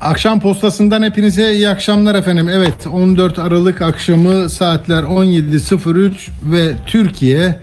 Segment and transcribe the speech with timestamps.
[0.00, 2.48] Akşam postasından hepinize iyi akşamlar efendim.
[2.48, 6.12] Evet 14 Aralık akşamı saatler 17.03
[6.44, 7.60] ve Türkiye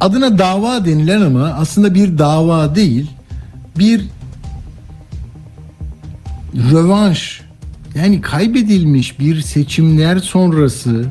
[0.00, 3.10] adına dava denilen ama aslında bir dava değil
[3.78, 4.04] bir
[6.72, 7.40] rövanş
[7.94, 11.04] yani kaybedilmiş bir seçimler sonrası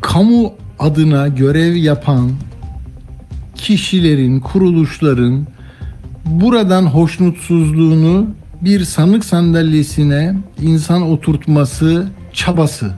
[0.00, 2.30] kamu adına görev yapan
[3.54, 5.46] kişilerin, kuruluşların
[6.30, 8.26] buradan hoşnutsuzluğunu
[8.60, 12.94] bir sanık sandalyesine insan oturtması çabası.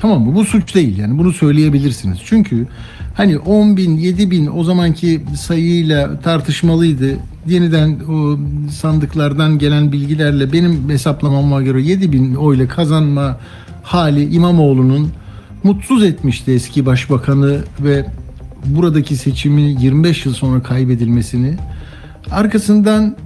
[0.00, 0.34] Tamam mı?
[0.34, 2.18] Bu suç değil yani bunu söyleyebilirsiniz.
[2.24, 2.66] Çünkü
[3.14, 7.16] hani 10 bin, 7 bin o zamanki sayıyla tartışmalıydı.
[7.46, 8.38] Yeniden o
[8.70, 13.38] sandıklardan gelen bilgilerle benim hesaplamama göre 7 bin oyla kazanma
[13.82, 15.10] hali İmamoğlu'nun
[15.64, 18.06] mutsuz etmişti eski başbakanı ve
[18.66, 21.56] buradaki seçimi 25 yıl sonra kaybedilmesini.
[22.32, 23.16] Arkasından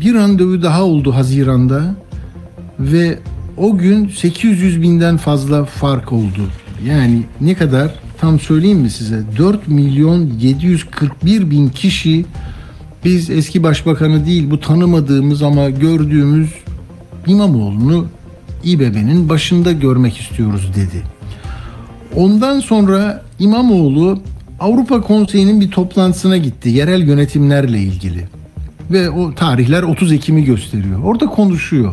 [0.00, 1.94] bir randevu daha oldu Haziran'da
[2.78, 3.18] ve
[3.56, 6.48] o gün 800 binden fazla fark oldu.
[6.86, 12.24] Yani ne kadar tam söyleyeyim mi size 4 milyon 741 bin kişi
[13.04, 16.50] biz eski başbakanı değil bu tanımadığımız ama gördüğümüz
[17.26, 18.06] İmamoğlu'nu
[18.64, 21.02] İBB'nin başında görmek istiyoruz dedi.
[22.16, 24.22] Ondan sonra İmamoğlu
[24.60, 28.39] Avrupa Konseyi'nin bir toplantısına gitti yerel yönetimlerle ilgili.
[28.90, 31.02] Ve o tarihler 30 Ekim'i gösteriyor.
[31.04, 31.92] Orada konuşuyor.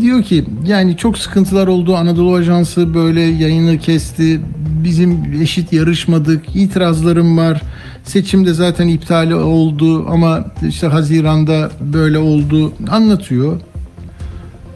[0.00, 1.96] Diyor ki yani çok sıkıntılar oldu.
[1.96, 4.40] Anadolu Ajansı böyle yayını kesti.
[4.84, 6.56] Bizim eşit yarışmadık.
[6.56, 7.62] İtirazlarım var.
[8.04, 12.72] Seçimde zaten iptal oldu ama işte Haziran'da böyle oldu.
[12.90, 13.60] Anlatıyor.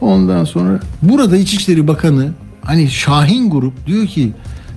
[0.01, 4.31] Ondan sonra burada İçişleri Bakanı hani Şahin Grup diyor ki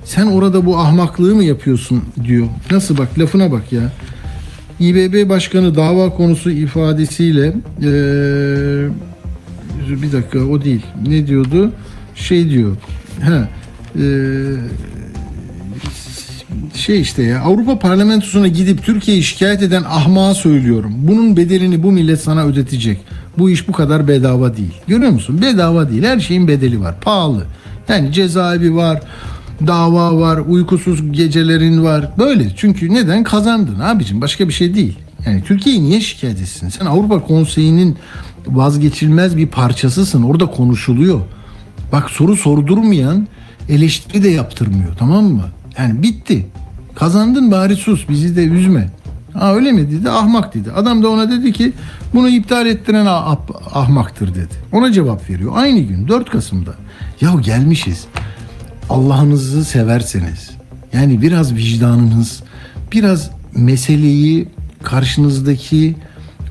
[0.05, 2.47] sen orada bu ahmaklığı mı yapıyorsun diyor.
[2.71, 3.93] Nasıl bak lafına bak ya.
[4.81, 7.47] İBB Başkanı dava konusu ifadesiyle
[7.83, 8.89] ee,
[10.03, 10.87] bir dakika o değil.
[11.07, 11.73] Ne diyordu?
[12.15, 12.77] Şey diyor.
[13.23, 13.49] Ha,
[13.99, 14.03] ee,
[16.75, 20.93] şey işte ya Avrupa Parlamentosu'na gidip Türkiye'yi şikayet eden ahmağa söylüyorum.
[20.97, 22.99] Bunun bedelini bu millet sana ödetecek.
[23.39, 24.75] Bu iş bu kadar bedava değil.
[24.87, 25.43] Görüyor musun?
[25.43, 26.03] Bedava değil.
[26.03, 27.01] Her şeyin bedeli var.
[27.01, 27.45] Pahalı.
[27.89, 29.03] Yani cezaevi var,
[29.67, 32.11] dava var, uykusuz gecelerin var.
[32.19, 32.51] Böyle.
[32.57, 33.23] Çünkü neden?
[33.23, 34.21] Kazandın abicim.
[34.21, 34.99] Başka bir şey değil.
[35.27, 36.69] Yani Türkiye'yi niye şikayet etsin?
[36.69, 37.97] Sen Avrupa Konseyi'nin
[38.47, 40.23] vazgeçilmez bir parçasısın.
[40.23, 41.21] Orada konuşuluyor.
[41.93, 43.29] Bak soru sordurmayan
[43.69, 44.97] eleştiri de yaptırmıyor.
[44.99, 45.45] Tamam mı?
[45.79, 46.47] Yani bitti.
[46.95, 48.09] Kazandın bari sus.
[48.09, 48.91] Bizi de üzme.
[49.35, 50.11] Ha öyle mi dedi?
[50.11, 50.73] Ahmak dedi.
[50.73, 51.73] Adam da ona dedi ki
[52.15, 53.37] bunu iptal ettiren ah-
[53.75, 54.55] ahmaktır dedi.
[54.73, 55.53] Ona cevap veriyor.
[55.55, 56.75] Aynı gün 4 Kasım'da.
[57.21, 58.07] Ya gelmişiz.
[58.89, 60.51] Allah'ınızı severseniz
[60.93, 62.43] yani biraz vicdanınız
[62.93, 64.49] biraz meseleyi
[64.83, 65.97] karşınızdaki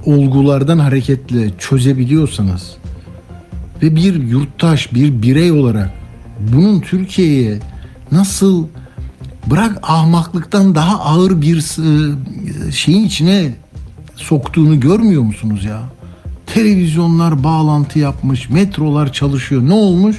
[0.05, 2.77] olgulardan hareketle çözebiliyorsanız
[3.83, 5.91] ve bir yurttaş, bir birey olarak
[6.39, 7.59] bunun Türkiye'ye
[8.11, 8.67] nasıl
[9.47, 11.65] bırak ahmaklıktan daha ağır bir
[12.71, 13.55] şeyin içine
[14.15, 15.81] soktuğunu görmüyor musunuz ya?
[16.45, 19.61] Televizyonlar bağlantı yapmış, metrolar çalışıyor.
[19.61, 20.17] Ne olmuş?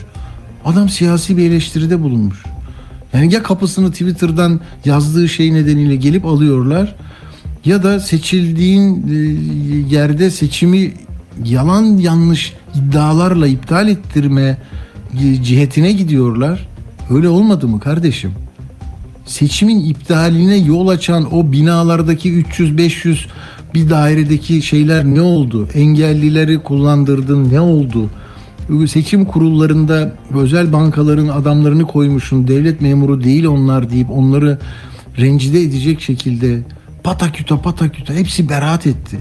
[0.69, 2.43] Adam siyasi bir eleştiride bulunmuş.
[3.13, 6.95] Yani ya kapısını Twitter'dan yazdığı şey nedeniyle gelip alıyorlar
[7.65, 9.07] ya da seçildiğin
[9.91, 10.93] yerde seçimi
[11.45, 14.59] yalan yanlış iddialarla iptal ettirme
[15.43, 16.69] cihetine gidiyorlar.
[17.11, 18.33] Öyle olmadı mı kardeşim?
[19.27, 23.19] Seçimin iptaline yol açan o binalardaki 300-500
[23.75, 25.69] bir dairedeki şeyler ne oldu?
[25.75, 28.11] Engellileri kullandırdın ne oldu?
[28.89, 32.49] Seçim kurullarında özel bankaların adamlarını koymuşsun.
[32.49, 34.59] Devlet memuru değil onlar deyip onları
[35.19, 36.63] rencide edecek şekilde
[37.05, 39.19] pataküta pataküta hepsi beraat etti.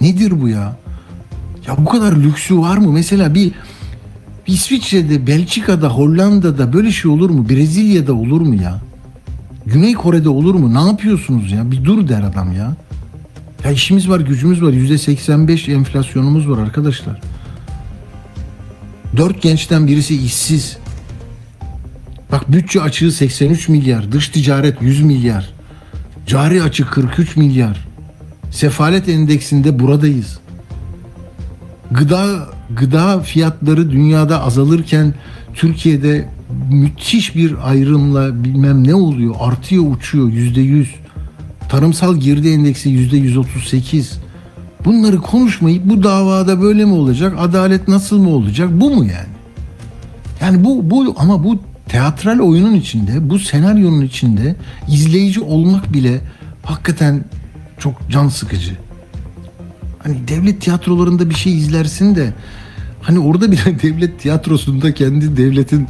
[0.00, 0.76] Nedir bu ya?
[1.66, 2.92] Ya bu kadar lüksü var mı?
[2.92, 3.52] Mesela bir
[4.46, 7.48] İsviçre'de, Belçika'da, Hollanda'da böyle şey olur mu?
[7.48, 8.80] Brezilya'da olur mu ya?
[9.66, 10.74] Güney Kore'de olur mu?
[10.74, 11.70] Ne yapıyorsunuz ya?
[11.70, 12.76] Bir dur der adam ya.
[13.64, 14.72] Ya işimiz var, gücümüz var.
[14.72, 17.20] Yüzde 85 enflasyonumuz var arkadaşlar.
[19.16, 20.76] Dört gençten birisi işsiz.
[22.32, 25.50] Bak bütçe açığı 83 milyar, dış ticaret 100 milyar,
[26.26, 27.88] cari açık 43 milyar.
[28.50, 30.38] Sefalet endeksinde buradayız.
[31.90, 35.14] Gıda gıda fiyatları dünyada azalırken
[35.54, 36.28] Türkiye'de
[36.70, 39.34] müthiş bir ayrımla bilmem ne oluyor.
[39.40, 40.94] Artıyor uçuyor yüzde yüz.
[41.68, 44.20] Tarımsal girdi endeksi yüzde yüz otuz sekiz.
[44.84, 47.34] Bunları konuşmayıp bu davada böyle mi olacak?
[47.38, 48.68] Adalet nasıl mı olacak?
[48.72, 49.30] Bu mu yani?
[50.40, 54.56] Yani bu bu ama bu teatral oyunun içinde, bu senaryonun içinde
[54.88, 56.20] izleyici olmak bile
[56.62, 57.24] hakikaten
[57.78, 58.76] çok can sıkıcı.
[59.98, 62.32] Hani devlet tiyatrolarında bir şey izlersin de
[63.02, 65.88] hani orada bile devlet tiyatrosunda kendi devletin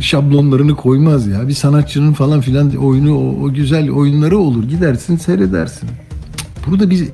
[0.00, 1.48] şablonlarını koymaz ya.
[1.48, 4.64] Bir sanatçının falan filan oyunu o, o güzel oyunları olur.
[4.64, 5.88] Gidersin seyredersin.
[6.66, 7.04] Burada biz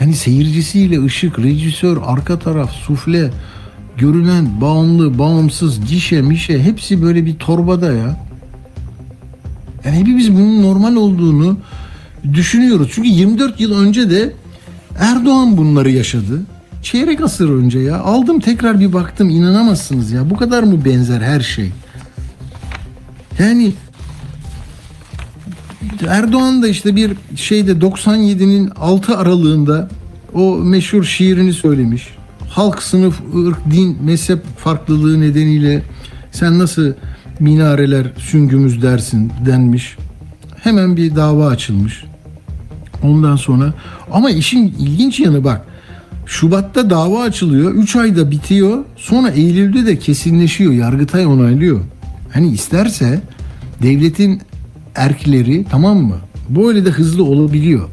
[0.00, 3.30] yani seyircisiyle ışık, rejisör, arka taraf, sufle,
[3.98, 8.16] görünen, bağımlı, bağımsız, gişe, mişe hepsi böyle bir torbada ya.
[9.84, 11.58] Yani hepimiz bunun normal olduğunu
[12.34, 12.90] düşünüyoruz.
[12.94, 14.32] Çünkü 24 yıl önce de
[14.98, 16.42] Erdoğan bunları yaşadı.
[16.82, 18.00] Çeyrek asır önce ya.
[18.00, 20.30] Aldım tekrar bir baktım inanamazsınız ya.
[20.30, 21.70] Bu kadar mı benzer her şey?
[23.38, 23.72] Yani
[26.08, 29.88] Erdoğan da işte bir şeyde 97'nin 6 aralığında
[30.34, 32.08] o meşhur şiirini söylemiş.
[32.48, 35.82] Halk, sınıf, ırk, din, mezhep farklılığı nedeniyle
[36.32, 36.92] sen nasıl
[37.40, 39.96] minareler süngümüz dersin denmiş.
[40.62, 42.04] Hemen bir dava açılmış.
[43.02, 43.74] Ondan sonra
[44.12, 45.66] ama işin ilginç yanı bak.
[46.26, 47.74] Şubat'ta dava açılıyor.
[47.74, 48.84] 3 ayda bitiyor.
[48.96, 50.72] Sonra Eylül'de de kesinleşiyor.
[50.72, 51.80] Yargıtay onaylıyor.
[52.32, 53.20] Hani isterse
[53.82, 54.42] devletin
[55.00, 56.16] erkleri tamam mı?
[56.48, 57.88] Böyle de hızlı olabiliyor.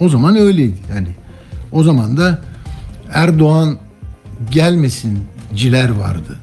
[0.00, 0.76] O zaman öyleydi.
[0.94, 1.08] Yani
[1.72, 2.38] o zaman da
[3.12, 3.76] Erdoğan
[4.50, 5.18] gelmesin
[5.54, 6.38] ciler vardı.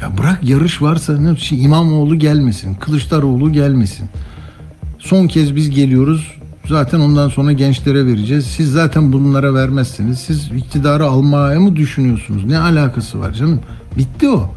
[0.00, 4.08] Ya bırak yarış varsa ne şey, İmamoğlu gelmesin, Kılıçdaroğlu gelmesin.
[4.98, 6.34] Son kez biz geliyoruz.
[6.68, 8.46] Zaten ondan sonra gençlere vereceğiz.
[8.46, 10.18] Siz zaten bunlara vermezsiniz.
[10.18, 12.44] Siz iktidarı almaya mı düşünüyorsunuz?
[12.44, 13.60] Ne alakası var canım?
[13.98, 14.54] Bitti o.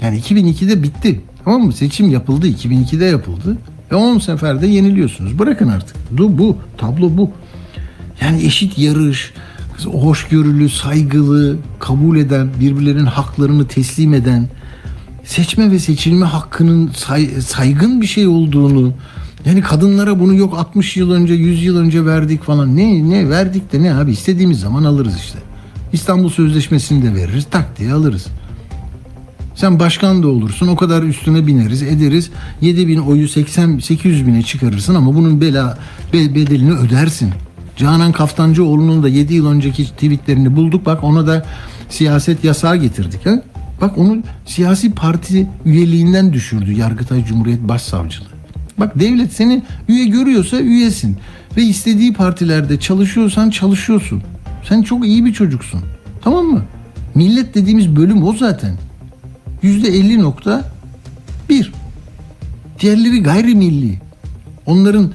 [0.00, 1.20] Yani 2002'de bitti.
[1.44, 1.72] Tamam mı?
[1.72, 2.48] Seçim yapıldı.
[2.48, 3.56] 2002'de yapıldı.
[3.92, 5.38] Ve 10 seferde yeniliyorsunuz.
[5.38, 5.96] Bırakın artık.
[6.10, 6.56] Bu, bu.
[6.78, 7.30] Tablo bu.
[8.20, 9.32] Yani eşit yarış,
[9.84, 14.48] hoşgörülü, saygılı, kabul eden, birbirlerinin haklarını teslim eden,
[15.24, 18.92] seçme ve seçilme hakkının say- saygın bir şey olduğunu,
[19.46, 22.76] yani kadınlara bunu yok 60 yıl önce, 100 yıl önce verdik falan.
[22.76, 25.38] Ne ne verdik de ne abi istediğimiz zaman alırız işte.
[25.92, 28.26] İstanbul Sözleşmesi'ni de veririz, tak diye alırız.
[29.56, 32.30] Sen başkan da olursun o kadar üstüne bineriz ederiz
[32.60, 35.78] 7 bin oyu 80 800 bine çıkarırsın ama bunun bela
[36.12, 37.30] be- bedelini ödersin.
[37.76, 41.46] Canan Kaftancıoğlu'nun da 7 yıl önceki tweetlerini bulduk bak ona da
[41.88, 43.26] siyaset yasağı getirdik.
[43.26, 43.42] Ha?
[43.80, 48.28] Bak onu siyasi parti üyeliğinden düşürdü Yargıtay Cumhuriyet Başsavcılığı.
[48.78, 51.16] Bak devlet seni üye görüyorsa üyesin
[51.56, 54.22] ve istediği partilerde çalışıyorsan çalışıyorsun.
[54.68, 55.80] Sen çok iyi bir çocuksun.
[56.24, 56.62] Tamam mı?
[57.14, 58.72] Millet dediğimiz bölüm o zaten.
[59.62, 61.66] %50.1.
[62.80, 63.98] Diğerleri gayrimilli.
[64.66, 65.12] Onların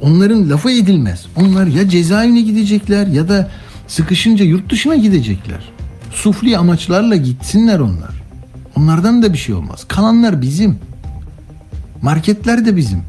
[0.00, 1.26] onların lafı edilmez.
[1.36, 3.50] Onlar ya cezaevine gidecekler ya da
[3.88, 5.72] sıkışınca yurt dışına gidecekler.
[6.12, 8.22] Sufli amaçlarla gitsinler onlar.
[8.76, 9.84] Onlardan da bir şey olmaz.
[9.88, 10.78] Kalanlar bizim.
[12.02, 13.02] Marketler de bizim.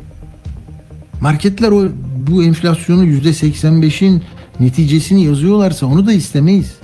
[1.22, 1.88] Marketler o
[2.28, 4.24] bu enflasyonu %85'in
[4.60, 6.76] neticesini yazıyorlarsa onu da istemeyiz.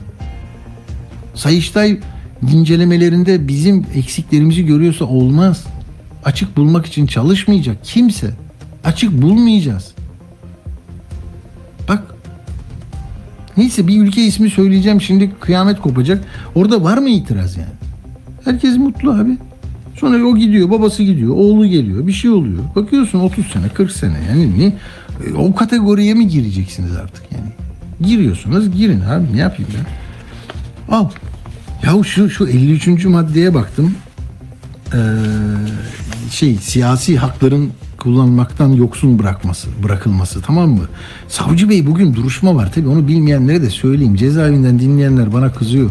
[1.35, 1.99] Sayıştay
[2.53, 5.63] incelemelerinde bizim eksiklerimizi görüyorsa olmaz.
[6.25, 8.31] Açık bulmak için çalışmayacak kimse.
[8.83, 9.91] Açık bulmayacağız.
[11.89, 12.03] Bak
[13.57, 16.23] neyse bir ülke ismi söyleyeceğim şimdi kıyamet kopacak.
[16.55, 17.73] Orada var mı itiraz yani?
[18.45, 19.37] Herkes mutlu abi.
[19.99, 22.59] Sonra o gidiyor, babası gidiyor, oğlu geliyor, bir şey oluyor.
[22.75, 24.65] Bakıyorsun 30 sene, 40 sene yani ne?
[24.65, 27.51] E, O kategoriye mi gireceksiniz artık yani?
[28.09, 29.85] Giriyorsunuz, girin abi ne yapayım ben?
[30.95, 31.09] Al.
[31.83, 33.05] Ya şu şu 53.
[33.05, 33.95] maddeye baktım.
[34.93, 34.97] Ee,
[36.31, 40.83] şey siyasi hakların kullanmaktan yoksun bırakması, bırakılması tamam mı?
[41.27, 44.15] Savcı Bey bugün duruşma var tabii onu bilmeyenlere de söyleyeyim.
[44.15, 45.89] Cezaevinden dinleyenler bana kızıyor.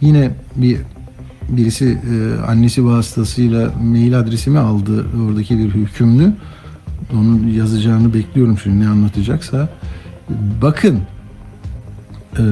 [0.00, 0.78] Yine bir
[1.48, 6.32] birisi e, annesi vasıtasıyla mail adresimi aldı oradaki bir hükümlü.
[7.12, 9.68] Onun yazacağını bekliyorum şimdi ne anlatacaksa.
[10.62, 11.00] Bakın
[12.38, 12.42] ee,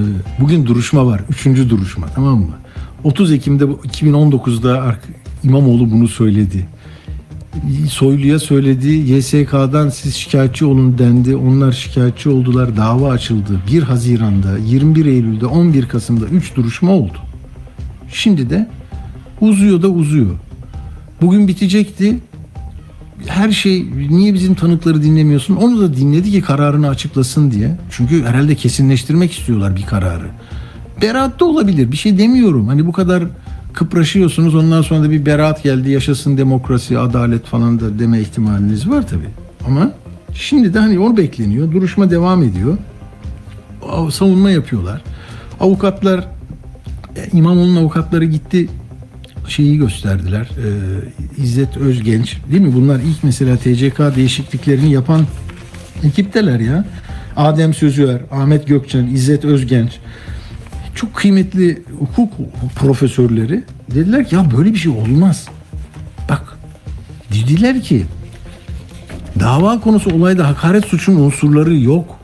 [0.41, 1.21] bugün duruşma var.
[1.31, 2.62] Üçüncü duruşma tamam mı?
[3.05, 5.09] 30 Ekim'de bu- 2019'da ark-
[5.45, 6.67] İmamoğlu bunu söyledi.
[7.91, 8.89] Soylu'ya söyledi.
[8.89, 11.37] YSK'dan siz şikayetçi olun dendi.
[11.37, 12.77] Onlar şikayetçi oldular.
[12.77, 13.61] Dava açıldı.
[13.73, 17.19] 1 Haziran'da, 21 Eylül'de, 11 Kasım'da 3 duruşma oldu.
[18.13, 18.69] Şimdi de
[19.41, 20.31] uzuyor da uzuyor.
[21.23, 22.19] Bugün bitecekti.
[23.27, 25.57] Her şey niye bizim tanıkları dinlemiyorsun?
[25.57, 27.77] Onu da dinledi ki kararını açıklasın diye.
[27.91, 30.27] Çünkü herhalde kesinleştirmek istiyorlar bir kararı.
[31.03, 31.93] Beraat da olabilir.
[31.93, 32.69] Bir şey demiyorum.
[32.69, 33.25] Hani bu kadar
[33.73, 39.09] kıpraşıyorsunuz ondan sonra da bir beraat geldi yaşasın demokrasi, adalet falan da deme ihtimaliniz var
[39.09, 39.29] tabii.
[39.67, 39.93] Ama
[40.35, 41.73] şimdi de hani onu bekleniyor.
[41.73, 42.79] Duruşma devam ediyor.
[43.89, 45.03] Av- Savunma yapıyorlar.
[45.61, 46.19] Avukatlar
[47.17, 48.69] e, İmamoğlu'nun avukatları gitti
[49.49, 50.49] şeyi gösterdiler.
[50.59, 52.75] Ee, İzzet Özgenç değil mi?
[52.75, 55.21] Bunlar ilk mesela TCK değişikliklerini yapan
[56.05, 56.85] ekipteler ya.
[57.37, 59.91] Adem Sözüer, Ahmet Gökçen, İzzet Özgenç
[60.95, 62.33] çok kıymetli hukuk
[62.77, 65.49] profesörleri dediler ki ya böyle bir şey olmaz.
[66.29, 66.59] Bak
[67.33, 68.07] dediler ki
[69.41, 72.19] dava konusu olayda hakaret suçun unsurları yok.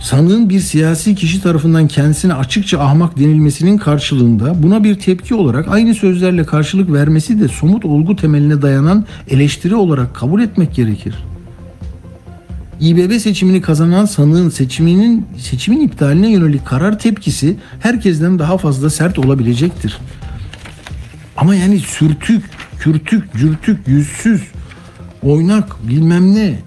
[0.00, 5.94] Sanığın bir siyasi kişi tarafından kendisine açıkça ahmak denilmesinin karşılığında buna bir tepki olarak aynı
[5.94, 11.14] sözlerle karşılık vermesi de somut olgu temeline dayanan eleştiri olarak kabul etmek gerekir.
[12.80, 19.98] İBB seçimini kazanan sanığın seçiminin seçimin iptaline yönelik karar tepkisi herkesten daha fazla sert olabilecektir.
[21.36, 22.44] Ama yani sürtük,
[22.78, 24.42] kürtük, cürtük, yüzsüz,
[25.22, 26.58] oynak, bilmem ne.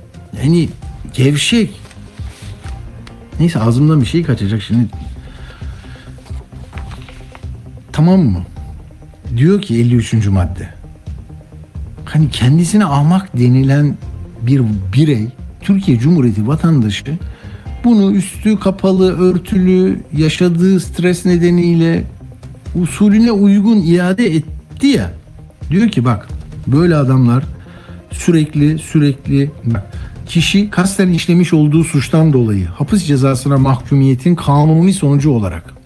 [0.44, 0.70] Yani
[1.14, 1.82] gevşek.
[3.40, 4.88] Neyse ağzımdan bir şey kaçacak şimdi.
[7.92, 8.44] Tamam mı?
[9.38, 10.14] Diyor ki 53.
[10.14, 10.70] madde.
[12.06, 13.98] Hani kendisine ahmak denilen
[14.42, 14.62] bir
[14.96, 15.28] birey,
[15.62, 17.18] Türkiye Cumhuriyeti vatandaşı
[17.84, 22.04] bunu üstü kapalı, örtülü, yaşadığı stres nedeniyle
[22.82, 25.14] usulüne uygun iade etti ya.
[25.70, 26.28] Diyor ki bak
[26.68, 27.44] böyle adamlar
[28.12, 29.52] sürekli sürekli
[30.26, 35.81] kişi kasten işlemiş olduğu suçtan dolayı hapis cezasına mahkumiyetin kanuni sonucu olarak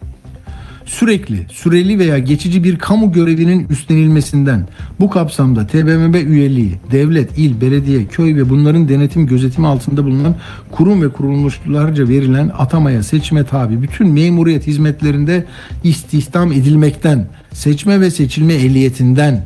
[0.86, 4.68] sürekli, süreli veya geçici bir kamu görevinin üstlenilmesinden
[5.00, 10.36] bu kapsamda TBMM üyeliği, devlet, il, belediye, köy ve bunların denetim gözetimi altında bulunan
[10.72, 15.46] kurum ve kuruluşlarca verilen atamaya, seçime tabi bütün memuriyet hizmetlerinde
[15.84, 19.46] istihdam edilmekten, seçme ve seçilme ehliyetinden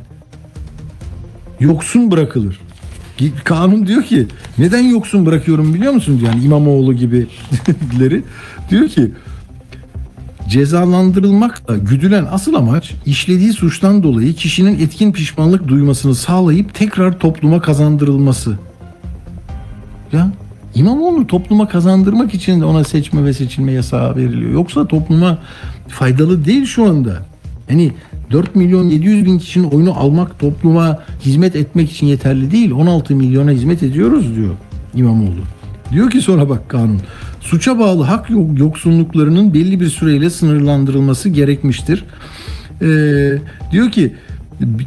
[1.60, 2.60] yoksun bırakılır.
[3.44, 4.28] Kanun diyor ki
[4.58, 6.22] neden yoksun bırakıyorum biliyor musun?
[6.26, 8.24] Yani İmamoğlu gibileri
[8.70, 9.12] diyor ki
[10.50, 18.58] cezalandırılmakla güdülen asıl amaç işlediği suçtan dolayı kişinin etkin pişmanlık duymasını sağlayıp tekrar topluma kazandırılması.
[20.14, 20.32] Ya
[20.76, 24.52] İmamoğlu topluma kazandırmak için de ona seçme ve seçilme yasağı veriliyor.
[24.52, 25.38] Yoksa topluma
[25.88, 27.26] faydalı değil şu anda.
[27.70, 27.92] Yani
[28.32, 32.72] 4 milyon 700 bin kişinin oyunu almak topluma hizmet etmek için yeterli değil.
[32.72, 34.54] 16 milyona hizmet ediyoruz diyor
[34.96, 35.59] İmamoğlu.
[35.92, 37.00] Diyor ki sonra bak kanun.
[37.42, 42.04] Suça bağlı hak yok- yoksunluklarının belli bir süreyle sınırlandırılması gerekmiştir.
[42.82, 43.32] Ee,
[43.72, 44.14] diyor ki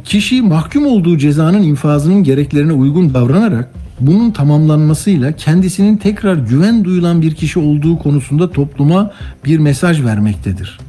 [0.05, 3.69] kişi mahkum olduğu cezanın infazının gereklerine uygun davranarak
[3.99, 9.11] bunun tamamlanmasıyla kendisinin tekrar güven duyulan bir kişi olduğu konusunda topluma
[9.45, 10.79] bir mesaj vermektedir.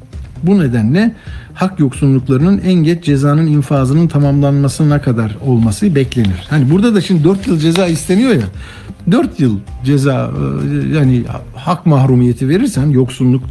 [0.42, 1.14] Bu nedenle
[1.54, 6.47] hak yoksunluklarının en geç cezanın infazının tamamlanmasına kadar olması beklenir.
[6.50, 8.47] Hani burada da şimdi 4 yıl ceza isteniyor ya.
[9.11, 10.30] 4 yıl ceza
[10.92, 11.23] e, yani
[11.56, 13.42] hak mahrumiyeti verirsen yoksunluk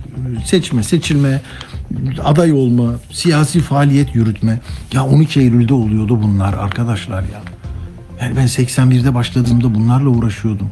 [0.46, 1.42] seçme, seçilme,
[2.24, 4.60] aday olma, siyasi faaliyet yürütme.
[4.94, 7.42] Ya 12 Eylül'de oluyordu bunlar arkadaşlar ya.
[8.22, 10.72] Yani ben 81'de başladığımda bunlarla uğraşıyordum.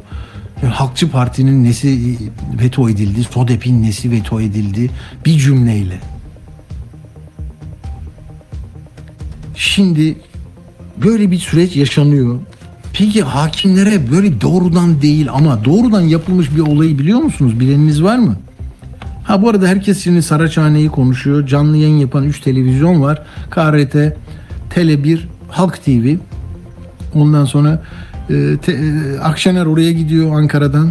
[0.62, 2.18] Yani Halkçı Parti'nin nesi
[2.62, 4.90] veto edildi, SODEP'in nesi veto edildi
[5.26, 6.00] bir cümleyle.
[9.56, 10.16] Şimdi
[11.04, 12.40] böyle bir süreç yaşanıyor.
[12.92, 17.60] Peki hakimlere böyle doğrudan değil ama doğrudan yapılmış bir olayı biliyor musunuz?
[17.60, 18.36] Bileniniz var mı?
[19.24, 21.46] Ha bu arada herkes şimdi Saraçhane'yi konuşuyor.
[21.46, 23.22] Canlı yayın yapan 3 televizyon var.
[23.50, 23.94] KRT,
[24.74, 25.18] Tele1,
[25.48, 26.14] Halk TV.
[27.14, 27.82] Ondan sonra
[28.30, 30.90] e, te- e, Akşener oraya gidiyor Ankara'dan.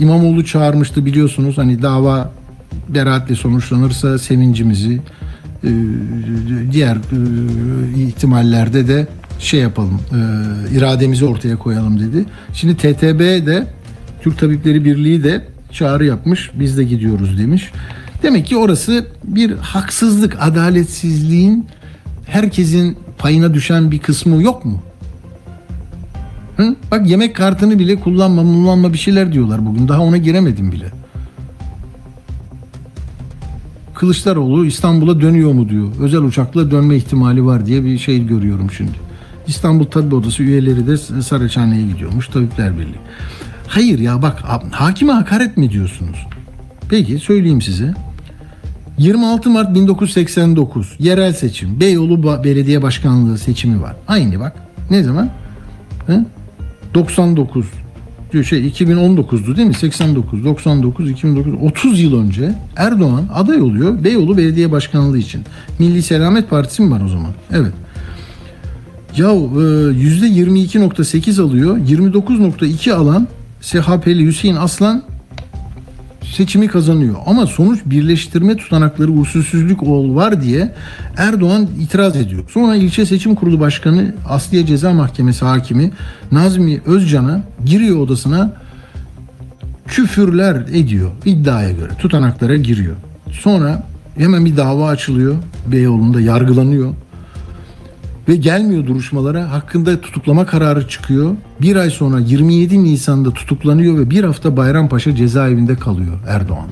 [0.00, 1.58] İmamoğlu çağırmıştı biliyorsunuz.
[1.58, 2.32] Hani dava
[2.88, 5.00] beraatle sonuçlanırsa sevincimizi
[5.64, 5.70] e,
[6.72, 9.06] diğer e, ihtimallerde de
[9.38, 12.24] şey yapalım e, irademizi ortaya koyalım dedi.
[12.52, 13.66] Şimdi TTB de
[14.22, 16.50] Türk Tabipleri Birliği de çağrı yapmış.
[16.54, 17.72] Biz de gidiyoruz demiş.
[18.22, 21.66] Demek ki orası bir haksızlık, adaletsizliğin
[22.26, 24.82] herkesin payına düşen bir kısmı yok mu?
[26.56, 26.76] Hı?
[26.90, 29.88] Bak yemek kartını bile kullanma, kullanma bir şeyler diyorlar bugün.
[29.88, 30.86] Daha ona giremedim bile.
[33.94, 35.88] Kılıçdaroğlu İstanbul'a dönüyor mu diyor.
[36.00, 39.05] Özel uçakla dönme ihtimali var diye bir şey görüyorum şimdi.
[39.46, 43.00] İstanbul Tabip Odası üyeleri de Saraçhane'ye gidiyormuş Tabipler Birliği.
[43.68, 46.26] Hayır ya bak ha- hakime hakaret mi diyorsunuz?
[46.88, 47.94] Peki söyleyeyim size.
[48.98, 51.80] 26 Mart 1989 yerel seçim.
[51.80, 53.96] Beyoğlu Belediye Başkanlığı seçimi var.
[54.08, 54.56] Aynı bak.
[54.90, 55.30] Ne zaman?
[56.06, 56.24] Hı?
[56.94, 57.66] 99
[58.32, 59.74] diyor şey 2019'du değil mi?
[59.74, 65.42] 89, 99, 2009, 30 yıl önce Erdoğan aday oluyor Beyoğlu Belediye Başkanlığı için.
[65.78, 67.30] Milli Selamet Partisi mi var o zaman?
[67.52, 67.72] Evet.
[69.16, 71.76] Ya e, %22.8 alıyor.
[71.76, 73.28] 29.2 alan
[73.60, 75.02] SHP'li Hüseyin Aslan
[76.34, 77.14] seçimi kazanıyor.
[77.26, 80.74] Ama sonuç birleştirme tutanakları usulsüzlük ol var diye
[81.16, 82.42] Erdoğan itiraz ediyor.
[82.50, 85.92] Sonra ilçe seçim kurulu başkanı Asliye Ceza Mahkemesi hakimi
[86.32, 88.52] Nazmi Özcan'a giriyor odasına
[89.86, 92.94] küfürler ediyor iddiaya göre tutanaklara giriyor.
[93.32, 93.82] Sonra
[94.16, 95.34] hemen bir dava açılıyor.
[95.66, 96.94] Beyoğlu'nda yargılanıyor
[98.28, 99.52] ve gelmiyor duruşmalara.
[99.52, 101.34] Hakkında tutuklama kararı çıkıyor.
[101.62, 106.68] Bir ay sonra 27 Nisan'da tutuklanıyor ve bir hafta Bayrampaşa cezaevinde kalıyor Erdoğan.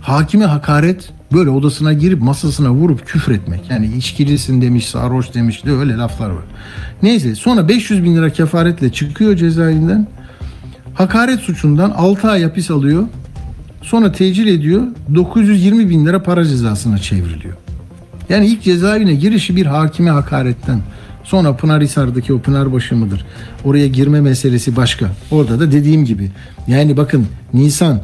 [0.00, 3.70] Hakime hakaret böyle odasına girip masasına vurup küfretmek.
[3.70, 6.44] Yani içkilisin demiş, sarhoş demiş de öyle laflar var.
[7.02, 10.06] Neyse sonra 500 bin lira kefaretle çıkıyor cezaevinden.
[10.94, 13.04] Hakaret suçundan 6 ay hapis alıyor.
[13.82, 14.82] Sonra tecil ediyor.
[15.14, 17.54] 920 bin lira para cezasına çevriliyor.
[18.28, 20.80] Yani ilk cezaevine girişi bir hakime hakaretten.
[21.24, 23.26] Sonra Pınarhisar'daki o Pınarbaşı mıdır?
[23.64, 25.06] Oraya girme meselesi başka.
[25.30, 26.30] Orada da dediğim gibi.
[26.68, 28.00] Yani bakın Nisan,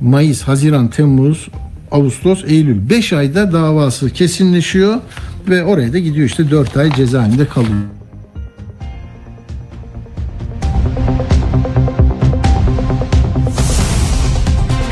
[0.00, 1.48] Mayıs, Haziran, Temmuz,
[1.90, 4.96] Ağustos, Eylül 5 ayda davası kesinleşiyor
[5.48, 7.82] ve oraya da gidiyor işte 4 ay cezaevinde kalıyor.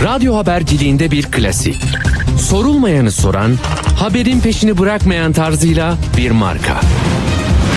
[0.04, 2.05] Radyo haberciliğinde bir klasik.
[2.50, 3.52] Sorulmayanı soran,
[3.98, 6.80] haberin peşini bırakmayan tarzıyla bir marka.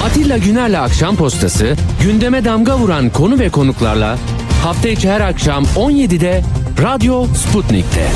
[0.06, 4.18] Atilla Güner'le Akşam Postası, gündeme damga vuran konu ve konuklarla
[4.64, 6.44] hafta içi her akşam 17'de
[6.84, 8.08] Radyo Sputnik'te.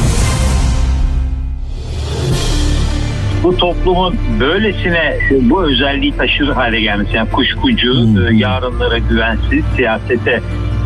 [3.43, 7.91] bu toplumun böylesine bu özelliği taşır hale gelmesi yani kuşkucu,
[8.29, 10.41] e, yarınlara güvensiz, siyasete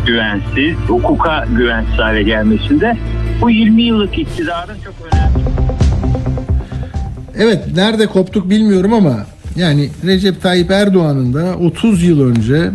[0.06, 2.96] güvensiz, hukuka güvensiz hale gelmesinde
[3.40, 5.17] bu 20 yıllık iktidarın çok önemli.
[7.38, 9.26] Evet nerede koptuk bilmiyorum ama
[9.56, 12.70] yani Recep Tayyip Erdoğan'ın da 30 yıl önce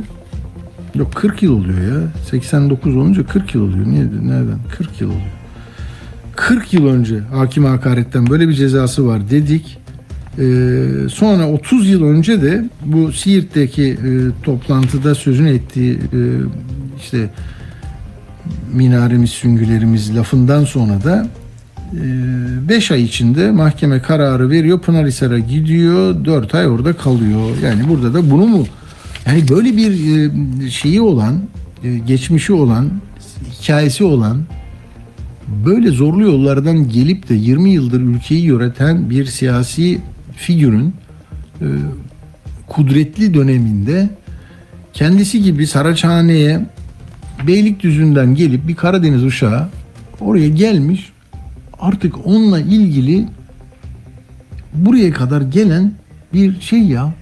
[0.96, 3.86] yok 40 yıl oluyor ya 89 olunca 40 yıl oluyor.
[3.88, 4.60] Niye, nereden?
[4.78, 5.32] 40 yıl oluyor.
[6.36, 9.78] 40 yıl önce hakim hakaretten böyle bir cezası var dedik.
[10.40, 16.20] Ee, sonra 30 yıl önce de bu Siirt'teki e, toplantıda sözünü ettiği e,
[16.98, 17.30] işte
[18.74, 21.28] minaremiz süngülerimiz lafından sonra da
[22.70, 24.80] 5 ay içinde mahkeme kararı veriyor.
[24.80, 26.26] Pınarhisar'a gidiyor.
[26.26, 27.58] 4 ay orada kalıyor.
[27.64, 28.66] Yani burada da bunu mu
[29.26, 31.40] yani böyle bir e, şeyi olan,
[31.84, 32.92] e, geçmişi olan,
[33.62, 34.42] hikayesi olan
[35.66, 40.00] böyle zorlu yollardan gelip de 20 yıldır ülkeyi yöneten bir siyasi
[40.36, 40.94] figürün
[41.62, 41.68] e,
[42.68, 44.10] kudretli döneminde
[44.94, 46.66] kendisi gibi Saraçhane'ye
[47.48, 49.70] Beylikdüzü'nden gelip bir Karadeniz uşağı
[50.20, 51.13] oraya gelmiş
[51.84, 53.26] artık onunla ilgili
[54.74, 55.92] buraya kadar gelen
[56.34, 57.14] bir şey ya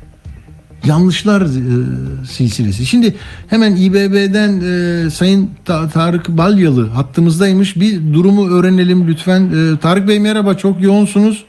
[0.86, 2.86] yanlışlar e, silsilesi.
[2.86, 3.16] Şimdi
[3.48, 7.76] hemen İBB'den e, Sayın Ta- Tarık Balyalı hattımızdaymış.
[7.76, 9.42] Bir durumu öğrenelim lütfen.
[9.42, 11.46] E, Tarık Bey merhaba çok yoğunsunuz.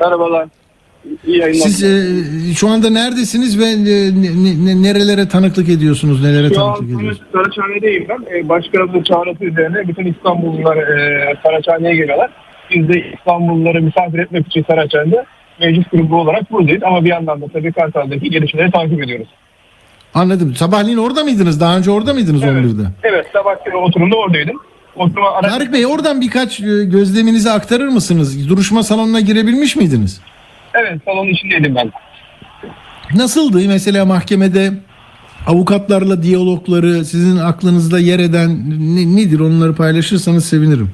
[0.00, 0.48] Merhabalar.
[1.26, 1.66] İyi yayınlar.
[1.66, 3.76] Siz e, şu anda neredesiniz ve e,
[4.22, 6.22] ne- ne- nerelere tanıklık ediyorsunuz?
[6.24, 7.28] Nelere Şu an tanıklık ediyorsunuz?
[7.32, 8.36] Saraçhane'deyim ben.
[8.36, 12.30] Ee, başkanımızın çağrısı üzerine bütün İstanbullular e, Saraçhane'ye geliyorlar.
[12.74, 15.24] Biz de İstanbulluları misafir etmek için Saraçhane'de
[15.60, 16.82] meclis grubu olarak buradayız.
[16.82, 19.28] Ama bir yandan da tabii Kartal'daki gelişmeleri takip ediyoruz.
[20.14, 20.54] Anladım.
[20.54, 21.60] Sabahleyin orada mıydınız?
[21.60, 22.64] Daha önce orada mıydınız Evet.
[22.64, 22.82] 11'de?
[23.02, 24.56] Evet sabahki oturumda oradaydım.
[24.96, 25.48] Oturuma ara...
[25.48, 28.48] Tarık Bey oradan birkaç e, gözleminizi aktarır mısınız?
[28.48, 30.20] Duruşma salonuna girebilmiş miydiniz?
[30.74, 31.92] Evet salonun içindeydim ben.
[33.14, 34.70] Nasıldı mesela mahkemede
[35.46, 38.50] avukatlarla diyalogları sizin aklınızda yer eden
[38.96, 40.90] ne- nedir onları paylaşırsanız sevinirim.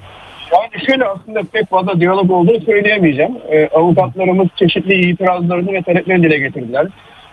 [0.53, 3.33] Yani şöyle aslında pek fazla diyalog olduğunu söyleyemeyeceğim.
[3.53, 6.87] Ee, avukatlarımız çeşitli itirazlarını ve taleplerini dile getirdiler.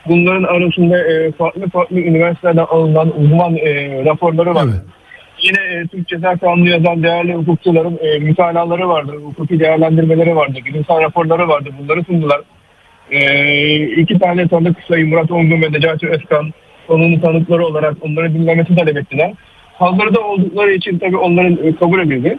[0.07, 4.65] Bunların arasında e, farklı farklı üniversitelerden alınan uzman e, raporları var.
[4.65, 4.81] Evet.
[5.41, 11.01] Yine e, Türk Ceza Kanunu yazan değerli hukukçuların e, mütalaları vardı, hukuki değerlendirmeleri vardı, bilimsel
[11.01, 11.69] raporları vardı.
[11.79, 12.41] Bunları sundular.
[13.11, 13.21] E,
[13.85, 16.53] iki tane tanık Sayın Murat Ongun ve Necati Özkan
[16.87, 19.33] konunun tanıkları olarak onları dinlemesi talep ettiler.
[19.73, 22.37] Hazırda oldukları için tabii onların e, kabul edildi.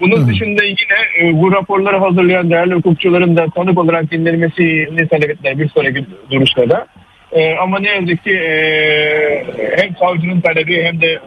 [0.00, 0.28] Bunun Hı.
[0.28, 5.68] dışında yine e, bu raporları hazırlayan değerli hukukçuların da tanık olarak dinlenmesini talep ettiler bir
[5.68, 6.86] sonraki duruşmada.
[7.32, 9.44] E, ama ne yazık ki e,
[9.76, 11.18] hem savcının talebi hem de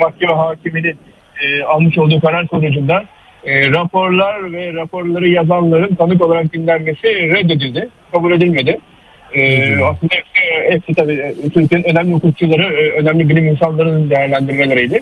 [0.00, 0.98] mahkeme hakiminin
[1.42, 3.04] e, almış olduğu karar sonucunda
[3.44, 7.88] e, raporlar ve raporları yazanların tanık olarak dinlenmesi reddedildi.
[8.12, 8.78] Kabul edilmedi.
[9.34, 15.00] Ee, aslında hepsi, hepsi tabii e, Türkiye'nin önemli hukukçuları, e, önemli bilim insanlarının değerlendirmeleriydi.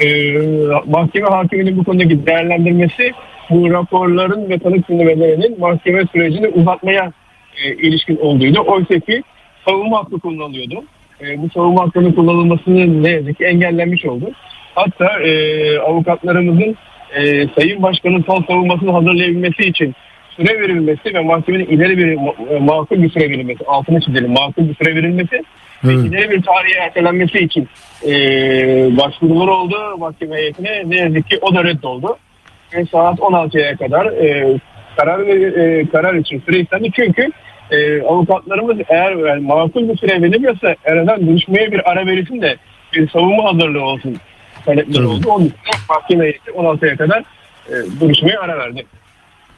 [0.00, 0.38] Ee,
[0.86, 3.12] mahkeme hakiminin bu konudaki değerlendirmesi
[3.50, 7.12] bu raporların ve tanık dinlemelerinin mahkeme sürecini uzatmaya
[7.64, 8.60] e, ilişkin olduğuydu.
[8.66, 9.22] Oysa ki
[9.68, 10.84] savunma hakkı kullanılıyordu.
[11.20, 14.30] E, bu savunma hakkının kullanılmasını ne yazık ki engellenmiş oldu.
[14.74, 16.76] Hatta e, avukatlarımızın
[17.16, 19.94] e, Sayın Başkan'ın son savunmasını hazırlayabilmesi için
[20.36, 24.74] süre verilmesi ve mahkemenin ileri bir ma- makul bir süre verilmesi, altını çizelim makul bir
[24.74, 25.42] süre verilmesi
[25.84, 26.04] ve Evet.
[26.04, 27.68] ileri bir tarihe ertelenmesi için
[28.06, 28.12] e,
[28.96, 30.82] başvurular oldu mahkeme heyetine.
[30.86, 32.16] Ne yazık ki o da reddoldu.
[32.74, 34.58] Ve saat 16'ya kadar e,
[34.96, 36.90] karar e, karar için süre istendi.
[36.96, 37.30] Çünkü
[37.70, 42.56] e, avukatlarımız eğer yani makul bir süre verilmiyorsa aradan duruşmaya bir ara verilsin de
[42.92, 44.16] bir savunma hazırlığı olsun
[44.64, 45.08] talepleri Evet.
[45.08, 45.28] oldu.
[45.28, 45.56] Onun için
[45.88, 47.22] mahkeme heyeti 16'ya kadar
[47.68, 48.86] e, duruşmaya ara verdi.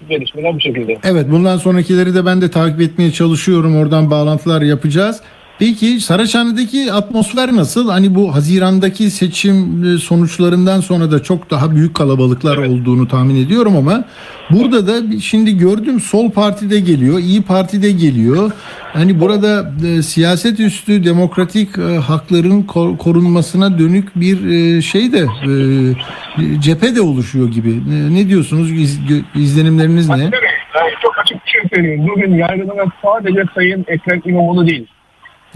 [0.09, 0.99] Gelişmeler bu şekilde.
[1.05, 3.77] Evet bundan sonrakileri de ben de takip etmeye çalışıyorum.
[3.77, 5.23] Oradan bağlantılar yapacağız.
[5.59, 7.91] Peki Saraçhane'deki atmosfer nasıl?
[7.91, 12.71] Hani bu Haziran'daki seçim e, sonuçlarından sonra da çok daha büyük kalabalıklar Evet.
[12.71, 14.05] olduğunu tahmin ediyorum ama
[14.51, 18.51] burada da şimdi gördüm Sol Parti de geliyor, İyi Parti de geliyor.
[18.93, 25.19] Hani burada e, siyaset üstü demokratik e, hakların ko- korunmasına dönük bir e, şey de
[25.19, 27.75] e, cephe de oluşuyor gibi.
[27.91, 28.71] Ne, ne diyorsunuz?
[28.73, 29.01] İz-
[29.35, 30.23] izlenimleriniz ne?
[30.23, 32.07] Evet, çok açık bir şey söyleyeyim.
[32.09, 34.87] Bugün yargılanan sadece Sayın Ekrem İmamoğlu değil.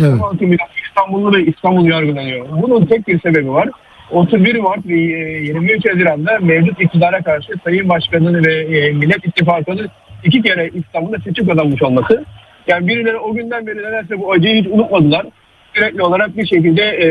[0.03, 0.23] Evet.
[0.23, 2.47] 16 milyon İstanbullu ve İstanbul yargılanıyor.
[2.63, 3.69] Bunun tek bir sebebi var.
[4.11, 9.89] 31 Mart ve e, 23 Haziran'da mevcut iktidara karşı Sayın Başkanı'nı ve e, Millet İttifakı'nın
[10.25, 12.25] iki kere İstanbul'da seçim kazanmış olması.
[12.67, 15.27] Yani birileri o günden beri nedense bu acıyı hiç unutmadılar.
[15.75, 17.09] Sürekli olarak bir şekilde e,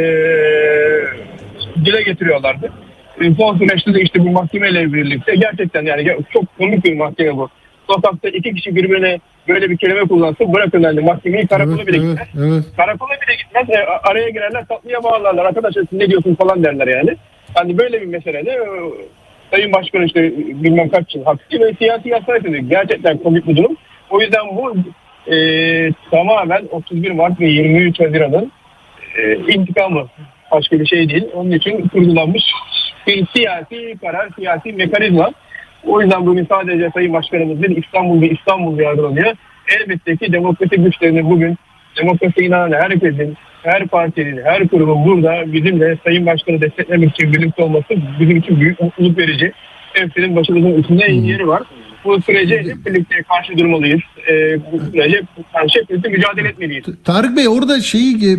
[1.86, 2.72] dile getiriyorlardı.
[3.22, 7.50] E, son süreçte de işte bu mahkemeyle birlikte gerçekten yani çok komik bir mahkeme bu.
[7.90, 12.10] Sokakta iki kişi birbirine böyle bir kelime kullansın bırakın yani mahkemeyi karakola Evet, bile evet,
[12.10, 12.52] gitmez.
[12.54, 12.64] evet.
[12.78, 13.70] Karakola bile gitmez.
[13.70, 15.46] E, araya girerler tatlıya bağlarlar.
[15.46, 17.16] Arkadaşlar siz ne diyorsun falan derler yani.
[17.54, 18.68] Hani böyle bir meselede e,
[19.52, 22.56] Sayın Başkan işte bilmem kaç yıl hapsi ve siyasi yasa ediyor.
[22.70, 23.78] Gerçekten komik bir durum.
[24.10, 24.76] O yüzden bu
[25.34, 25.38] e,
[26.12, 28.52] tamamen 31 Mart ve 23 Haziran'ın
[29.18, 30.08] e, intikamı.
[30.52, 31.28] Başka bir şey değil.
[31.34, 32.44] Onun için kurgulanmış
[33.08, 35.32] bir siyasi karar, siyasi mekanizma.
[35.86, 39.36] O yüzden bugün sadece Sayın Başkanımız değil İstanbul ve İstanbul yargılanıyor.
[39.80, 41.58] Elbette ki demokrasi güçlerinin bugün
[41.98, 47.88] demokrasiye inanan herkesin, her partinin, her kurumun burada bizimle Sayın Başkanı desteklemek için birlikte olması
[48.20, 49.52] bizim için büyük mutluluk verici.
[49.94, 51.62] Hepsinin başımızın üstünde yeri var.
[52.06, 54.00] Bu sürece hep birlikte karşı durmalıyız.
[54.32, 55.22] Ee, bu sürece
[55.54, 56.84] karşı hep birlikte mücadele etmeliyiz.
[57.04, 58.38] Tarık Bey orada şeyi e,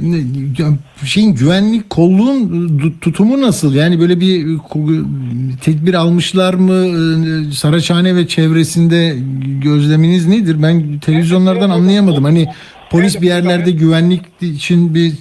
[1.07, 3.75] şeyin güvenlik kolluğun e, tutumu nasıl?
[3.75, 4.59] Yani böyle bir e,
[5.65, 6.75] tedbir almışlar mı?
[7.49, 9.17] E, Saraçhane ve çevresinde
[9.63, 10.57] gözleminiz nedir?
[10.63, 12.25] Ben televizyonlardan anlayamadım.
[12.25, 12.47] Hani
[12.91, 15.13] polis bir yerlerde güvenlik için bir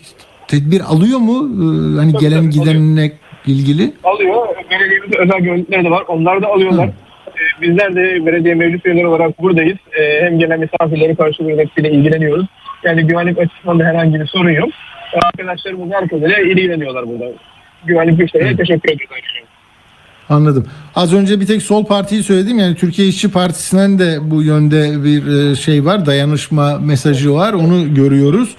[0.47, 1.49] tedbir alıyor mu?
[1.95, 3.12] E, Hani gelen gidenle
[3.47, 3.93] ilgili?
[4.04, 4.47] alıyor.
[4.71, 6.04] Belediyemizde özel güvenlikleri de var.
[6.08, 6.88] Onlar da alıyorlar.
[6.88, 6.91] Ee,
[7.62, 9.77] bizler de belediye meclis üyeleri olarak buradayız.
[9.99, 12.45] Ee, hem gelen misafirleri karşılıyoruz, hepsiyle ilgileniyoruz.
[12.84, 14.69] Yani güvenlik açısından da herhangi bir sorun yok.
[15.25, 17.25] Arkadaşlarımız herkese ilgileniyorlar burada.
[17.86, 19.15] Güvenlik güçlerine teşekkür ediyoruz.
[20.30, 20.65] Anladım.
[20.95, 22.60] Az önce bir tek sol partiyi söyledim.
[22.60, 26.06] Yani Türkiye İşçi Partisi'nden de bu yönde bir e, şey var.
[26.06, 27.54] Dayanışma mesajı var.
[27.54, 28.56] Onu görüyoruz.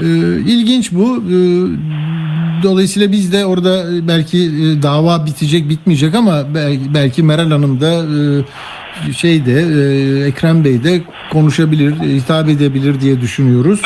[0.00, 0.06] E,
[0.46, 1.22] İlginç bu.
[2.62, 7.80] E, Dolayısıyla biz de orada belki e, dava bitecek bitmeyecek ama belki, belki Meral Hanım
[7.80, 7.92] da
[9.08, 11.00] e, şeyde e, Ekrem Bey de
[11.32, 13.80] konuşabilir, e, hitap edebilir diye düşünüyoruz.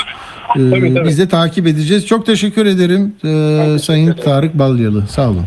[0.57, 1.09] E, Tabii, tabii.
[1.09, 2.07] Biz de takip edeceğiz.
[2.07, 5.07] Çok teşekkür ederim e, Sayın Tarık Balyalı.
[5.09, 5.47] Sağ olun.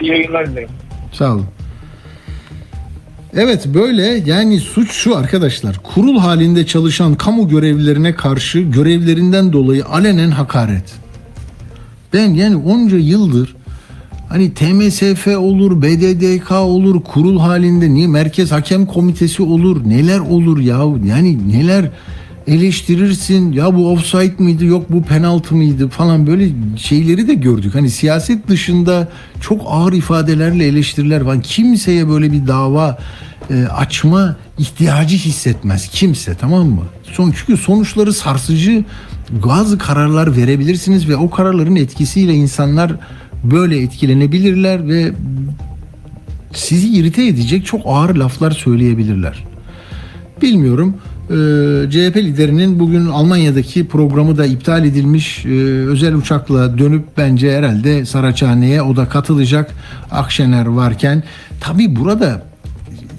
[0.00, 0.68] İyi yayınlar dilerim.
[1.12, 1.46] Sağ olun.
[3.36, 5.76] Evet böyle yani suç şu arkadaşlar.
[5.82, 11.05] Kurul halinde çalışan kamu görevlilerine karşı görevlerinden dolayı alenen hakaret.
[12.16, 13.56] Ben yani onca yıldır
[14.28, 20.78] hani TMSF olur, BDDK olur, kurul halinde niye Merkez Hakem Komitesi olur, neler olur ya
[21.06, 21.90] yani neler
[22.46, 27.74] eleştirirsin ya bu offside miydi yok bu penaltı mıydı falan böyle şeyleri de gördük.
[27.74, 29.08] Hani siyaset dışında
[29.40, 31.42] çok ağır ifadelerle eleştiriler var.
[31.42, 32.98] Kimseye böyle bir dava
[33.50, 36.82] e, açma ihtiyacı hissetmez kimse tamam mı?
[37.12, 38.84] Son, çünkü sonuçları sarsıcı
[39.30, 42.92] bazı kararlar verebilirsiniz ve o kararların etkisiyle insanlar
[43.44, 45.12] böyle etkilenebilirler ve
[46.52, 49.44] sizi irite edecek çok ağır laflar söyleyebilirler.
[50.42, 50.96] Bilmiyorum.
[51.26, 51.34] Ee,
[51.90, 55.46] CHP liderinin bugün Almanya'daki programı da iptal edilmiş.
[55.46, 55.48] Ee,
[55.86, 59.74] özel uçakla dönüp bence herhalde Saraçhane'ye o da katılacak.
[60.10, 61.22] Akşener varken.
[61.60, 62.42] Tabii burada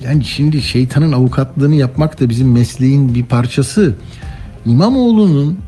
[0.04, 3.96] yani şimdi şeytanın avukatlığını yapmak da bizim mesleğin bir parçası.
[4.66, 5.60] İmamoğlu'nun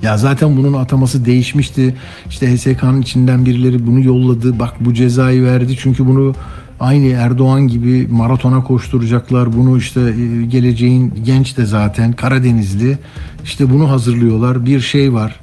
[0.02, 1.94] Ya zaten bunun ataması değişmişti.
[2.28, 4.58] İşte HSK'nın içinden birileri bunu yolladı.
[4.58, 5.76] Bak bu cezayı verdi.
[5.76, 6.34] Çünkü bunu
[6.80, 9.56] aynı Erdoğan gibi maratona koşturacaklar.
[9.56, 12.98] Bunu işte e, geleceğin genç de zaten Karadenizli.
[13.44, 14.66] İşte bunu hazırlıyorlar.
[14.66, 15.40] Bir şey var.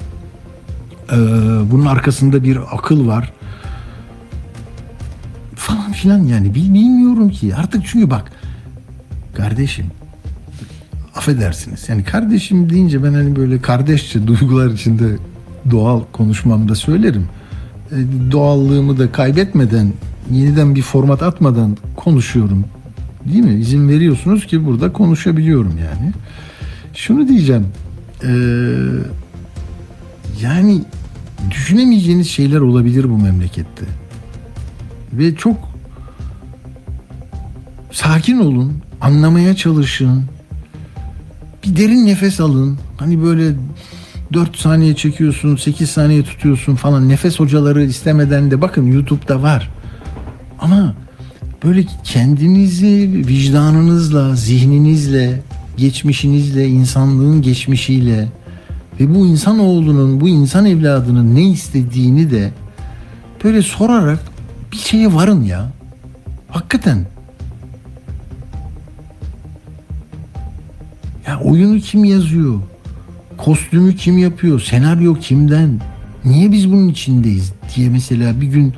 [1.11, 1.15] Ee,
[1.71, 3.33] bunun arkasında bir akıl var
[6.03, 7.55] filan yani Bil- bilmiyorum ki.
[7.55, 8.31] Artık çünkü bak
[9.37, 9.85] kardeşim
[11.15, 11.89] affedersiniz.
[11.89, 15.05] Yani kardeşim deyince ben hani böyle kardeşçe duygular içinde
[15.71, 17.25] doğal konuşmamda söylerim.
[17.91, 17.97] E,
[18.31, 19.93] doğallığımı da kaybetmeden
[20.31, 22.65] yeniden bir format atmadan konuşuyorum.
[23.25, 23.53] Değil mi?
[23.53, 26.13] İzin veriyorsunuz ki burada konuşabiliyorum yani.
[26.93, 27.67] Şunu diyeceğim
[28.25, 28.29] Ee,
[30.41, 30.81] yani
[31.51, 33.85] düşünemeyeceğiniz şeyler olabilir bu memlekette.
[35.13, 35.72] Ve çok
[37.93, 40.23] sakin olun, anlamaya çalışın.
[41.63, 42.77] Bir derin nefes alın.
[42.97, 43.55] Hani böyle
[44.33, 47.09] 4 saniye çekiyorsun, 8 saniye tutuyorsun falan.
[47.09, 49.69] Nefes hocaları istemeden de bakın YouTube'da var.
[50.59, 50.95] Ama
[51.63, 55.41] böyle kendinizi vicdanınızla, zihninizle,
[55.77, 58.27] geçmişinizle, insanlığın geçmişiyle
[58.99, 62.51] ve bu insanoğlunun, bu insan evladının ne istediğini de
[63.43, 64.19] böyle sorarak
[64.71, 65.71] bir şeye varın ya.
[66.49, 67.12] Hakikaten.
[71.27, 72.59] Ya oyunu kim yazıyor?
[73.37, 74.59] Kostümü kim yapıyor?
[74.59, 75.81] Senaryo kimden?
[76.25, 78.73] Niye biz bunun içindeyiz diye mesela bir gün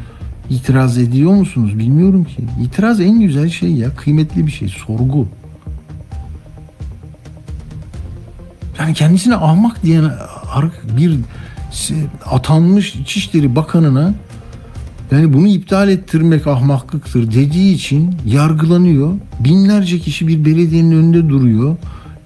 [0.50, 1.80] itiraz ediyor musunuz?
[1.80, 2.44] Bilmiyorum ki.
[2.64, 3.96] İtiraz en güzel şey ya.
[3.96, 4.68] Kıymetli bir şey.
[4.68, 5.28] Sorgu.
[8.80, 10.12] Yani kendisine ahmak diyen
[10.98, 11.20] bir
[12.26, 14.14] atanmış İçişleri Bakanı'na
[15.12, 19.14] yani bunu iptal ettirmek ahmaklıktır dediği için yargılanıyor.
[19.40, 21.78] Binlerce kişi bir belediyenin önünde duruyor.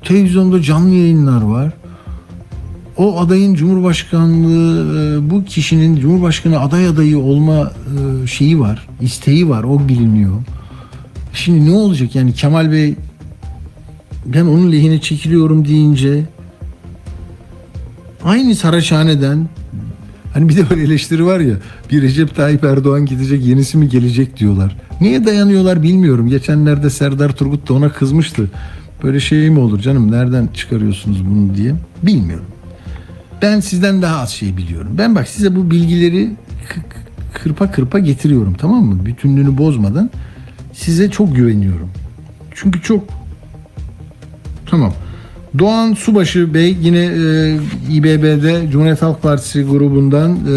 [0.03, 1.73] Televizyonda canlı yayınlar var.
[2.97, 7.71] O adayın Cumhurbaşkanlığı, e, bu kişinin Cumhurbaşkanı aday adayı olma
[8.23, 10.35] e, şeyi var, isteği var, o biliniyor.
[11.33, 12.95] Şimdi ne olacak yani Kemal Bey
[14.25, 16.23] ben onun lehine çekiliyorum deyince
[18.23, 19.47] aynı Saraçhane'den
[20.33, 21.55] Hani bir de böyle eleştiri var ya
[21.91, 24.77] bir Recep Tayyip Erdoğan gidecek yenisi mi gelecek diyorlar.
[25.01, 26.29] Niye dayanıyorlar bilmiyorum.
[26.29, 28.51] Geçenlerde Serdar Turgut da ona kızmıştı.
[29.03, 31.75] Böyle şey mi olur canım nereden çıkarıyorsunuz bunu diye.
[32.03, 32.45] Bilmiyorum.
[33.41, 34.95] Ben sizden daha az şey biliyorum.
[34.97, 36.29] Ben bak size bu bilgileri
[37.33, 39.05] kırpa kırpa getiriyorum tamam mı?
[39.05, 40.09] Bütünlüğünü bozmadan
[40.73, 41.89] size çok güveniyorum.
[42.55, 43.03] Çünkü çok
[44.65, 44.93] tamam.
[45.59, 47.55] Doğan Subaşı Bey yine e,
[47.89, 50.51] İBB'de Cumhuriyet Halk Partisi grubundan e,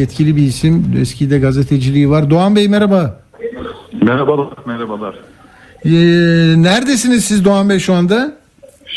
[0.00, 0.84] yetkili bir isim.
[1.00, 2.30] Eskide gazeteciliği var.
[2.30, 3.20] Doğan Bey merhaba.
[4.02, 5.14] Merhabalar, merhabalar.
[5.84, 5.90] E,
[6.62, 8.32] neredesiniz siz Doğan Bey şu anda?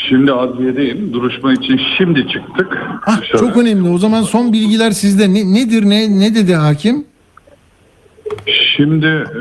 [0.08, 1.12] Şimdi adliyedeyim.
[1.12, 2.78] Duruşma için şimdi çıktık.
[3.06, 3.38] Ah, dışarı.
[3.38, 3.88] çok önemli.
[3.90, 5.34] O zaman son bilgiler sizde.
[5.34, 7.04] Ne, nedir ne ne dedi hakim?
[8.76, 9.40] Şimdi e,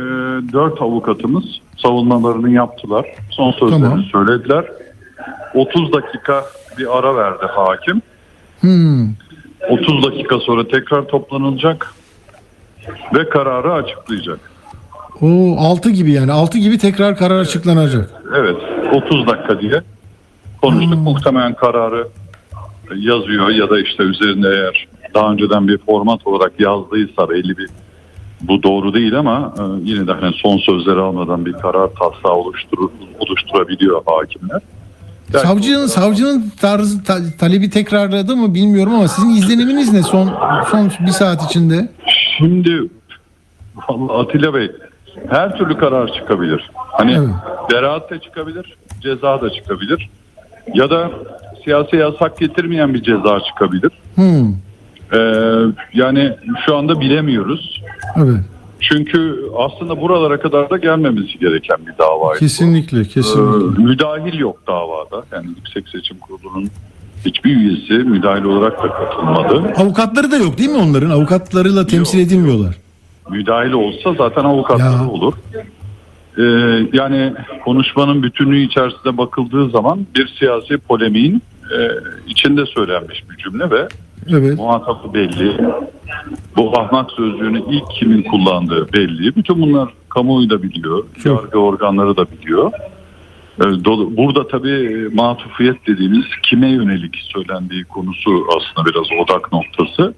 [0.54, 1.44] dört avukatımız
[1.78, 3.06] savunmalarını yaptılar.
[3.30, 4.04] Son sözlerini Tamam.
[4.12, 4.66] söylediler.
[5.54, 6.46] 30 dakika
[6.78, 8.02] bir ara verdi hakim.
[8.60, 9.08] Hmm.
[9.70, 11.94] 30 dakika sonra tekrar toplanılacak.
[13.16, 14.51] ve kararı açıklayacak.
[15.22, 18.10] O 6 gibi yani 6 gibi tekrar karar açıklanacak.
[18.38, 18.56] Evet
[18.94, 19.82] 30 dakika diye
[20.62, 21.00] konuştuk.
[21.00, 22.08] Muhtemelen kararı
[22.96, 27.70] yazıyor ya da işte üzerinde eğer daha önceden bir format olarak yazdıysa belli bir
[28.42, 32.90] bu doğru değil ama e, yine de hani son sözleri almadan bir karar taslağı oluşturur,
[33.20, 34.62] oluşturabiliyor hakimler.
[35.34, 40.30] Yani Savcının savcının tarzı ta- talebi tekrarladı mı bilmiyorum ama sizin izleniminiz ne son
[40.72, 41.90] son bir saat içinde?
[42.38, 42.82] Şimdi
[43.90, 44.72] vallahi Atilla Bey
[45.30, 46.70] her türlü karar çıkabilir.
[46.76, 47.30] Hani Evet.
[47.72, 50.10] beraat da çıkabilir, ceza da çıkabilir.
[50.74, 51.12] Ya da
[51.64, 53.92] siyasi yasak getirmeyen bir ceza çıkabilir.
[54.16, 54.54] Hmm,
[55.14, 55.18] Ee,
[55.94, 56.32] yani
[56.66, 57.82] şu anda bilemiyoruz.
[58.18, 58.40] evet.
[58.80, 62.40] Çünkü aslında buralara kadar da gelmemesi gereken bir davaydı.
[62.40, 63.84] Kesinlikle, Ee, kesinlikle.
[63.84, 65.24] müdahil yok davada.
[65.32, 66.70] Yani Yüksek Seçim Kurulu'nun
[67.26, 69.74] hiçbir üyesi müdahil olarak da katılmadı.
[69.78, 71.10] Avukatları da yok değil mi onların?
[71.10, 72.28] Avukatlarıyla temsil Yok.
[72.28, 72.76] edilmiyorlar.
[73.32, 75.10] Müdahil olsa zaten avukatları Ya.
[75.10, 75.34] olur.
[76.38, 76.42] Ee,
[76.94, 77.34] yani
[77.66, 81.42] konuşmanın bütünlüğü içerisinde bakıldığı zaman bir siyasi polemiğin
[81.78, 81.78] e,
[82.28, 83.88] içinde söylenmiş bir cümle ve
[84.30, 84.58] Evet.
[84.58, 85.58] muhatabı belli.
[86.58, 89.36] Bu ahmak sözcüğünü ilk kimin kullandığı belli.
[89.36, 91.04] Bütün bunlar kamuoyu da biliyor.
[91.24, 91.44] Çok.
[91.44, 92.72] Yargı organları da biliyor.
[93.62, 93.64] Ee,
[94.18, 100.14] Burada tabii matufiyet dediğimiz kime yönelik söylendiği konusu aslında biraz odak noktası.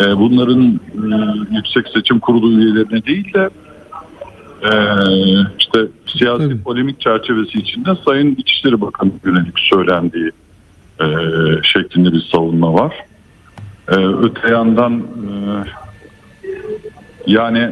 [0.00, 3.50] Ee, Bunların e, Yüksek Seçim Kurulu üyelerine değil de
[4.62, 4.72] e,
[5.58, 5.78] işte
[6.18, 6.62] siyasi Tabii.
[6.62, 10.30] polemik çerçevesi içinde Sayın İçişleri Bakanı yönelik söylendiği
[11.00, 11.06] e,
[11.62, 12.94] şeklinde bir savunma var.
[13.88, 15.32] E, öte yandan e,
[17.26, 17.70] yani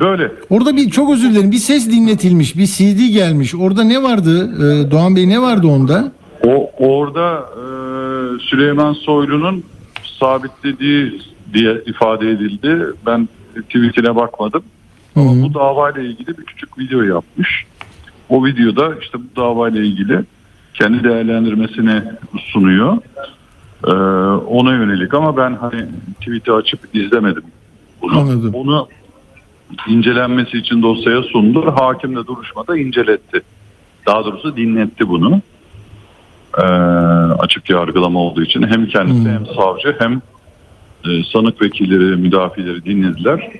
[0.00, 1.50] böyle Orada bir çok özür dilerim.
[1.50, 3.54] Bir ses dinletilmiş, bir CD gelmiş.
[3.54, 4.50] Orada ne vardı?
[4.56, 6.12] Ee, Doğan Bey ne vardı onda?
[6.46, 7.64] O orada e,
[8.40, 9.64] Süleyman Soylu'nun
[10.20, 12.86] sabitlediği diye ifade edildi.
[13.06, 13.28] Ben
[13.60, 14.62] tweetine bakmadım.
[15.14, 17.64] Hı Ama bu davayla ilgili bir küçük video yapmış.
[18.28, 20.24] O videoda işte bu davayla ilgili
[20.74, 22.02] kendi değerlendirmesini
[22.38, 22.98] sunuyor.
[23.86, 23.92] E,
[24.46, 25.86] ona yönelik ama ben hani
[26.20, 27.44] tweet'i açıp izlemedim.
[28.02, 28.18] Bunu.
[28.18, 28.54] Anladım.
[28.54, 28.88] Onu
[29.88, 31.74] incelenmesi için dosyaya sundu.
[31.76, 33.42] Hakim de duruşmada inceletti.
[34.06, 35.40] Daha doğrusu dinletti bunu.
[36.58, 36.62] Ee,
[37.38, 39.30] açık yargılama olduğu için hem kendisi Hmm.
[39.30, 40.22] hem savcı hem
[41.04, 43.52] e, sanık vekilleri, müdafileri dinlediler.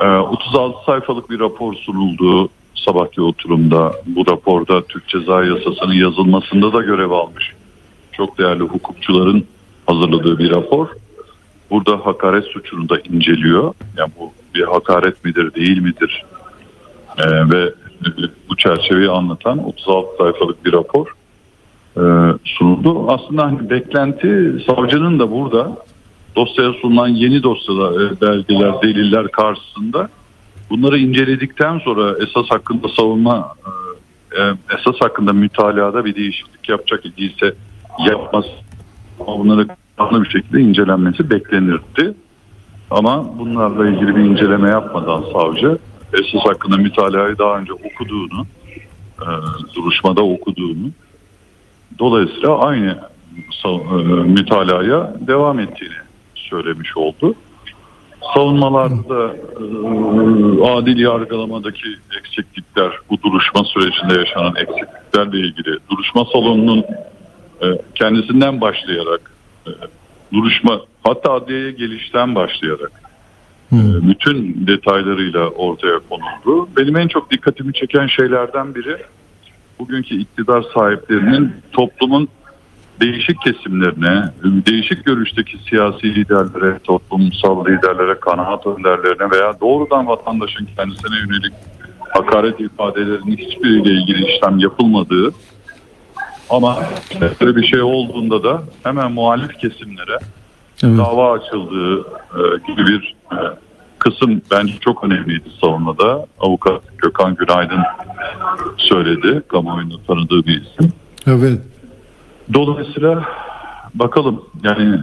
[0.00, 3.92] Ee, 36 sayfalık bir rapor sunuldu sabahki oturumda.
[4.06, 7.52] Bu raporda Türk Ceza Yasası'nın yazılmasında da görev almış.
[8.12, 9.44] Çok değerli hukukçuların
[9.86, 10.88] hazırladığı bir rapor.
[11.70, 13.74] Burada hakaret suçunu da inceliyor.
[13.96, 16.24] Yani bu bir hakaret midir, değil midir?
[17.18, 17.62] Ee, ve
[18.06, 18.08] e,
[18.48, 21.15] bu çerçeveyi anlatan 36 sayfalık bir rapor e,
[22.44, 23.10] sunuldu.
[23.10, 25.76] Aslında hani beklenti savcının da burada
[26.36, 30.08] dosyaya sunulan yeni dosyalar, e, belgeler, deliller karşısında
[30.70, 37.54] bunları inceledikten sonra esas hakkında savunma, e, e, esas hakkında mütalada bir değişiklik yapacak idiyse
[38.06, 38.48] yapması,
[39.20, 42.14] ama bunları kanlı bir şekilde incelenmesi beklenirdi.
[42.90, 45.78] Ama bunlarla ilgili bir inceleme yapmadan savcı
[46.12, 48.46] esas hakkında mütalayı daha önce okuduğunu,
[49.20, 49.28] e,
[49.74, 50.90] duruşmada okuduğunu,
[51.98, 52.98] dolayısıyla aynı
[53.64, 53.68] e,
[54.26, 55.94] mütalaya devam ettiğini
[56.34, 57.34] söylemiş oldu.
[58.34, 59.64] Savunmalarda e,
[60.70, 66.84] adil yargılamadaki eksiklikler, bu duruşma sürecinde yaşanan eksikliklerle ilgili duruşma salonunun
[67.62, 69.32] e, kendisinden başlayarak
[69.66, 69.70] e,
[70.32, 72.92] duruşma hatta adliyeye gelişten başlayarak
[73.72, 73.78] e,
[74.08, 76.68] bütün detaylarıyla ortaya konuldu.
[76.76, 78.96] Benim en çok dikkatimi çeken şeylerden biri
[79.78, 82.28] bugünkü iktidar sahiplerinin toplumun
[83.00, 91.52] değişik kesimlerine, değişik görüşteki siyasi liderlere, toplumsal liderlere, kanaat önderlerine veya doğrudan vatandaşın kendisine yönelik
[92.08, 95.32] hakaret ifadelerinin hiçbiriyle ilgili işlem yapılmadığı
[96.50, 96.78] ama
[97.40, 100.18] böyle bir şey olduğunda da hemen muhalif kesimlere
[100.84, 100.98] Evet.
[100.98, 103.36] dava açıldığı e, gibi bir e,
[104.06, 106.26] kısım bence çok önemliydi savunmada.
[106.40, 107.82] Avukat Gökhan Günaydın
[108.76, 109.42] söyledi.
[109.48, 110.92] Kamuoyunda tanıdığı bir isim.
[111.26, 111.60] Evet.
[112.54, 113.24] Dolayısıyla
[113.94, 115.00] bakalım yani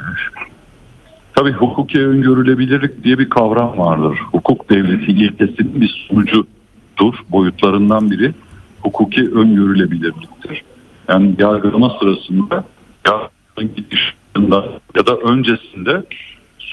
[1.35, 4.19] tabii hukuki öngörülebilirlik diye bir kavram vardır.
[4.31, 7.13] Hukuk devleti ilkesinin bir sonucudur.
[7.29, 8.33] Boyutlarından biri
[8.81, 10.63] hukuki öngörülebilirliktir.
[11.09, 12.63] Yani yargılama sırasında
[13.07, 14.55] yargının gidişinde
[14.95, 16.03] ya da öncesinde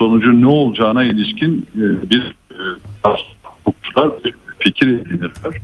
[0.01, 2.63] sonucun ne olacağına ilişkin e, bir e,
[3.65, 5.61] hukukçular bir fikir edinirler.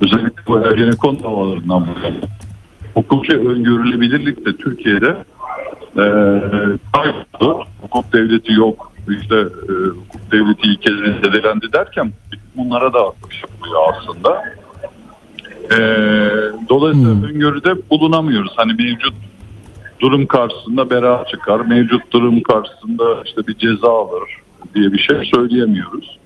[0.00, 5.16] Özellikle bu Ergenekon davalarından bu hukuki öngörülebilirlik de Türkiye'de
[5.96, 6.04] e,
[6.92, 7.64] kayboldu.
[7.80, 12.12] Hukuk devleti yok işte e, hukuk devleti ilkeleri zedelendi derken
[12.56, 12.98] bunlara da
[13.42, 14.44] yapılıyor aslında.
[15.70, 15.78] E,
[16.68, 17.24] dolayısıyla Hmm.
[17.24, 18.52] öngörüde bulunamıyoruz.
[18.56, 19.14] Hani mevcut
[20.00, 24.22] durum karşısında beraat çıkar, mevcut durum karşısında işte bir ceza alır
[24.74, 26.18] diye bir şey söyleyemiyoruz.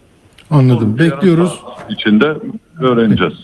[0.50, 0.98] Anladım.
[0.98, 1.60] Bekliyoruz.
[1.64, 2.36] Yarın saat içinde
[2.80, 3.34] öğreneceğiz.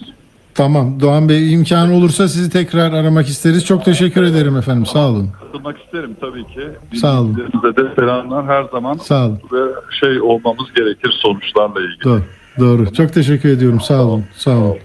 [0.55, 1.01] Tamam.
[1.01, 3.67] Doğan Bey imkanı olursa sizi tekrar aramak isteriz.
[3.67, 4.87] Çok teşekkür ederim efendim.
[4.87, 5.29] Sağ olun.
[5.41, 6.61] Katılmak isterim tabii ki.
[7.01, 7.37] Sağ olun.
[7.37, 9.39] Dinleyicilerimize de selamlar her zaman Sağ olun.
[9.53, 9.59] ve
[10.01, 12.05] şey olmamız gerekir sonuçlarla ilgili.
[12.05, 12.23] Doğru.
[12.61, 12.93] Doğru.
[12.93, 13.81] Çok teşekkür ediyorum.
[13.81, 14.25] Sağ olun.
[14.37, 14.77] Sağ olun.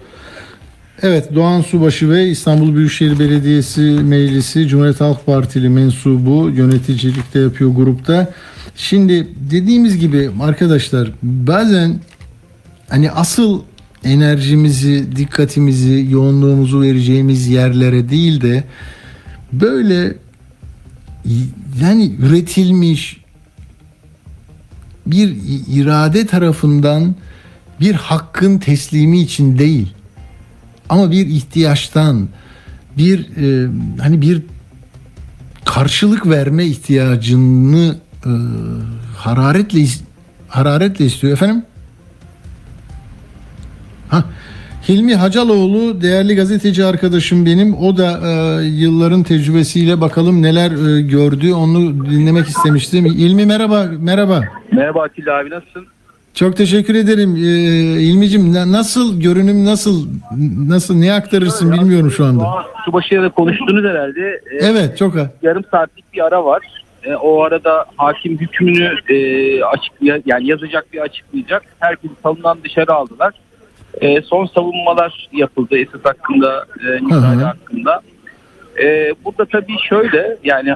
[1.02, 8.34] Evet Doğan Subaşı ve İstanbul Büyükşehir Belediyesi Meclisi Cumhuriyet Halk Partili mensubu yöneticilikte yapıyor grupta.
[8.76, 12.00] Şimdi dediğimiz gibi arkadaşlar bazen
[12.90, 13.62] hani asıl
[14.04, 18.64] enerjimizi, dikkatimizi, yoğunluğumuzu vereceğimiz yerlere değil de
[19.54, 20.16] böyle
[21.82, 23.18] yani üretilmiş
[25.06, 25.36] bir
[25.68, 27.16] irade tarafından
[27.80, 29.94] bir hakkın teslimi için değil
[30.90, 32.28] ama bir ihtiyaçtan
[32.98, 33.70] bir e,
[34.02, 34.42] hani bir
[35.66, 38.32] karşılık verme ihtiyacını e,
[39.18, 39.86] hararetle
[40.48, 41.64] hararetle istiyor efendim.
[44.10, 44.24] Ha,
[44.90, 47.74] Hilmi Hacaloğlu değerli gazeteci arkadaşım benim.
[47.78, 51.54] O da e, yılların tecrübesiyle bakalım neler e, gördü.
[51.54, 53.06] Onu dinlemek istemiştim.
[53.06, 54.44] Hilmi merhaba, merhaba.
[54.72, 55.88] Merhaba Atilla abi nasılsın?
[56.36, 57.36] Çok teşekkür ederim.
[57.36, 60.08] Ee, İlmicim na- nasıl görünüm nasıl
[60.68, 62.44] nasıl ne aktarırsın bilmiyorum şu anda.
[62.48, 64.42] Aa, Subaşı'yla da konuştunuz herhalde.
[64.52, 65.14] Ee, Evet çok.
[65.42, 66.62] Yarım saatlik bir ara var.
[67.04, 69.18] Ee, o arada hakim hükmünü e,
[69.64, 71.64] açıklay yani yazacak bir açıklayacak.
[71.80, 73.34] Herkesi salondan dışarı aldılar.
[74.02, 78.02] Ee, son savunmalar yapıldı esas hakkında, e, müsaade hakkında.
[78.84, 80.76] Ee, burada tabii şöyle yani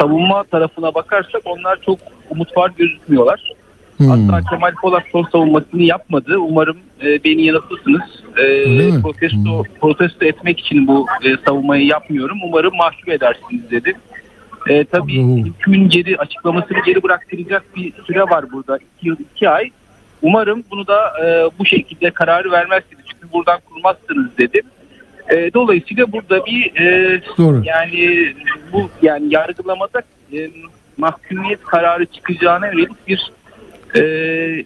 [0.00, 1.98] savunma tarafına bakarsak onlar çok
[2.30, 3.52] umut var gözükmüyorlar.
[4.00, 4.08] Hmm.
[4.08, 6.38] Hatta Kemal Polat son savunmasını yapmadı.
[6.38, 8.00] Umarım e, beni yanıltırsınız.
[8.36, 9.02] E, Öyle mi?
[9.02, 12.38] protesto protesto etmek için bu e, savunmayı yapmıyorum.
[12.44, 13.96] Umarım mahcup edersiniz dedi.
[14.68, 18.76] E, tabii hükmün geri açıklamasını geri bıraktıracak bir süre var burada.
[18.76, 19.70] İki yıl iki ay.
[20.22, 23.04] Umarım bunu da e, bu şekilde kararı vermezsiniz.
[23.12, 24.62] Çünkü buradan kurmazsınız dedi.
[25.30, 27.62] E, dolayısıyla burada bir e, Doğru.
[27.64, 28.32] yani
[28.72, 30.50] bu yani yargılamada e,
[30.96, 33.32] mahkumiyet kararı çıkacağına yönelik bir
[33.94, 34.00] e,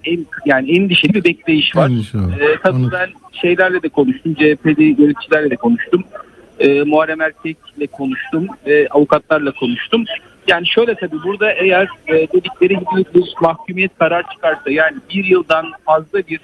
[0.04, 1.86] en, yani endişeli bir bekleyiş var.
[1.88, 2.40] Endişe var.
[2.40, 2.98] E, tabii Anladım.
[3.00, 4.34] ben şeylerle de konuştum.
[4.34, 6.04] CHP'li yöneticilerle de konuştum.
[6.60, 8.46] E, Muharrem Erkek'le konuştum.
[8.66, 10.04] E, avukatlarla konuştum.
[10.48, 15.66] Yani şöyle tabii burada eğer e, dedikleri gibi bir mahkumiyet karar çıkarsa yani bir yıldan
[15.86, 16.40] fazla bir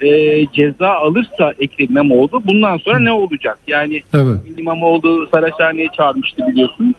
[0.00, 3.58] e, ceza alırsa Ekrem İmamoğlu bundan sonra ne olacak?
[3.66, 4.36] Yani Evet.
[4.58, 6.94] İmamoğlu Saraçhane'ye çağırmıştı biliyorsun.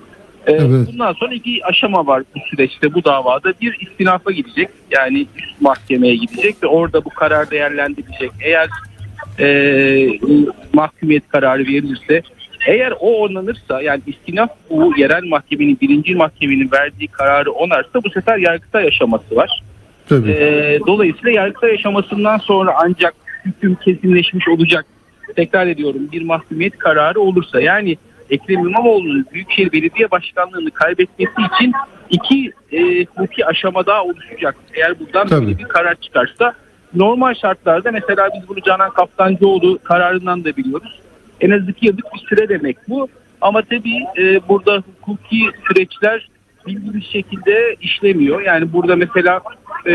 [0.47, 0.87] Ee, Evet.
[0.93, 3.53] Bundan sonra iki aşama var bu süreçte bu davada.
[3.61, 8.31] Bir istinafa gidecek yani üst mahkemeye gidecek ve orada bu karar değerlendirilecek.
[8.41, 8.69] Eğer
[9.39, 10.19] e,
[10.73, 12.21] mahkumiyet kararı verilirse
[12.67, 18.37] eğer o onanırsa yani istinaf bu yerel mahkemenin birinci mahkemenin verdiği kararı onarsa bu sefer
[18.37, 19.63] yargıtay aşaması var.
[20.09, 20.31] Tabii.
[20.31, 23.13] Ee, dolayısıyla yargıtay aşamasından sonra ancak
[23.45, 24.85] hüküm kesinleşmiş olacak.
[25.35, 27.97] Tekrar ediyorum bir mahkumiyet kararı olursa yani
[28.29, 31.73] Ekrem İmamoğlu'nun Büyükşehir Belediye Başkanlığı'nı kaybetmesi için
[32.09, 34.55] iki e, hukuki aşama daha oluşacak.
[34.73, 35.57] Eğer buradan Tabii.
[35.57, 36.53] bir karar çıkarsa
[36.93, 40.99] normal şartlarda mesela biz bunu Canan Kaptancıoğlu kararından da biliyoruz.
[41.41, 43.07] En az iki yıllık bir süre demek bu.
[43.41, 46.29] Ama tabii e, burada hukuki süreçler
[46.67, 48.41] bildiğimiz şekilde işlemiyor.
[48.41, 49.41] Yani burada mesela
[49.85, 49.93] e,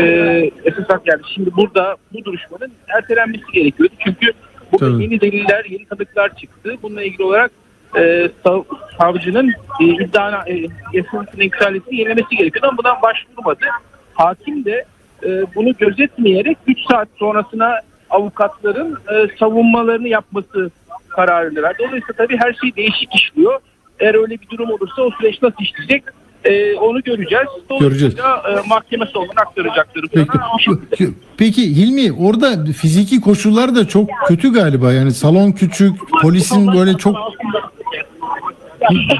[0.63, 3.93] esas yani şimdi burada bu duruşmanın ertelenmesi gerekiyordu.
[3.99, 4.31] Çünkü
[4.71, 5.03] burada Tabii.
[5.03, 6.75] yeni deliller, yeni tanıklar çıktı.
[6.83, 7.51] Bununla ilgili olarak
[7.97, 8.63] e, sav-
[8.97, 13.65] savcının e, iddia e, yasamasının iptalesini yenilemesi gerekiyordu ama bundan başvurmadı.
[14.13, 14.85] Hakim de
[15.23, 17.79] e, bunu gözetmeyerek 3 saat sonrasına
[18.09, 20.71] avukatların e, savunmalarını yapması
[21.09, 21.77] kararını verdi.
[21.79, 23.59] Dolayısıyla tabii her şey değişik işliyor.
[23.99, 26.03] Eğer öyle bir durum olursa o süreç nasıl işleyecek
[26.43, 27.47] e, onu göreceğiz.
[27.69, 30.05] Dolayısıyla e, mahkeme salonuna aktaracaktır.
[30.13, 31.09] Peki.
[31.37, 34.93] Peki Hilmi orada fiziki koşullar da çok kötü galiba.
[34.93, 37.15] Yani salon küçük, polisin böyle çok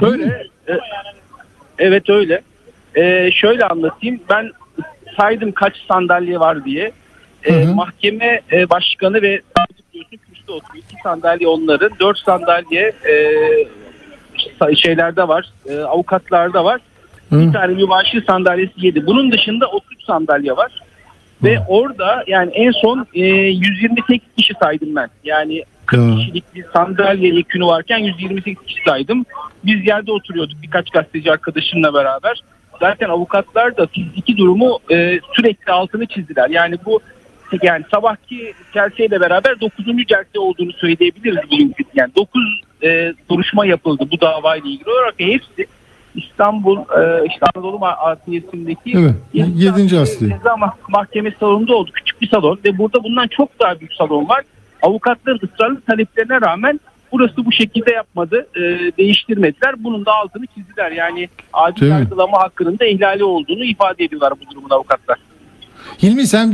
[0.00, 0.24] Şöyle,
[0.68, 0.78] e,
[1.78, 2.42] evet öyle.
[2.94, 4.20] E, şöyle anlatayım.
[4.30, 4.50] Ben
[5.16, 6.92] saydım kaç sandalye var diye.
[7.44, 7.74] E, Hı hı.
[7.74, 9.40] Mahkeme e, başkanı ve
[10.42, 10.84] kürsüde oturuyor.
[10.84, 11.90] İki sandalye onların.
[12.00, 15.46] Dört sandalye e, şeylerde var.
[15.68, 16.80] E, avukatlarda var.
[17.30, 17.40] Hı.
[17.40, 19.06] Bir tane mübaşir sandalyesi yedi.
[19.06, 20.72] Bunun dışında 33 sandalye var.
[21.42, 25.08] Ve orada yani en son e, 128 kişi saydım ben.
[25.24, 26.16] Yani 40 Ya.
[26.16, 29.24] kişilik bir sandalye yekünü varken 128 kişi saydım.
[29.64, 32.40] Biz yerde oturuyorduk birkaç gazeteci arkadaşımla beraber.
[32.80, 36.50] zaten avukatlar da fiziki durumu e, sürekli altını çizdiler.
[36.50, 37.00] Yani bu
[37.62, 39.84] yani sabahki celseyle beraber 9.
[40.08, 41.84] celse olduğunu söyleyebiliriz bugünkü.
[41.94, 42.42] Yani 9
[42.82, 45.66] e, duruşma yapıldı bu davayla ilgili olarak ve hepsi
[46.14, 50.28] İstanbul e, işte Anadolu Adliyesi'ndeki Evet, İnsan yedinci asli.
[50.28, 51.90] Ceza Mah- Mahkemesi salonunda oldu.
[51.94, 54.42] Küçük bir salon ve burada bundan çok daha büyük salon var.
[54.82, 56.80] Avukatların ısrarlı taleplerine rağmen
[57.12, 58.46] burası bu şekilde yapmadı.
[58.56, 58.60] e,
[58.98, 59.84] değiştirmediler.
[59.84, 60.90] Bunun da altını çizdiler.
[60.90, 65.18] Yani adil yargılama hakkının da ihlali olduğunu ifade ediyorlar bu durumun avukatlar.
[66.02, 66.52] Hilmi sen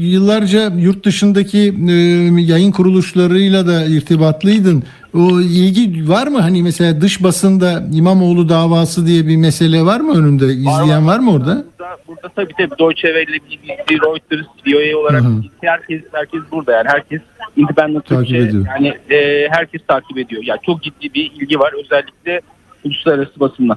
[0.00, 1.58] yıllarca yurt dışındaki
[1.88, 1.92] e,
[2.40, 4.84] yayın kuruluşlarıyla da irtibatlıydın.
[5.14, 6.38] O ilgi var mı?
[6.40, 10.46] Hani mesela dış basında İmamoğlu davası diye bir mesele var mı önünde?
[10.46, 11.64] İzleyen var mı orada?
[11.78, 15.42] Burada, burada tabii tabii Deutsche Welle, BBC, Reuters, VOA olarak Hı hı.
[15.60, 17.20] herkes herkes burada yani herkes
[17.56, 18.66] independent Takip Türkçe ediyor.
[18.66, 20.42] yani e, herkes takip ediyor.
[20.46, 22.40] Yani çok ciddi bir ilgi var özellikle
[22.84, 23.76] uluslararası basında.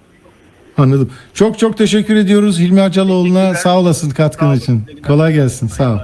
[0.77, 1.09] Anladım.
[1.33, 3.53] Çok çok teşekkür ediyoruz Hilmi Acaloğlu'na.
[3.53, 4.83] Sağ olasın katkın Sağ için.
[5.07, 5.67] Kolay gelsin.
[5.67, 5.97] Sağ ol.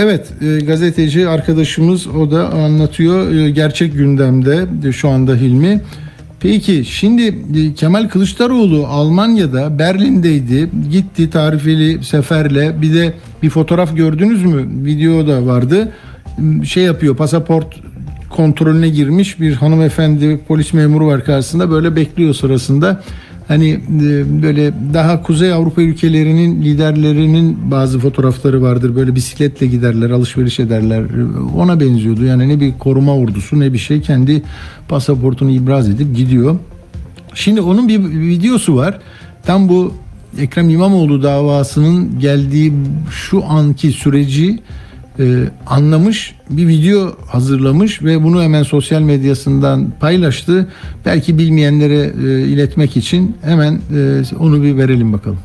[0.00, 5.80] Evet, e, gazeteci arkadaşımız o da anlatıyor e, gerçek gündemde e, şu anda Hilmi.
[6.40, 7.22] Peki şimdi
[7.56, 10.70] e, Kemal Kılıçdaroğlu Almanya'da Berlin'deydi.
[10.90, 12.82] Gitti tarifeli seferle.
[12.82, 14.84] Bir de bir fotoğraf gördünüz mü?
[14.84, 15.92] Video da vardı.
[16.64, 17.66] Şey yapıyor pasaport
[18.30, 23.02] kontrolüne girmiş bir hanımefendi polis memuru var karşısında böyle bekliyor sırasında.
[23.48, 28.96] Hani e, böyle daha Kuzey Avrupa ülkelerinin liderlerinin bazı fotoğrafları vardır.
[28.96, 31.04] Böyle bisikletle giderler, alışveriş ederler.
[31.56, 32.24] Ona benziyordu.
[32.24, 34.42] Yani ne bir koruma ordusu ne bir şey kendi
[34.88, 36.56] pasaportunu ibraz edip gidiyor.
[37.34, 38.98] Şimdi onun bir videosu var.
[39.46, 39.92] Tam bu
[40.38, 42.72] Ekrem İmamoğlu davasının geldiği
[43.10, 44.58] şu anki süreci
[45.18, 50.68] e, anlamış bir video hazırlamış ve bunu hemen sosyal medyasından paylaştı.
[51.04, 55.38] Belki bilmeyenlere e, iletmek için hemen e, onu bir verelim bakalım.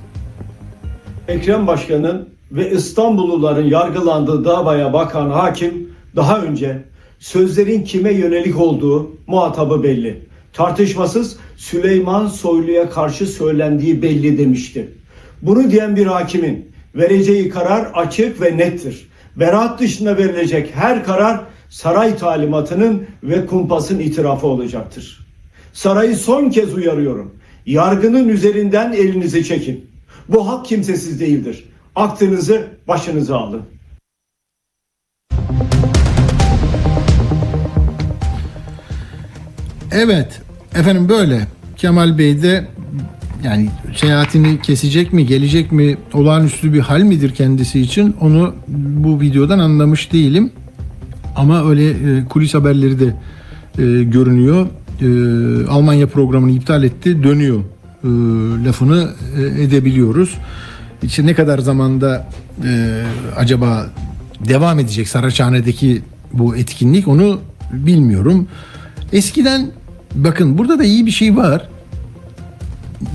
[1.28, 6.84] Ekrem Başkan'ın ve İstanbulluların yargılandığı davaya bakan hakim daha önce
[7.19, 10.21] sözlerin kime yönelik olduğu muhatabı belli.
[10.53, 14.89] Tartışmasız Süleyman Soylu'ya karşı söylendiği belli demişti.
[15.41, 16.65] Bunu diyen bir hakimin
[16.95, 19.07] vereceği karar açık ve nettir.
[19.36, 25.27] Beraat dışında verilecek her karar saray talimatının ve kumpasın itirafı olacaktır.
[25.73, 27.36] Sarayı son kez uyarıyorum.
[27.65, 29.91] Yargının üzerinden elinizi çekin.
[30.29, 31.63] Bu hak kimsesiz değildir.
[31.95, 33.61] Aklınızı başınıza alın.
[39.91, 40.41] Evet
[40.75, 42.67] efendim böyle Kemal Bey de
[43.44, 49.60] yani seyahatini kesecek mi gelecek mi olağanüstü bir hal midir kendisi için onu bu videodan
[49.60, 50.52] anlamış değilim.
[51.36, 53.06] Ama öyle e, kulis haberleri de
[53.78, 54.68] e, görünüyor.
[55.02, 55.08] E,
[55.68, 57.60] Almanya programını iptal etti dönüyor
[58.04, 58.08] e,
[58.66, 60.38] lafını e, edebiliyoruz.
[61.04, 62.28] İşte ne kadar zamanda
[62.64, 63.02] e,
[63.38, 63.86] acaba
[64.50, 66.02] devam edecek Saraçhane'deki
[66.34, 67.39] bu etkinlik onu
[67.72, 68.48] bilmiyorum.
[69.14, 69.72] Eskiden
[70.16, 71.70] bakın burada da iyi bir şey var.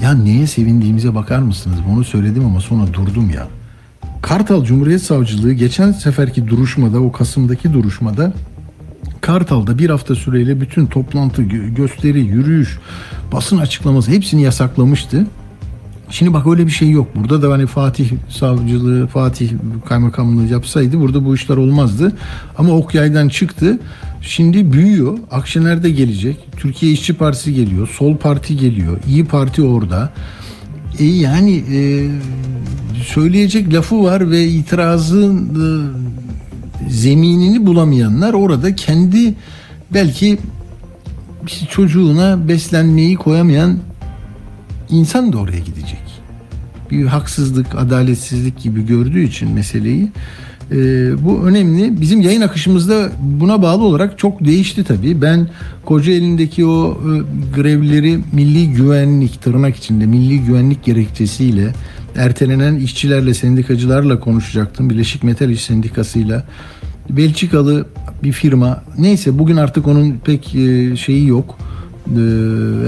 [0.03, 1.79] Ya neye sevindiğimize bakar mısınız?
[1.93, 3.49] Onu söyledim ama sonra durdum ya.
[4.23, 8.33] Kartal Cumhuriyet Savcılığı geçen seferki duruşmada, o Kasım'daki duruşmada
[9.21, 12.79] Kartal'da bir hafta süreyle bütün toplantı, gö- gösteri, yürüyüş,
[13.33, 15.27] basın açıklaması hepsini yasaklamıştı.
[16.11, 17.09] Şimdi bak öyle bir şey yok.
[17.17, 19.51] Burada da hani Fatih savcılığı, Fatih
[19.89, 22.13] kaymakamlığı yapsaydı burada bu işler olmazdı.
[22.59, 23.79] Ama ok yaydan çıktı.
[24.23, 25.19] Şimdi büyüyor.
[25.31, 26.37] Akşener de gelecek.
[26.57, 27.89] Türkiye İşçi Partisi geliyor.
[27.89, 28.99] Sol Parti geliyor.
[29.09, 30.13] İyi Parti orada.
[30.99, 32.11] E yani e,
[33.05, 39.35] söyleyecek lafı var ve itirazın e, zeminini bulamayanlar orada kendi
[39.95, 40.39] belki
[41.71, 43.79] çocuğuna beslenmeyi koyamayan
[44.91, 46.03] insan da oraya gidecek.
[46.91, 50.13] Bir haksızlık, adaletsizlik gibi gördüğü için meseleyi
[50.73, 50.77] e,
[51.25, 52.01] bu önemli.
[52.01, 55.23] Bizim yayın akışımızda buna bağlı olarak çok değişti tabii.
[55.23, 55.49] Ben
[55.85, 57.11] Kocaeli'ndeki o e,
[57.57, 61.73] grevleri milli güvenlik tırnak içinde milli güvenlik gerekçesiyle
[62.17, 64.91] ertelenen işçilerle, sendikacılarla konuşacaktım.
[64.91, 66.45] Birleşik Metal İş Sendikası'yla.
[67.11, 67.87] Belçikalı
[68.23, 68.83] bir firma.
[68.99, 71.59] Neyse bugün artık onun pek e, şeyi yok.
[72.07, 72.21] E,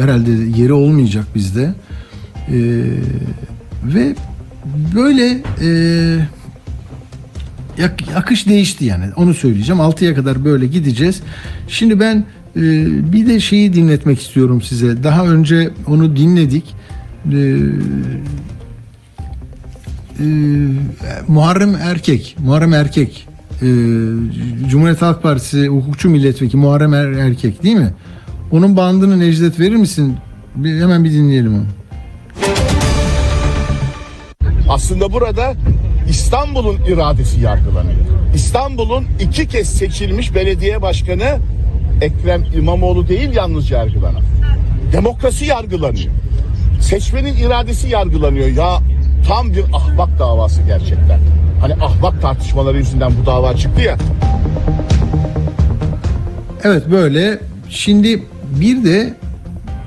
[0.02, 1.74] herhalde yeri olmayacak bizde.
[2.48, 2.58] E,
[3.94, 4.14] ve
[4.94, 6.39] böyle e, yak-
[8.16, 11.20] akış değişti yani onu söyleyeceğim 6'ya kadar böyle gideceğiz
[11.68, 12.16] şimdi ben
[12.56, 12.60] e,
[13.12, 16.64] bir de şeyi dinletmek istiyorum size daha önce onu dinledik
[17.32, 17.36] E,
[20.20, 20.24] e,
[21.28, 23.28] Muharrem Erkek Muharrem Erkek
[23.62, 23.66] e,
[24.70, 27.94] Cumhuriyet Halk Partisi hukukçu milletvekili Muharrem Er- Erkek değil mi?
[28.50, 30.16] Onun bandını Necdet verir misin?
[30.56, 31.64] Bir, hemen bir dinleyelim onu.
[34.68, 35.54] Aslında burada
[36.10, 38.00] İstanbul'un iradesi yargılanıyor.
[38.34, 41.38] İstanbul'un iki kez seçilmiş belediye başkanı
[42.00, 44.22] Ekrem İmamoğlu değil yalnız yargılanan.
[44.92, 46.12] Demokrasi yargılanıyor.
[46.80, 48.46] Seçmenin iradesi yargılanıyor.
[48.48, 48.78] Ya
[49.28, 51.20] tam bir ahbak davası gerçekten.
[51.60, 53.96] Hani ahbak tartışmaları yüzünden bu dava çıktı ya.
[56.64, 57.38] Evet böyle.
[57.68, 58.22] Şimdi
[58.60, 59.14] bir de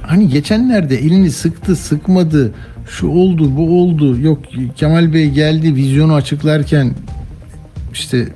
[0.01, 2.53] hani geçenlerde elini sıktı sıkmadı
[2.87, 4.19] şu oldu bu oldu.
[4.19, 4.39] Yok
[4.75, 6.91] Kemal Bey geldi vizyonu açıklarken
[7.93, 8.27] işte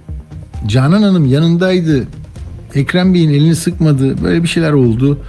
[0.68, 2.04] Canan Hanım yanındaydı.
[2.76, 4.24] Ekrem Bey'in elini sıkmadı.
[4.24, 5.20] Böyle bir şeyler oldu.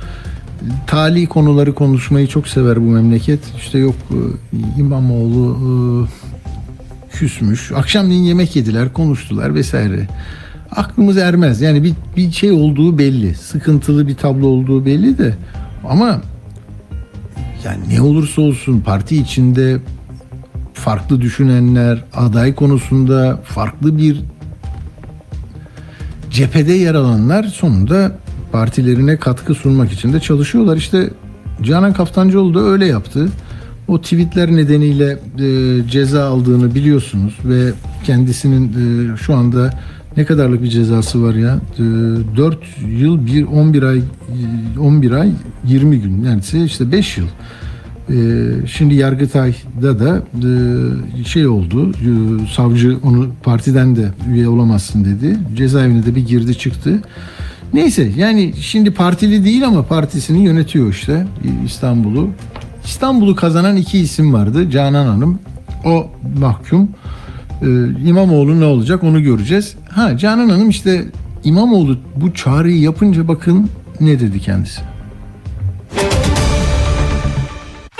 [0.86, 3.40] Tali konuları konuşmayı çok sever bu memleket.
[3.58, 4.20] İşte yok e,
[4.80, 5.68] İmamoğlu e,
[7.12, 7.72] küsmüş.
[7.72, 10.08] Akşamleyin yemek yediler konuştular vesaire.
[10.76, 11.60] Aklımız ermez.
[11.60, 13.34] Yani bir, bir şey olduğu belli.
[13.34, 15.34] Sıkıntılı bir tablo olduğu belli de.
[15.88, 16.22] Ama
[17.64, 19.78] yani ne olursa olsun parti içinde
[20.74, 24.20] farklı düşünenler aday konusunda farklı bir
[26.30, 28.18] cephede yer alanlar sonunda
[28.52, 30.76] partilerine katkı sunmak için de çalışıyorlar.
[30.76, 31.11] İşte
[31.62, 33.28] Canan Kaftancıoğlu da öyle yaptı.
[33.88, 37.72] O tweetler nedeniyle e, ceza aldığını biliyorsunuz ve
[38.04, 39.80] kendisinin e, şu anda
[40.18, 41.58] ne kadarlık bir cezası var ya?
[41.74, 41.82] E,
[42.36, 42.58] 4
[42.88, 45.30] yıl 1 11 ay e, 11 ay
[45.64, 47.26] 20 gün yani işte 5 yıl.
[47.26, 48.16] E,
[48.66, 50.22] şimdi Yargıtay'da da
[51.20, 51.90] e, şey oldu.
[51.90, 52.10] e,
[52.56, 55.36] savcı onu partiden de üye olamazsın dedi.
[55.56, 57.02] Cezaevine de bir girdi çıktı.
[57.74, 61.26] Neyse yani şimdi partili değil ama partisini yönetiyor işte
[61.66, 62.28] İstanbul'u.
[62.84, 64.70] İstanbul'u kazanan iki isim vardı.
[64.70, 65.38] Canan Hanım
[65.84, 66.06] o
[66.40, 66.88] mahkum.
[67.62, 67.66] Ee,
[68.09, 69.76] İmamoğlu ne olacak onu göreceğiz.
[69.90, 71.04] Ha Canan Hanım işte
[71.44, 74.80] İmamoğlu bu çağrıyı yapınca bakın ne dedi kendisi.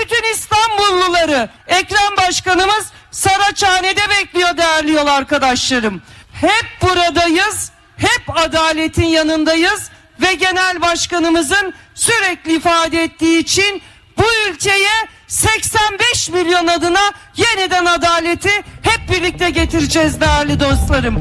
[0.01, 6.01] Bütün İstanbulluları Ekrem Başkanımız Saraçhane'de bekliyor değerli yol arkadaşlarım.
[6.33, 9.91] Hep buradayız, hep adaletin yanındayız
[10.23, 13.83] ve genel başkanımızın sürekli ifade ettiği için
[14.19, 16.99] bu ülkeye 85 milyon adına
[17.37, 18.49] yeniden adaleti
[18.83, 21.15] hep birlikte getireceğiz değerli dostlarım.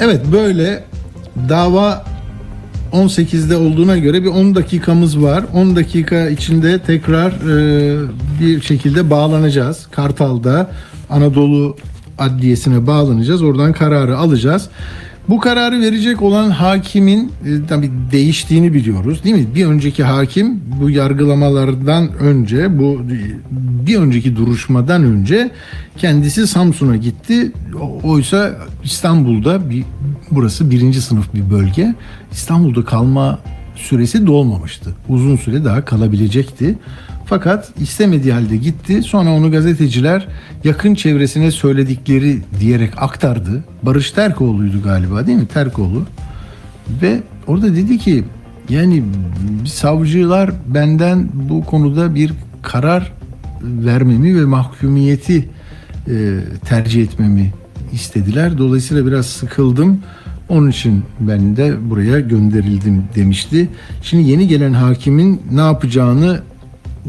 [0.00, 0.84] Evet böyle
[1.48, 2.04] dava
[2.92, 5.44] 18'de olduğuna göre bir 10 dakikamız var.
[5.54, 8.08] 10 dakika içinde tekrar e,
[8.40, 9.86] bir şekilde bağlanacağız.
[9.90, 10.70] Kartal'da
[11.10, 11.76] Anadolu
[12.18, 13.42] Adliyesi'ne bağlanacağız.
[13.42, 14.68] Oradan kararı alacağız.
[15.28, 19.46] Bu kararı verecek olan hakimin e, tabii değiştiğini biliyoruz değil mi?
[19.54, 23.00] Bir önceki hakim bu yargılamalardan önce bu
[23.86, 25.50] bir önceki duruşmadan önce
[25.96, 27.52] kendisi Samsun'a gitti.
[28.02, 29.84] Oysa İstanbul'da bir
[30.30, 31.94] burası birinci sınıf bir bölge.
[32.32, 33.38] İstanbul'da kalma
[33.76, 34.94] süresi dolmamıştı.
[35.08, 36.78] Uzun süre daha kalabilecekti.
[37.28, 39.02] Fakat istemediği halde gitti.
[39.02, 40.28] Sonra onu gazeteciler
[40.64, 43.64] yakın çevresine söyledikleri diyerek aktardı.
[43.82, 45.46] Barış Terkoğlu'ydu galiba değil mi?
[45.46, 46.02] Terkoğlu.
[47.02, 48.24] Ve orada dedi ki
[48.68, 49.04] yani
[49.66, 53.12] savcılar benden bu konuda bir karar
[53.62, 55.48] vermemi ve mahkumiyeti
[56.08, 57.52] e, tercih etmemi
[57.92, 58.58] istediler.
[58.58, 59.98] Dolayısıyla biraz sıkıldım.
[60.48, 63.68] Onun için ben de buraya gönderildim demişti.
[64.02, 66.40] Şimdi yeni gelen hakimin ne yapacağını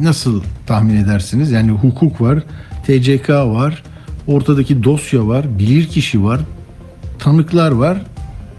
[0.02, 1.52] nasıl tahmin edersiniz?
[1.52, 2.39] Yani hukuk var,
[2.88, 3.84] TCK var,
[4.28, 6.39] ortadaki dosya var, bilirkişi var,
[7.20, 7.97] tanıklar var.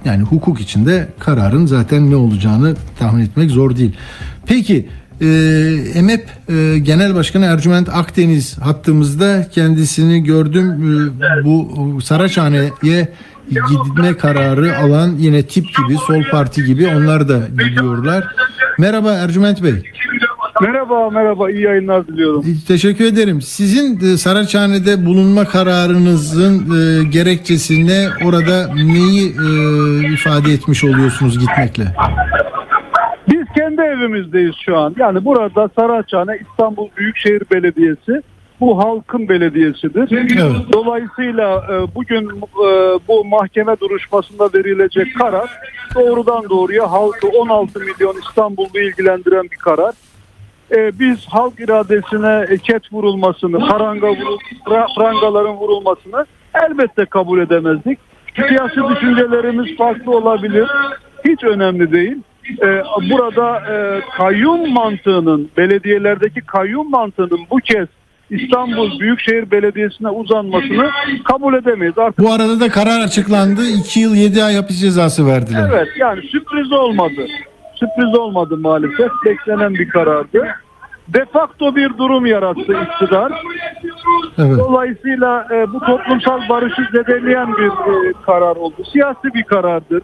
[0.05, 3.97] Yani hukuk içinde kararın zaten ne olacağını tahmin etmek zor değil.
[4.47, 4.88] Peki
[5.20, 5.26] e,
[5.95, 10.70] EMEP e, Genel Başkanı Ercüment Akdeniz hattımızda kendisini gördüm.
[11.22, 13.09] E, bu Saraçhane'ye
[13.53, 18.24] gitme kararı alan yine tip gibi, sol parti gibi onlar da gidiyorlar.
[18.78, 19.82] Merhaba Ercüment Bey.
[20.61, 22.45] Merhaba merhaba iyi yayınlar diliyorum.
[22.69, 23.43] Teşekkür ederim.
[23.43, 28.09] Sizin e, Saraçhane'de bulunma kararınızın e, gerekçesi ne?
[28.25, 31.85] Orada neyi e, ifade etmiş oluyorsunuz gitmekle?
[33.31, 34.95] Biz kendi evimizdeyiz şu an.
[34.99, 38.23] Yani burada Saraçhane İstanbul Büyükşehir Belediyesi
[38.61, 40.09] bu halkın belediyesidir.
[40.13, 40.73] Evet.
[40.73, 45.51] Dolayısıyla e, bugün e, bu mahkeme duruşmasında verilecek karar
[45.95, 49.95] doğrudan doğruya halkı 16 milyon İstanbullu ilgilendiren bir karar.
[50.77, 54.39] E, biz halk iradesine ket vurulmasını, paranga vurul,
[54.97, 57.99] prangaların vurulmasını elbette kabul edemezdik.
[58.49, 60.68] Siyasi düşüncelerimiz farklı olabilir.
[61.25, 62.16] Hiç önemli değil.
[62.62, 67.89] E, burada e, kayyum mantığının, belediyelerdeki kayyum mantığının bu kez
[68.31, 70.91] İstanbul Büyükşehir Belediyesi'ne uzanmasını
[71.25, 71.99] kabul edemeyiz.
[71.99, 73.62] Artık Bu arada da karar açıklandı.
[73.81, 75.71] 2 yıl 7 ay hapis cezası verdiler.
[75.73, 77.27] Evet yani sürpriz olmadı.
[77.81, 79.11] Sürpriz olmadı maalesef.
[79.26, 80.49] Beklenen bir karardı.
[81.09, 83.33] de facto bir durum yarattı iktidar.
[84.39, 84.59] Evet.
[84.59, 88.76] Dolayısıyla e, bu toplumsal barışı zedeleyen bir e, karar oldu.
[88.93, 90.03] Siyasi bir karardır.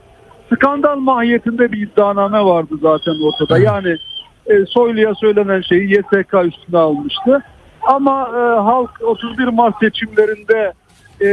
[0.55, 3.59] Skandal mahiyetinde bir iddianame vardı zaten ortada.
[3.59, 3.97] Yani
[4.47, 7.43] e, Soylu'ya söylenen şeyi YSK üstüne almıştı.
[7.87, 10.73] Ama e, halk 31 Mart seçimlerinde
[11.21, 11.29] e,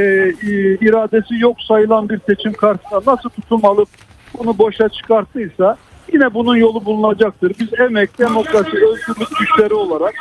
[0.88, 3.90] iradesi yok sayılan bir seçim karşısında nasıl tutum alıp
[4.38, 5.78] bunu boşa çıkarttıysa
[6.14, 7.54] yine bunun yolu bulunacaktır.
[7.60, 10.14] Biz emek, demokrasi, özgürlük güçleri olarak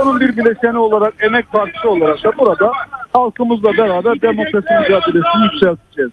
[0.00, 2.72] onun bir bileşeni olarak Emek Partisi olarak da burada
[3.12, 6.10] halkımızla beraber demokrasi mücadelesini yükselteceğiz.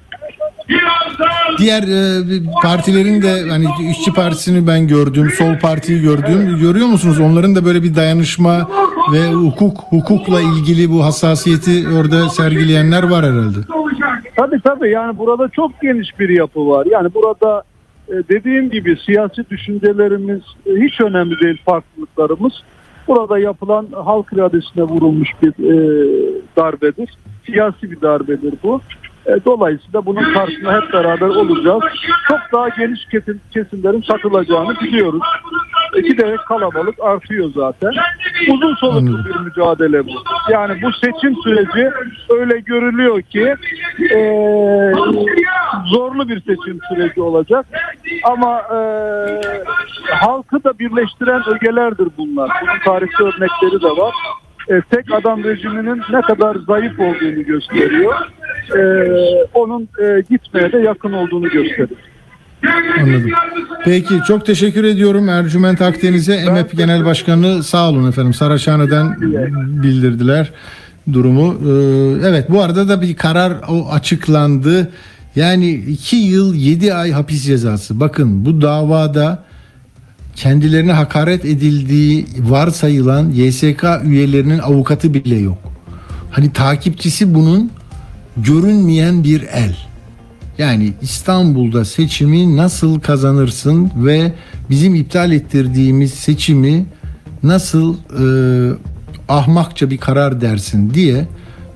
[1.57, 2.23] Diğer e,
[2.63, 6.57] partilerin de hani işçi partisini ben gördüm, sol partiyi gördüm.
[6.61, 7.19] Görüyor musunuz?
[7.19, 8.69] Onların da böyle bir dayanışma
[9.13, 13.57] ve hukuk hukukla ilgili bu hassasiyeti orada sergileyenler var herhalde.
[14.35, 16.87] Tabii tabii yani burada çok geniş bir yapı var.
[16.91, 17.63] Yani burada
[18.09, 22.53] dediğim gibi siyasi düşüncelerimiz e, hiç önemli değil farklılıklarımız.
[23.07, 25.75] Burada yapılan halk iradesine vurulmuş bir e,
[26.57, 27.09] darbedir.
[27.45, 28.81] Siyasi bir darbedir bu.
[29.25, 31.83] E, dolayısıyla bunun karşısında hep beraber olacağız.
[32.27, 35.21] Çok daha geniş kesim, kesimlerin katılacağını biliyoruz.
[35.95, 37.91] Giderek kalabalık artıyor zaten.
[38.49, 40.11] Uzun soluklu bir mücadele bu.
[40.51, 41.89] Yani bu seçim süreci
[42.29, 43.55] öyle görülüyor ki
[44.15, 44.19] e,
[45.87, 47.65] zorlu bir seçim süreci olacak.
[48.23, 48.79] Ama e,
[50.15, 52.51] halkı da birleştiren ögelerdir bunlar.
[52.61, 54.13] Bunun tarihsel örnekleri de var.
[54.69, 58.15] E, tek adam rejiminin ne kadar zayıf olduğunu gösteriyor.
[58.77, 58.81] E,
[59.53, 61.89] onun e, gitmeye de yakın olduğunu gösteriyor.
[63.01, 63.31] Anladım.
[63.85, 66.33] Peki çok teşekkür ediyorum Ercüment Akdeniz'e.
[66.33, 68.33] EMEP Genel Başkanı sağ olun efendim.
[68.33, 69.21] Saraçhane'den
[69.83, 70.51] bildirdiler
[71.13, 71.53] durumu.
[71.53, 74.91] Ee, evet bu arada da bir karar o açıklandı.
[75.35, 77.99] Yani 2 yıl 7 ay hapis cezası.
[77.99, 79.43] Bakın bu davada
[80.35, 85.57] kendilerine hakaret edildiği varsayılan YSK üyelerinin avukatı bile yok.
[86.31, 87.71] Hani takipçisi bunun
[88.37, 89.88] görünmeyen bir el.
[90.59, 94.33] Yani İstanbul'da seçimi nasıl kazanırsın ve
[94.69, 96.85] bizim iptal ettirdiğimiz seçimi
[97.43, 98.23] nasıl e,
[99.29, 101.27] ahmakça bir karar dersin diye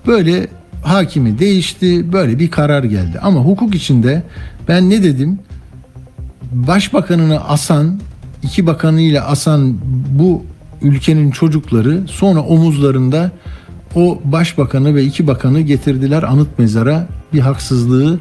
[0.07, 0.47] böyle
[0.83, 3.19] hakimi değişti, böyle bir karar geldi.
[3.21, 4.23] Ama hukuk içinde
[4.67, 5.39] ben ne dedim?
[6.51, 7.99] Başbakanını asan,
[8.43, 9.77] iki bakanıyla asan
[10.19, 10.43] bu
[10.81, 13.31] ülkenin çocukları sonra omuzlarında
[13.95, 18.19] o başbakanı ve iki bakanı getirdiler anıt mezara bir haksızlığı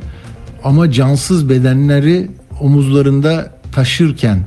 [0.65, 4.39] ama cansız bedenleri omuzlarında taşırken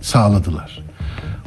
[0.00, 0.82] sağladılar.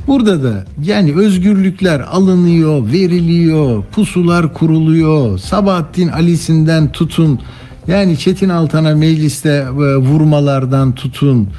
[0.08, 5.38] Burada da yani özgürlükler alınıyor, veriliyor, pusular kuruluyor.
[5.38, 7.40] Sabahattin Ali'sinden tutun,
[7.88, 11.50] yani Çetin Altan'a mecliste e, vurmalardan tutun.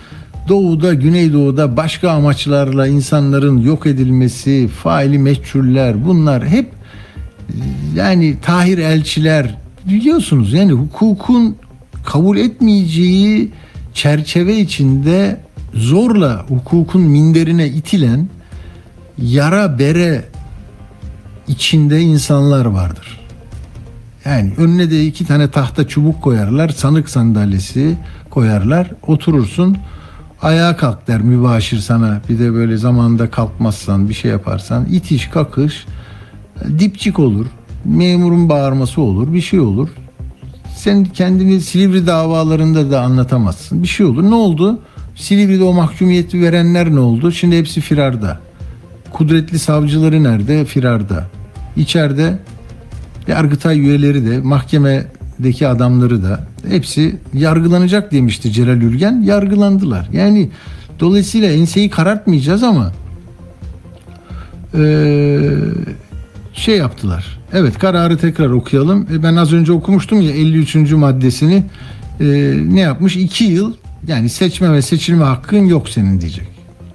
[0.49, 7.55] Doğuda, Güneydoğu'da başka amaçlarla insanların yok edilmesi, faili meçhuller bunlar hep e,
[7.97, 9.55] yani Tahir Elçiler
[9.91, 11.57] biliyorsunuz yani hukukun
[12.05, 13.53] kabul etmeyeceği
[13.95, 15.41] çerçeve içinde
[15.75, 18.29] zorla hukukun minderine itilen
[19.19, 20.25] yara bere
[21.49, 23.21] içinde insanlar vardır.
[24.25, 27.97] Yani önüne de iki tane tahta çubuk koyarlar, sanık sandalyesi
[28.31, 29.77] koyarlar, oturursun.
[30.43, 32.21] Ayağa kalk der mübaşir sana.
[32.29, 35.87] Bir de böyle zamanında kalkmazsan, bir şey yaparsan itiş kakış
[36.79, 37.47] dipçik olur.
[37.85, 39.89] Memurun bağırması olur, bir şey olur.
[40.77, 43.83] Sen kendini Silivri davalarında da anlatamazsın.
[43.83, 44.23] Bir şey olur.
[44.23, 44.79] Ne oldu?
[45.17, 47.33] Silivri'de o mahkumiyeti verenler ne oldu?
[47.33, 48.39] Şimdi hepsi firarda.
[49.13, 50.65] Kudretli savcıları nerede?
[50.65, 51.27] Firarda.
[51.77, 52.39] İçeride
[53.29, 59.23] Yargıtay üyeleri de mahkemedeki adamları da hepsi yargılanacak demişti Celal Ülgen.
[59.23, 60.09] Yargılandılar.
[60.13, 60.51] Yani
[61.01, 62.93] dolayısıyla enseyi karartmayacağız ama
[64.75, 65.51] eee,
[66.61, 67.39] şey yaptılar.
[67.53, 69.07] Evet kararı tekrar okuyalım.
[69.13, 70.75] E, ben az önce okumuştum ya 53.
[70.93, 71.65] maddesini
[72.21, 72.27] e,
[72.65, 73.17] ne yapmış?
[73.17, 73.75] 2 yıl
[74.07, 76.49] yani seçme ve seçilme hakkın yok senin diyecek.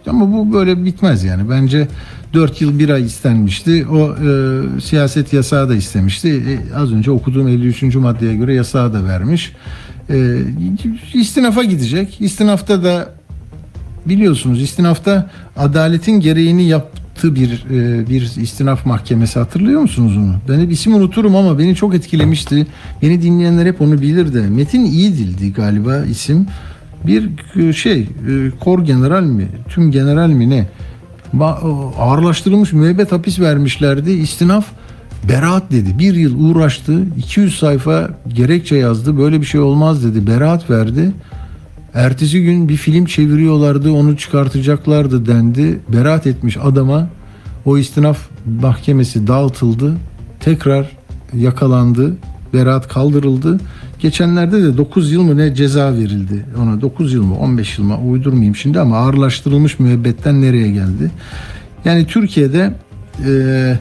[0.07, 1.49] Ama bu böyle bitmez yani.
[1.49, 1.87] Bence
[2.33, 3.85] 4 yıl 1 ay istenmişti.
[3.87, 6.29] O e, siyaset yasağı da istemişti.
[6.29, 7.95] E, az önce okuduğum 53.
[7.95, 9.51] maddeye göre yasağı da vermiş.
[10.09, 10.37] E,
[11.13, 12.21] istinafa gidecek.
[12.21, 13.09] İstinafta da
[14.05, 16.67] biliyorsunuz istinafta adaletin gereğini
[17.15, 20.35] yaptığı bir e, bir istinaf mahkemesi hatırlıyor musunuz onu?
[20.49, 22.67] Ben hep ismi unuturum ama beni çok etkilemişti.
[23.01, 24.41] Beni dinleyenler hep onu bilir de.
[24.41, 26.47] Metin İyidil'di galiba isim.
[27.07, 28.05] Bir e, şey e,
[28.59, 29.47] kor general mi?
[29.69, 30.67] Tüm general mi ne?
[31.39, 34.11] O ağırlaştırılmış müebbet hapis vermişlerdi.
[34.11, 34.65] İstinaf
[35.29, 35.99] beraat dedi.
[35.99, 37.03] Bir yıl uğraştı.
[37.17, 39.17] 200 sayfa gerekçe yazdı.
[39.17, 40.27] Böyle bir şey olmaz dedi.
[40.27, 41.11] Beraat verdi.
[41.95, 45.79] Ertesi gün bir film çeviriyorlardı, onu çıkartacaklardı dendi.
[45.93, 47.07] Beraat etmiş adama
[47.65, 48.17] o istinaf
[48.61, 49.93] mahkemesi dağıtıldı.
[50.39, 50.89] Tekrar
[51.33, 52.13] yakalandı.
[52.53, 53.59] Beraat kaldırıldı.
[53.99, 57.97] Geçenlerde de 9 yıl mı ne ceza verildi ona 9 yıl mı 15 yıl mı
[57.97, 61.11] uydurmayayım şimdi ama ağırlaştırılmış müebbetten nereye geldi?
[61.85, 62.73] Yani Türkiye'de
[63.27, 63.79] eee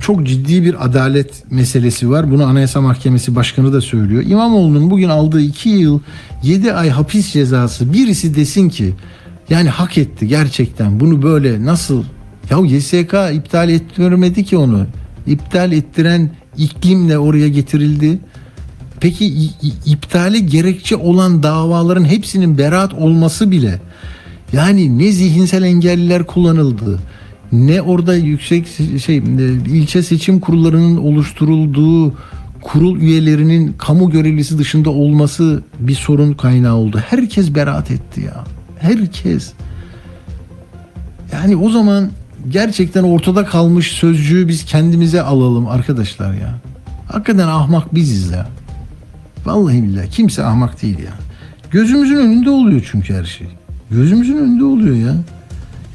[0.00, 2.30] çok ciddi bir adalet meselesi var.
[2.30, 4.22] Bunu Anayasa Mahkemesi Başkanı da söylüyor.
[4.26, 6.00] İmamoğlu'nun bugün aldığı 2 yıl
[6.42, 8.94] 7 ay hapis cezası birisi desin ki
[9.50, 12.04] yani hak etti gerçekten bunu böyle nasıl
[12.50, 14.86] ya YSK iptal ettirmedi ki onu.
[15.26, 18.18] İptal ettiren iklimle oraya getirildi.
[19.00, 19.50] Peki
[19.86, 23.80] iptale gerekçe olan davaların hepsinin beraat olması bile
[24.52, 26.98] yani ne zihinsel engelliler kullanıldı
[27.56, 29.20] ne orada yüksek se- şey e,
[29.66, 32.14] ilçe seçim kurullarının oluşturulduğu
[32.62, 37.02] kurul üyelerinin kamu görevlisi dışında olması bir sorun kaynağı oldu.
[37.08, 38.44] Herkes beraat etti ya.
[38.78, 39.52] Herkes.
[41.32, 42.10] Yani o zaman
[42.50, 46.54] gerçekten ortada kalmış sözcüğü biz kendimize alalım arkadaşlar ya.
[47.08, 48.48] Hakikaten ahmak biziz ya.
[49.46, 51.12] Vallahi billahi kimse ahmak değil ya.
[51.70, 53.46] Gözümüzün önünde oluyor çünkü her şey.
[53.90, 55.14] Gözümüzün önünde oluyor ya.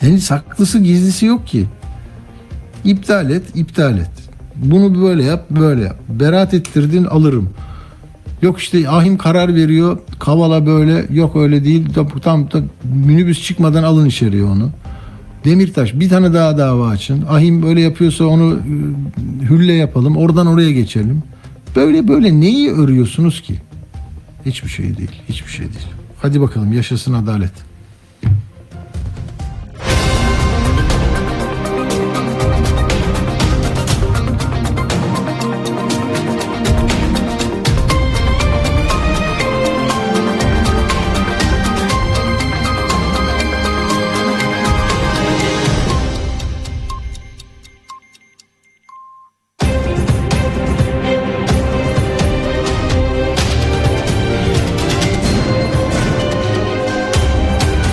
[0.02, 1.66] Yani saklısı gizlisi yok ki.
[2.84, 4.12] İptal et, iptal et.
[4.56, 5.98] Bunu böyle yap, böyle yap.
[6.10, 7.50] Beraat ettirdin alırım.
[8.42, 9.98] Yok işte ahim karar veriyor.
[10.20, 11.06] Kavala böyle.
[11.14, 11.88] Yok öyle değil.
[12.22, 14.70] Tam, tam, minibüs çıkmadan alın içeriye onu.
[15.46, 17.26] Demirtaş bir tane daha dava açın.
[17.30, 20.18] Ahim böyle yapıyorsa onu e, hülle yapalım.
[20.18, 21.24] Oradan oraya geçelim.
[21.76, 23.56] Böyle böyle neyi örüyorsunuz ki?
[24.46, 25.22] Hiçbir şey değil.
[25.30, 25.88] Hiçbir şey değil.
[26.22, 27.71] Hadi bakalım yaşasın adalet.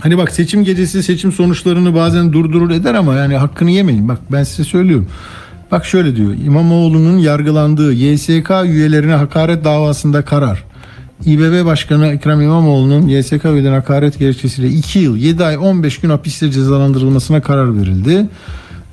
[0.00, 4.08] hani bak seçim gecesi seçim sonuçlarını bazen durdurur eder ama yani hakkını yemeyin.
[4.08, 5.06] Bak ben size söylüyorum.
[5.70, 6.34] Bak şöyle diyor.
[6.44, 10.64] İmamoğlu'nun yargılandığı YSK üyelerine hakaret davasında karar.
[11.26, 16.50] İBB Başkanı Ekrem İmamoğlu'nun YSK üyelerine hakaret gerekçesiyle 2 yıl 7 ay 15 gün hapiste
[16.50, 18.28] cezalandırılmasına karar verildi.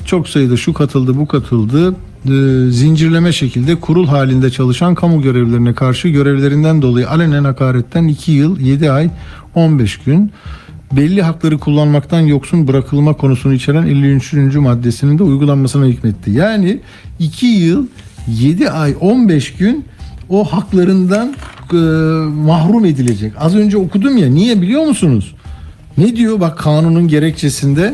[0.06, 1.96] Çok sayıda şu katıldı bu katıldı.
[2.26, 8.60] Ee, zincirleme şekilde kurul halinde çalışan kamu görevlilerine karşı görevlerinden dolayı alenen hakaretten 2 yıl
[8.60, 9.10] 7 ay
[9.56, 10.32] 15 gün
[10.96, 14.34] belli hakları kullanmaktan yoksun bırakılma konusunu içeren 53.
[14.56, 16.32] maddesinin de uygulanmasına hükmetti.
[16.32, 16.80] Yani
[17.20, 17.88] 2 yıl
[18.28, 19.86] 7 ay 15 gün
[20.30, 21.34] o haklarından
[21.74, 21.76] e,
[22.46, 23.34] mahrum edilecek.
[23.40, 25.36] Az önce okudum ya niye biliyor musunuz?
[25.98, 27.94] Ne diyor bak kanunun gerekçesinde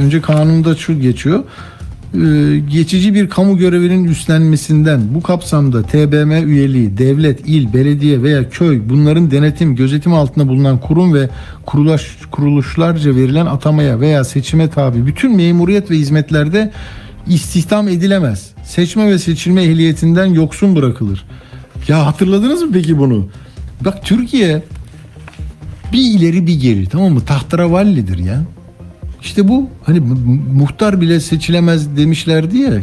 [0.00, 1.44] önce kanunda şu geçiyor.
[2.14, 8.80] Ee, geçici bir kamu görevinin üstlenmesinden bu kapsamda TBM üyeliği, devlet, il, belediye veya köy
[8.88, 11.28] bunların denetim, gözetim altında bulunan kurum ve
[11.66, 16.72] kuruluş, kuruluşlarca verilen atamaya veya seçime tabi bütün memuriyet ve hizmetlerde
[17.26, 18.50] istihdam edilemez.
[18.64, 21.24] Seçme ve seçilme ehliyetinden yoksun bırakılır.
[21.88, 23.28] Ya hatırladınız mı peki bunu?
[23.80, 24.62] Bak Türkiye
[25.92, 27.20] bir ileri bir geri tamam mı?
[27.20, 28.44] Tahterevallidir ya.
[29.22, 32.80] İşte bu hani mu- muhtar bile seçilemez demişlerdi ya e,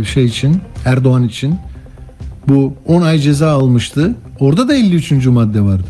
[0.00, 1.54] e, şey için Erdoğan için.
[2.48, 4.14] Bu 10 ay ceza almıştı.
[4.40, 5.26] Orada da 53.
[5.26, 5.88] madde vardı.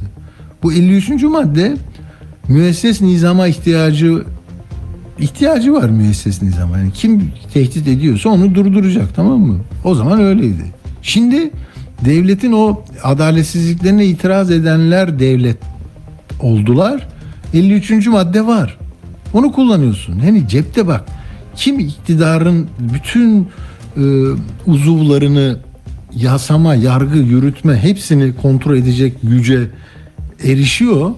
[0.62, 1.22] Bu 53.
[1.22, 1.76] madde
[2.48, 4.24] müesses nizama ihtiyacı
[5.18, 6.78] ihtiyacı var müesses nizama.
[6.78, 9.58] Yani kim tehdit ediyorsa onu durduracak tamam mı?
[9.84, 10.64] O zaman öyleydi.
[11.02, 11.50] Şimdi
[12.04, 15.56] devletin o adaletsizliklerine itiraz edenler devlet
[16.40, 17.08] oldular.
[17.54, 18.06] 53.
[18.06, 18.78] madde var.
[19.32, 20.18] Onu kullanıyorsun.
[20.18, 21.04] Hani cepte bak.
[21.56, 23.48] Kim iktidarın bütün
[23.96, 24.02] e,
[24.66, 25.58] uzuvlarını
[26.14, 29.68] yasama, yargı, yürütme hepsini kontrol edecek güce
[30.44, 31.10] erişiyor.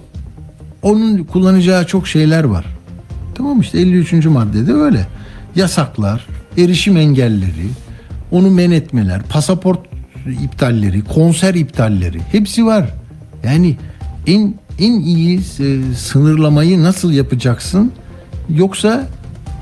[0.81, 2.65] Onun kullanacağı çok şeyler var.
[3.35, 4.25] Tamam işte 53.
[4.25, 5.07] maddede öyle.
[5.55, 6.25] Yasaklar,
[6.57, 7.67] erişim engelleri,
[8.31, 9.79] onu men etmeler, pasaport
[10.43, 12.89] iptalleri, konser iptalleri hepsi var.
[13.43, 13.77] Yani
[14.27, 17.91] en en iyi e, sınırlamayı nasıl yapacaksın?
[18.49, 19.07] Yoksa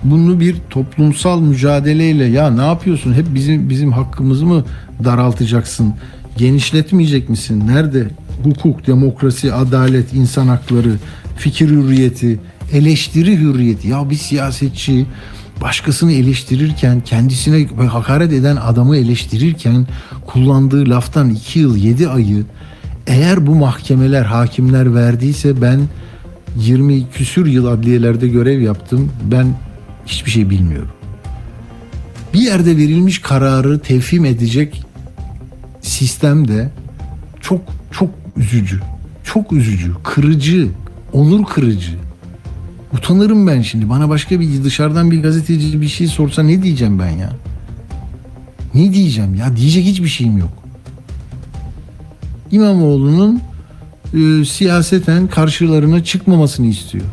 [0.03, 3.13] bunu bir toplumsal mücadeleyle ya ne yapıyorsun?
[3.13, 4.65] Hep bizim bizim hakkımızı mı
[5.03, 5.93] daraltacaksın?
[6.37, 7.63] Genişletmeyecek misin?
[7.67, 8.07] Nerede
[8.43, 10.95] hukuk, demokrasi, adalet, insan hakları,
[11.37, 12.39] fikir hürriyeti,
[12.73, 13.87] eleştiri hürriyeti?
[13.87, 15.05] Ya bir siyasetçi
[15.61, 19.87] başkasını eleştirirken, kendisine hakaret eden adamı eleştirirken
[20.25, 22.45] kullandığı laftan 2 yıl 7 ayı
[23.07, 25.79] eğer bu mahkemeler, hakimler verdiyse ben
[26.57, 29.11] 20 küsür yıl adliyelerde görev yaptım.
[29.31, 29.47] Ben
[30.05, 30.91] hiçbir şey bilmiyorum.
[32.33, 34.83] Bir yerde verilmiş kararı tevhim edecek
[35.81, 36.69] sistem de
[37.41, 38.81] çok çok üzücü.
[39.23, 40.69] Çok üzücü, kırıcı,
[41.13, 41.91] onur kırıcı.
[42.93, 43.89] Utanırım ben şimdi.
[43.89, 47.33] Bana başka bir dışarıdan bir gazeteci bir şey sorsa ne diyeceğim ben ya?
[48.73, 49.57] Ne diyeceğim ya?
[49.57, 50.56] Diyecek hiçbir şeyim yok.
[52.51, 53.41] İmamoğlu'nun
[54.13, 57.05] e, siyaseten karşılarına çıkmamasını istiyor.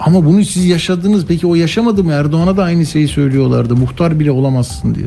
[0.00, 1.26] Ama bunu siz yaşadınız.
[1.26, 2.12] Peki o yaşamadı mı?
[2.12, 3.76] Erdoğan'a da aynı şeyi söylüyorlardı.
[3.76, 5.06] Muhtar bile olamazsın diye.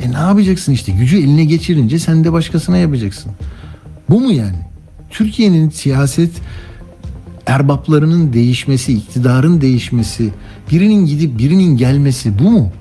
[0.00, 0.92] E ne yapacaksın işte?
[0.92, 3.32] Gücü eline geçirince sen de başkasına yapacaksın.
[4.10, 4.58] Bu mu yani?
[5.10, 6.30] Türkiye'nin siyaset
[7.46, 10.30] erbaplarının değişmesi, iktidarın değişmesi,
[10.70, 12.72] birinin gidip birinin gelmesi bu mu?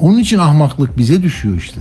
[0.00, 1.80] Onun için ahmaklık bize düşüyor işte.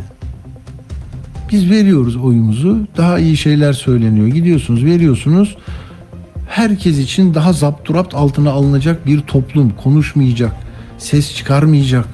[1.52, 2.88] Biz veriyoruz oyumuzu.
[2.98, 4.28] Daha iyi şeyler söyleniyor.
[4.28, 5.58] Gidiyorsunuz, veriyorsunuz.
[6.50, 9.74] Herkes için daha zapturapt altına alınacak bir toplum.
[9.84, 10.52] Konuşmayacak,
[10.98, 12.08] ses çıkarmayacak.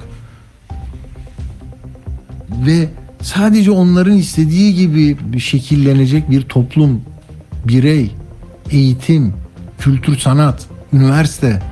[2.66, 2.88] Ve
[3.22, 7.00] sadece onların istediği gibi şekillenecek bir toplum,
[7.68, 8.10] birey,
[8.70, 9.32] eğitim,
[9.78, 11.62] kültür, sanat, üniversite.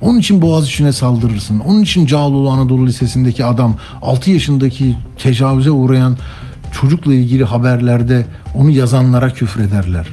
[0.00, 1.60] Onun için Boğaziçi'ne saldırırsın.
[1.60, 6.16] Onun için Cağaloğlu Anadolu Lisesi'ndeki adam 6 yaşındaki tecavüze uğrayan
[6.80, 10.06] çocukla ilgili haberlerde onu yazanlara küfrederler.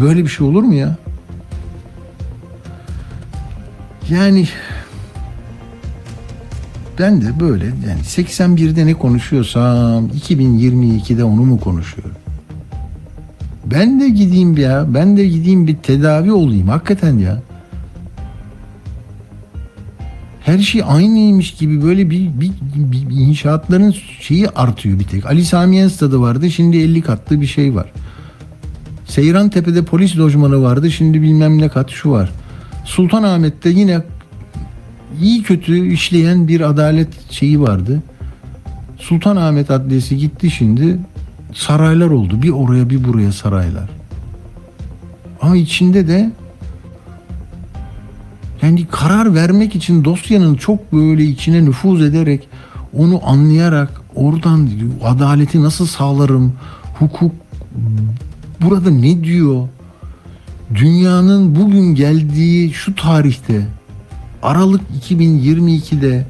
[0.00, 0.96] Böyle bir şey olur mu ya?
[4.10, 4.48] Yani
[6.98, 12.16] ben de böyle yani 81'de ne konuşuyorsam 2022'de onu mu konuşuyorum?
[13.66, 14.84] Ben de gideyim ya.
[14.88, 17.42] Ben de gideyim bir tedavi olayım hakikaten ya.
[20.46, 25.26] Her şey aynıymış gibi böyle bir, bir, bir- bir inşaatların şeyi artıyor bir tek.
[25.26, 27.92] Ali Sami stadı vardı şimdi 50 katlı bir şey var.
[29.06, 32.30] Seyran Tepe'de polis lojmanı vardı şimdi bilmem ne kat şu var.
[32.84, 34.02] Sultanahmet'te yine
[35.22, 38.02] iyi kötü işleyen bir adalet şeyi vardı.
[38.98, 40.98] Sultanahmet Adliyesi gitti şimdi
[41.54, 42.42] saraylar oldu.
[42.42, 43.90] Bir oraya bir buraya saraylar.
[45.40, 46.30] Ama içinde de
[48.66, 52.48] yani karar vermek için dosyanın çok böyle içine nüfuz ederek
[52.98, 54.68] onu anlayarak oradan
[55.04, 56.52] adaleti nasıl sağlarım,
[56.98, 57.32] hukuk
[58.60, 59.68] burada ne diyor?
[60.74, 63.66] Dünyanın bugün geldiği şu tarihte
[64.42, 66.26] Aralık 2022'de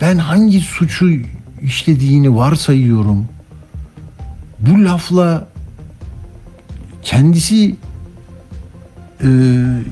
[0.00, 1.10] ben hangi suçu
[1.62, 3.24] işlediğini varsayıyorum.
[4.58, 5.48] Bu lafla
[7.02, 7.76] kendisi
[9.22, 9.28] e,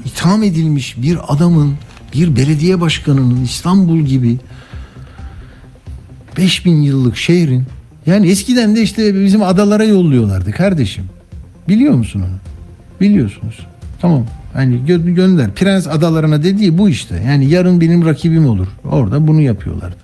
[0.04, 1.74] itham edilmiş bir adamın,
[2.14, 4.36] bir belediye başkanının İstanbul gibi
[6.36, 7.64] 5000 yıllık şehrin
[8.06, 11.04] yani eskiden de işte bizim adalara yolluyorlardı kardeşim.
[11.68, 12.36] Biliyor musun onu?
[13.00, 13.66] Biliyorsunuz.
[14.00, 14.26] Tamam.
[14.52, 15.54] Hani gö- gönder.
[15.54, 17.22] Prens adalarına dediği bu işte.
[17.26, 18.66] Yani yarın benim rakibim olur.
[18.84, 19.96] Orada bunu yapıyorlardı.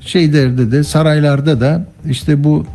[0.00, 2.66] Şeylerde de saraylarda da işte bu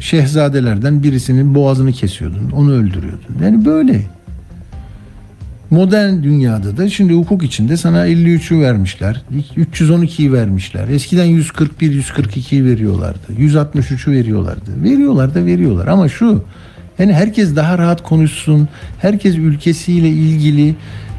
[0.00, 2.50] şehzadelerden birisinin boğazını kesiyordun.
[2.50, 3.36] Onu öldürüyordun.
[3.42, 4.15] Yani böyle.
[5.70, 9.22] Modern dünyada da şimdi hukuk içinde sana 53'ü vermişler.
[9.56, 10.88] 312'yi vermişler.
[10.88, 13.32] Eskiden 141, 142'yi veriyorlardı.
[13.38, 14.82] 163'ü veriyorlardı.
[14.82, 15.86] Veriyorlar da veriyorlar.
[15.86, 16.44] Ama şu
[16.98, 18.68] yani herkes daha rahat konuşsun.
[18.98, 20.74] Herkes ülkesiyle ilgili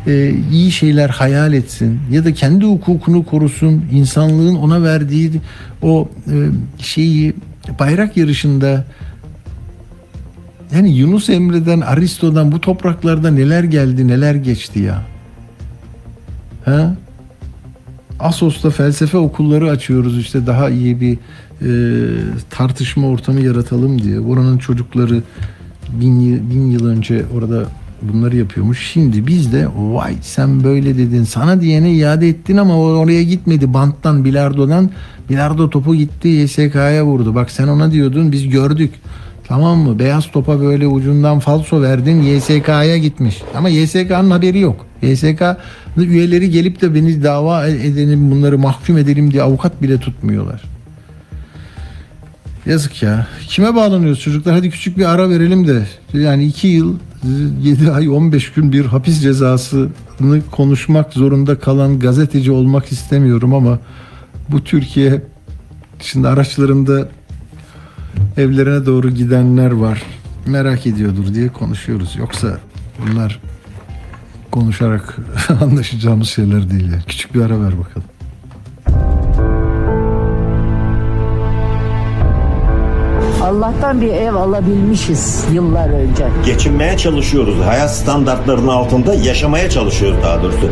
[0.07, 1.99] e, iyi şeyler hayal etsin.
[2.11, 3.85] Ya da kendi hukukunu korusun.
[3.91, 5.31] İnsanlığın ona verdiği
[5.81, 6.35] o e,
[6.79, 7.33] şeyi
[7.79, 8.85] bayrak yarışında
[10.75, 15.01] yani Yunus Emre'den, Aristo'dan bu topraklarda neler geldi, neler geçti ya.
[16.65, 16.95] Ha?
[18.19, 21.17] Asos'ta felsefe okulları açıyoruz işte daha iyi bir
[21.61, 21.69] e,
[22.49, 24.19] tartışma ortamı yaratalım diye.
[24.19, 25.23] Oranın çocukları
[25.89, 27.65] bin, bin yıl önce orada
[28.01, 28.91] bunları yapıyormuş.
[28.93, 34.25] Şimdi biz de vay sen böyle dedin sana diyene iade ettin ama oraya gitmedi banttan
[34.25, 34.89] bilardodan
[35.29, 37.35] bilardo topu gitti YSK'ya vurdu.
[37.35, 38.91] Bak sen ona diyordun biz gördük.
[39.47, 39.99] Tamam mı?
[39.99, 43.41] Beyaz topa böyle ucundan falso verdin YSK'ya gitmiş.
[43.55, 44.85] Ama YSK'nın haberi yok.
[45.01, 45.41] YSK
[45.97, 50.63] üyeleri gelip de beni dava edelim bunları mahkum edelim diye avukat bile tutmuyorlar.
[52.65, 53.27] Yazık ya.
[53.47, 54.53] Kime bağlanıyoruz çocuklar?
[54.53, 55.83] Hadi küçük bir ara verelim de.
[56.13, 56.95] Yani iki yıl
[57.63, 63.79] 7 ay 15 gün bir hapis cezasını konuşmak zorunda kalan gazeteci olmak istemiyorum ama
[64.49, 65.21] bu Türkiye
[65.99, 67.09] şimdi araçlarında
[68.37, 70.03] evlerine doğru gidenler var.
[70.45, 72.15] Merak ediyordur diye konuşuyoruz.
[72.15, 72.59] Yoksa
[73.01, 73.39] bunlar
[74.51, 75.17] konuşarak
[75.61, 76.91] anlaşacağımız şeyler değil.
[77.07, 78.06] Küçük bir ara ver bakalım.
[83.47, 86.27] Allah'tan bir ev alabilmişiz yıllar önce.
[86.45, 87.55] Geçinmeye çalışıyoruz.
[87.65, 90.69] Hayat standartlarının altında yaşamaya çalışıyoruz daha doğrusu.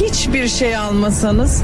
[0.00, 1.62] Hiçbir şey almasanız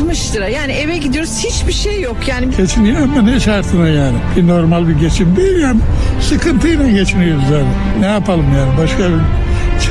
[0.00, 0.48] 50-60 lira.
[0.48, 2.16] Yani eve gidiyoruz hiçbir şey yok.
[2.26, 4.16] Yani Geçiniyor ama ne şartına yani?
[4.36, 5.80] Bir normal bir geçim değil yani.
[6.20, 7.68] Sıkıntıyla geçiniyoruz yani.
[8.00, 8.78] Ne yapalım yani?
[8.82, 9.20] Başka bir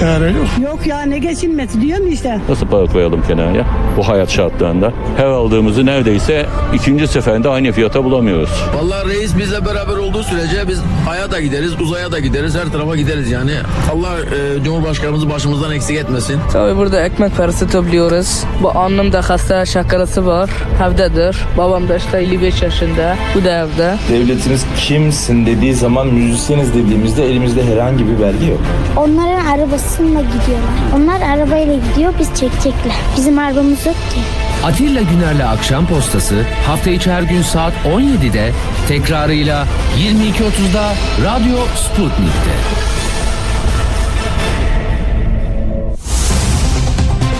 [0.03, 0.47] çare yok.
[0.61, 2.39] Yok ya ne geçinmesi diyorum işte.
[2.49, 3.65] Nasıl para koyalım kenara
[3.97, 4.91] bu hayat şartlarında?
[5.17, 8.49] Her aldığımızı neredeyse ikinci seferinde aynı fiyata bulamıyoruz.
[8.75, 12.95] Vallahi reis bizle beraber olduğu sürece biz aya da gideriz, uzaya da gideriz, her tarafa
[12.95, 13.51] gideriz yani.
[13.93, 16.39] Allah e, Cumhurbaşkanımızı başımızdan eksik etmesin.
[16.51, 18.43] Tabii burada ekmek parası topluyoruz.
[18.63, 20.49] Bu annem de hasta şakarası var.
[20.87, 21.37] Evdedir.
[21.57, 23.17] Babam da işte 55 yaşında.
[23.35, 23.95] Bu da evde.
[24.09, 28.59] Devletiniz kimsin dediği zaman müzisyeniz dediğimizde elimizde herhangi bir belge yok.
[28.97, 29.45] Onların
[29.93, 30.73] arabasıyla gidiyorlar.
[30.95, 32.95] Onlar arabayla gidiyor, biz çekecekler.
[33.17, 34.19] Bizim arabamız yok ki.
[34.65, 38.51] Atilla Güner'le Akşam Postası hafta içi her gün saat 17'de
[38.87, 39.67] tekrarıyla
[39.99, 42.53] 22.30'da Radyo Sputnik'te.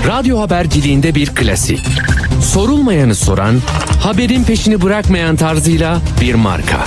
[0.08, 1.80] Radyo haberciliğinde bir klasik.
[2.42, 3.56] Sorulmayanı soran,
[4.04, 6.78] haberin peşini bırakmayan tarzıyla bir marka.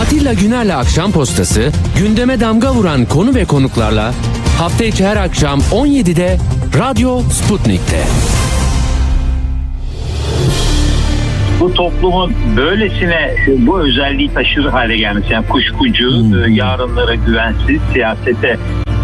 [0.00, 4.12] Atilla Güner'le Akşam Postası gündeme damga vuran konu ve konuklarla
[4.58, 6.38] hafta içi her akşam 17'de
[6.78, 8.04] Radyo Sputnik'te.
[11.60, 18.56] bu toplumun böylesine bu özelliği taşır hale gelmesi yani kuşkucu, e, yarınlara güvensiz, siyasete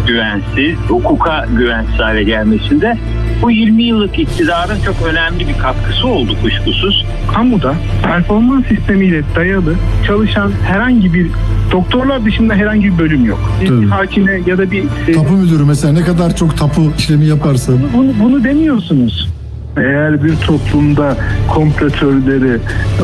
[0.07, 2.97] güvensiz, hukuka güvensiz hale gelmesinde
[3.41, 7.05] bu 20 yıllık iktidarın çok önemli bir katkısı oldu kuşkusuz.
[7.33, 9.75] Kamuda performans sistemiyle dayalı
[10.07, 11.27] çalışan herhangi bir
[11.71, 13.39] doktorlar dışında herhangi bir bölüm yok.
[13.61, 13.87] Bir Tabii.
[13.87, 18.11] hakime ya da bir e, Tapu müdürü mesela ne kadar çok tapu işlemi yaparsa bunu,
[18.23, 19.29] bunu demiyorsunuz.
[19.77, 21.17] Eğer bir toplumda
[21.53, 22.59] komplo teorileri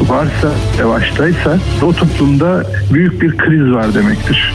[0.09, 4.53] varsa, yavaştaysa o toplumda büyük bir kriz var demektir.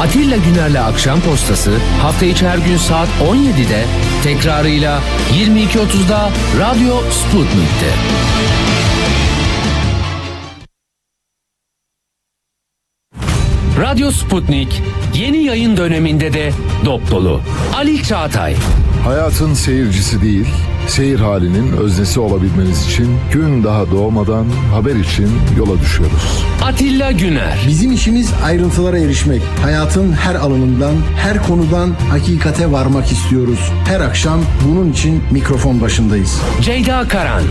[0.00, 1.70] Atilla Güner'le Akşam Postası
[2.02, 3.84] hafta içi her gün saat 17'de
[4.24, 5.00] tekrarıyla
[5.34, 6.30] 22.30'da
[6.60, 7.90] Radyo Sputnik'te.
[13.80, 14.82] Radyo Sputnik
[15.14, 16.52] yeni yayın döneminde de
[16.84, 17.40] dop dolu.
[17.76, 18.54] Ali Çağatay.
[19.04, 20.46] Hayatın seyircisi değil,
[20.88, 25.28] seyir halinin öznesi olabilmeniz için gün daha doğmadan haber için
[25.58, 26.44] yola düşüyoruz.
[26.62, 27.64] Atilla Güner.
[27.68, 29.42] Bizim işimiz ayrıntılara erişmek.
[29.62, 33.72] Hayatın her alanından, her konudan hakikate varmak istiyoruz.
[33.88, 36.40] Her akşam bunun için mikrofon başındayız.
[36.62, 37.42] Ceyda Karan.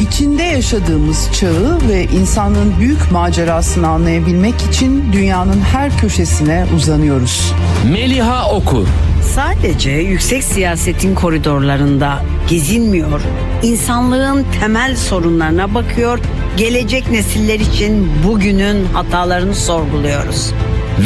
[0.00, 7.52] İçinde yaşadığımız çağı ve insanlığın büyük macerasını anlayabilmek için dünyanın her köşesine uzanıyoruz.
[7.92, 8.86] Meliha Okur.
[9.34, 13.20] Sadece yüksek siyasetin koridorlarında gezinmiyor,
[13.62, 16.18] insanlığın temel sorunlarına bakıyor,
[16.56, 20.52] gelecek nesiller için bugünün hatalarını sorguluyoruz.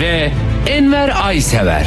[0.01, 0.33] Ve
[0.67, 1.87] Enver Aysever.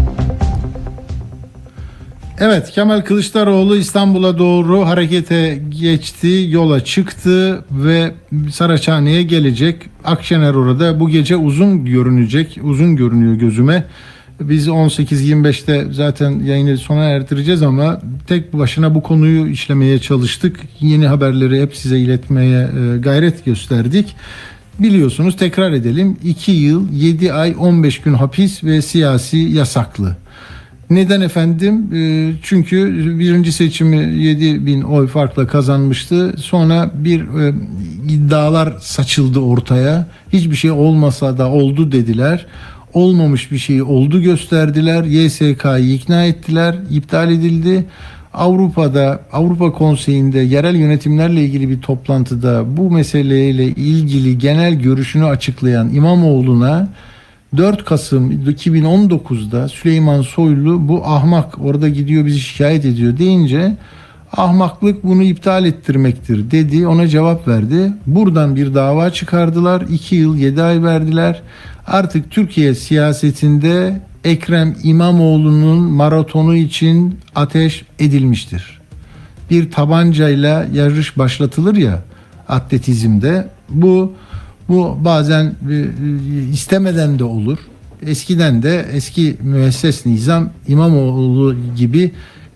[2.43, 8.11] Evet Kemal Kılıçdaroğlu İstanbul'a doğru harekete geçti, yola çıktı ve
[8.51, 9.75] Saraçhane'ye gelecek.
[10.03, 13.85] Akşener orada bu gece uzun görünecek, uzun görünüyor gözüme.
[14.39, 20.59] Biz 18-25'te zaten yayını sona erdireceğiz ama tek başına bu konuyu işlemeye çalıştık.
[20.79, 24.15] Yeni haberleri hep size iletmeye e, gayret gösterdik.
[24.79, 30.15] Biliyorsunuz tekrar edelim 2 yıl 7 ay 15 gün hapis ve siyasi yasaklı.
[30.91, 31.89] Neden efendim?
[31.93, 36.33] Ee, Çünkü birinci seçimi 7 bin oy farkla kazanmıştı.
[36.37, 37.53] Sonra bir e,
[38.09, 40.07] iddialar saçıldı ortaya.
[40.33, 42.45] Hiçbir şey olmasa da oldu dediler.
[42.93, 45.03] Olmamış bir şey oldu gösterdiler.
[45.03, 46.75] YSK'yı ikna ettiler.
[46.89, 47.85] iptal edildi.
[48.33, 56.87] Avrupa'da Avrupa Konseyi'nde yerel yönetimlerle ilgili bir toplantıda bu meseleyle ilgili genel görüşünü açıklayan İmamoğlu'na
[57.57, 63.77] 4 Kasım 2019'da Süleyman Soylu bu ahmak orada gidiyor bizi şikayet ediyor deyince
[64.37, 66.87] Ahmaklık bunu iptal ettirmektir dedi.
[66.87, 67.93] Ona cevap verdi.
[68.07, 69.81] Buradan bir dava çıkardılar.
[69.81, 71.41] 2 yıl 7 ay verdiler.
[71.87, 78.81] Artık Türkiye siyasetinde Ekrem İmamoğlu'nun maratonu için ateş edilmiştir.
[79.49, 81.99] Bir tabancayla yarış başlatılır ya
[82.49, 83.47] atletizmde.
[83.69, 84.13] Bu
[84.71, 85.55] bu bazen
[86.51, 87.57] istemeden de olur.
[88.05, 92.11] Eskiden de eski müesses nizam İmamoğlu gibi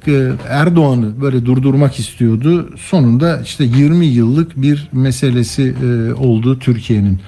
[0.07, 2.69] e, Erdoğan'ı böyle durdurmak istiyordu.
[2.77, 7.19] Sonunda işte 20 yıllık bir meselesi e, oldu Türkiye'nin.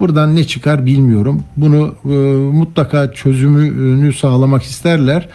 [0.00, 1.42] Buradan ne çıkar bilmiyorum.
[1.56, 2.08] Bunu e,
[2.56, 5.28] mutlaka çözümünü sağlamak isterler.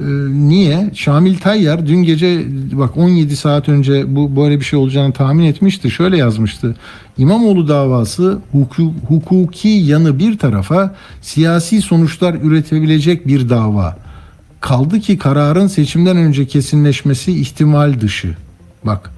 [0.00, 0.04] E,
[0.48, 0.90] niye?
[0.94, 5.90] Şamil Tayyar dün gece bak 17 saat önce bu böyle bir şey olacağını tahmin etmişti.
[5.90, 6.76] Şöyle yazmıştı.
[7.18, 13.96] İmamoğlu davası huku- hukuki yanı bir tarafa siyasi sonuçlar üretebilecek bir dava.
[14.60, 18.36] Kaldı ki kararın seçimden önce kesinleşmesi ihtimal dışı.
[18.84, 19.10] Bak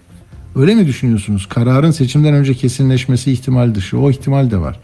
[0.56, 1.46] öyle mi düşünüyorsunuz?
[1.48, 3.98] Kararın seçimden önce kesinleşmesi ihtimal dışı.
[3.98, 4.78] O ihtimal de var.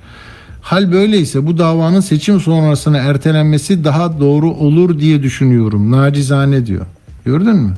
[0.60, 5.90] Hal böyleyse bu davanın seçim sonrasına ertelenmesi daha doğru olur diye düşünüyorum.
[5.90, 6.86] Nacizane diyor.
[7.24, 7.72] Gördün mü?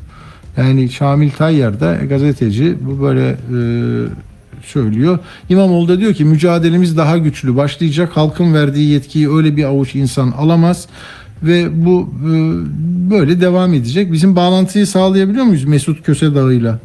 [0.57, 3.61] Yani Şamil Tayyar da gazeteci bu böyle e,
[4.65, 5.19] söylüyor.
[5.49, 8.11] İmamoğlu da diyor ki mücadelemiz daha güçlü başlayacak.
[8.15, 10.87] Halkın verdiği yetkiyi öyle bir avuç insan alamaz
[11.43, 12.31] ve bu e,
[13.11, 14.13] böyle devam edecek.
[14.13, 16.79] Bizim bağlantıyı sağlayabiliyor muyuz Mesut Kösedağı'yla?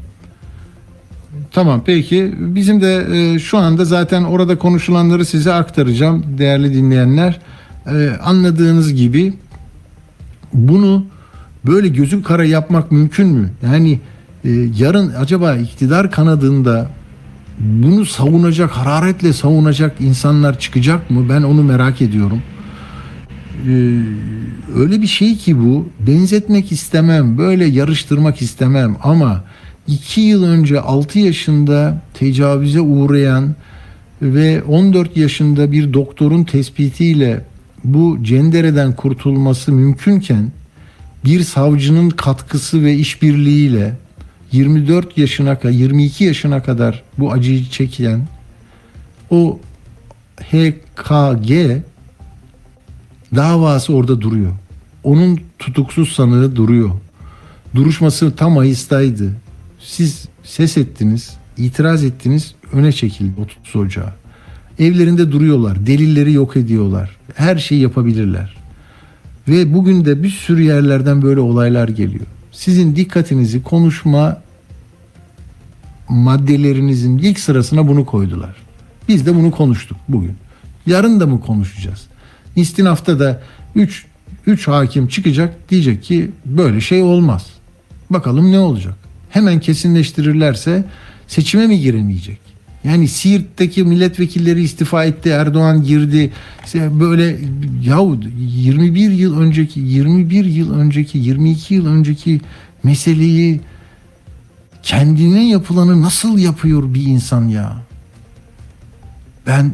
[1.56, 7.40] Tamam peki bizim de e, şu anda zaten orada konuşulanları size aktaracağım değerli dinleyenler.
[7.88, 9.34] E, anladığınız gibi
[10.53, 11.06] bunu
[11.65, 13.49] böyle gözü kara yapmak mümkün mü?
[13.65, 13.99] Yani
[14.45, 16.90] e, yarın acaba iktidar kanadında
[17.60, 21.30] bunu savunacak, hararetle savunacak insanlar çıkacak mı?
[21.30, 22.41] Ben onu merak ediyorum.
[23.68, 23.99] Ee,
[24.76, 29.44] öyle bir şey ki bu benzetmek istemem böyle yarıştırmak istemem ama
[29.88, 33.56] 2 yıl önce 6 yaşında tecavüze uğrayan
[34.22, 37.45] ve 14 yaşında bir doktorun tespitiyle
[37.84, 40.52] bu cendereden kurtulması mümkünken
[41.26, 43.94] bir savcının katkısı ve işbirliğiyle
[44.52, 48.28] 24 yaşına kadar 22 yaşına kadar bu acıyı çeken
[49.30, 49.60] o
[50.41, 51.52] HKG
[53.36, 54.52] davası orada duruyor.
[55.03, 56.90] Onun tutuksuz sanığı duruyor.
[57.76, 59.45] Duruşması tam Mayıs'taydı.
[59.88, 64.14] Siz ses ettiniz, itiraz ettiniz, öne çekildi 30 Ocağı.
[64.80, 67.18] Evlerinde duruyorlar, delilleri yok ediyorlar.
[67.36, 68.56] Her şeyi yapabilirler.
[69.48, 72.26] Ve bugün de bir sürü yerlerden böyle olaylar geliyor.
[72.52, 74.41] Sizin dikkatinizi konuşma
[76.10, 78.56] maddelerinizin ilk sırasına bunu koydular.
[79.07, 80.36] Biz de bunu konuştuk bugün.
[80.86, 82.03] Yarın da mı konuşacağız?
[82.56, 83.41] İstinafta da
[83.76, 84.06] 3
[84.48, 87.45] 3 hakim çıkacak diyecek ki böyle şey olmaz.
[88.10, 89.05] Bakalım ne olacak?
[89.36, 90.86] Hemen kesinleştirirlerse
[91.28, 92.40] seçime mi giremeyecek?
[92.84, 96.32] Yani Siirt'teki milletvekilleri istifa etti, Erdoğan girdi.
[96.76, 97.40] Böyle
[97.84, 102.41] yahu 21 yıl önceki, 21 yıl önceki, 22 yıl önceki
[102.84, 103.62] meseleyi
[104.84, 107.78] kendine yapılanı nasıl yapıyor bir insan ya?
[109.48, 109.72] Ben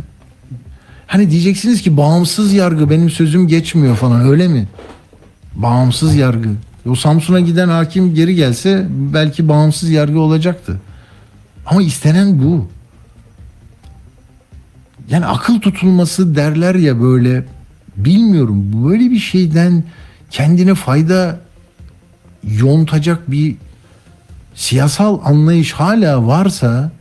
[1.07, 4.67] Hani diyeceksiniz ki bağımsız yargı benim sözüm geçmiyor falan öyle mi?
[5.55, 6.49] Bağımsız yargı.
[6.89, 10.81] O Samsun'a giden hakim geri gelse belki bağımsız yargı olacaktı.
[11.65, 12.69] Ama istenen bu.
[15.09, 17.45] Yani akıl tutulması derler ya böyle
[17.97, 19.83] bilmiyorum böyle bir şeyden
[20.29, 21.39] kendine fayda
[22.43, 23.55] yontacak bir
[24.55, 26.91] siyasal anlayış hala varsa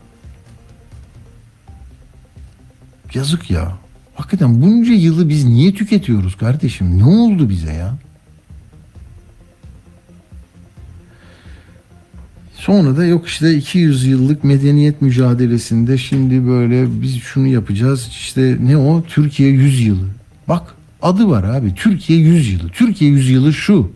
[3.15, 3.77] yazık ya.
[4.15, 6.99] Hakikaten bunca yılı biz niye tüketiyoruz kardeşim?
[6.99, 7.95] Ne oldu bize ya?
[12.61, 18.09] Sonra da yok işte 200 yıllık medeniyet mücadelesinde şimdi böyle biz şunu yapacağız.
[18.11, 19.03] İşte ne o?
[19.03, 20.07] Türkiye 100 yılı.
[20.49, 21.75] Bak adı var abi.
[21.75, 22.69] Türkiye 100 yılı.
[22.69, 23.93] Türkiye 100 yılı şu.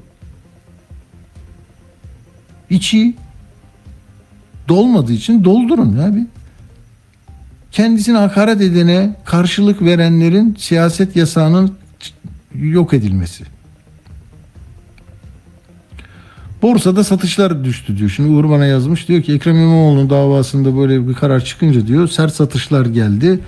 [2.71, 3.15] İçi
[4.69, 6.27] dolmadığı için doldurun abi
[7.73, 11.75] kendisine hakaret edene karşılık verenlerin siyaset yasağının
[12.55, 13.45] yok edilmesi.
[16.65, 18.11] Borsada satışlar düştü diyor.
[18.11, 22.35] Şimdi Uğur bana yazmış diyor ki Ekrem İmamoğlu'nun davasında böyle bir karar çıkınca diyor sert
[22.35, 23.41] satışlar geldi.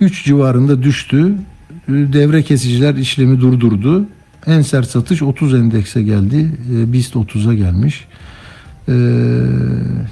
[0.00, 1.34] 3 civarında düştü.
[1.88, 4.06] Devre kesiciler işlemi durdurdu.
[4.46, 6.52] En sert satış 30 endekse geldi.
[6.68, 8.04] BIST 30'a gelmiş.
[8.88, 8.92] Ee,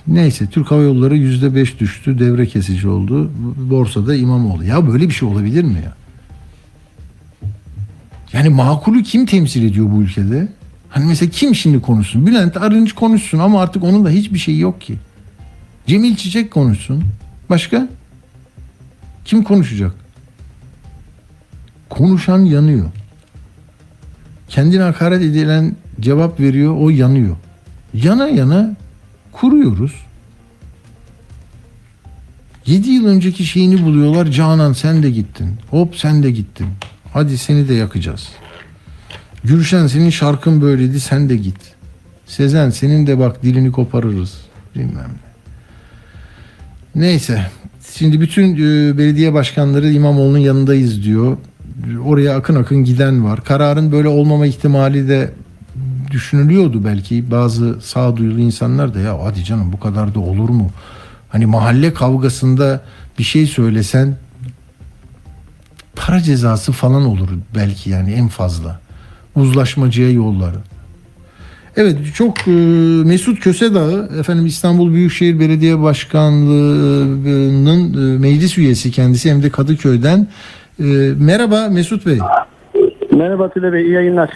[0.06, 5.14] neyse Türk Hava Yolları yüzde beş düştü devre kesici oldu borsada İmamoğlu ya böyle bir
[5.14, 5.92] şey olabilir mi ya
[8.32, 10.48] yani makulü kim temsil ediyor bu ülkede
[10.94, 12.26] Hani mesela kim şimdi konuşsun?
[12.26, 14.98] Bülent Arınç konuşsun ama artık onun da hiçbir şeyi yok ki.
[15.86, 17.04] Cemil Çiçek konuşsun.
[17.50, 17.88] Başka?
[19.24, 19.92] Kim konuşacak?
[21.90, 22.86] Konuşan yanıyor.
[24.48, 27.36] Kendine hakaret edilen cevap veriyor, o yanıyor.
[27.94, 28.76] Yana yana
[29.32, 29.92] kuruyoruz.
[32.66, 34.26] 7 yıl önceki şeyini buluyorlar.
[34.26, 35.58] Canan sen de gittin.
[35.70, 36.68] Hop sen de gittin.
[37.12, 38.28] Hadi seni de yakacağız.
[39.44, 41.74] Gülşen senin şarkın böyleydi sen de git.
[42.26, 44.40] Sezen senin de bak dilini koparırız.
[44.74, 45.10] Bilmem
[46.94, 47.02] ne.
[47.02, 47.46] Neyse.
[47.94, 51.36] Şimdi bütün e, belediye başkanları İmamoğlu'nun yanındayız diyor.
[52.04, 53.44] Oraya akın akın giden var.
[53.44, 55.30] Kararın böyle olmama ihtimali de
[56.10, 57.30] düşünülüyordu belki.
[57.30, 60.70] Bazı sağduyulu insanlar da ya hadi canım bu kadar da olur mu?
[61.28, 62.80] Hani mahalle kavgasında
[63.18, 64.16] bir şey söylesen
[65.96, 68.83] para cezası falan olur belki yani en fazla.
[69.36, 70.56] Uzlaşmacıya yolları.
[71.76, 72.50] Evet çok e,
[73.04, 80.26] Mesut Kösedağı efendim İstanbul Büyükşehir Belediye Başkanlığı'nın e, meclis üyesi kendisi hem de Kadıköy'den.
[80.80, 80.84] E,
[81.18, 82.18] merhaba Mesut Bey.
[83.12, 84.30] Merhaba Atilla Bey, iyi yayınlar.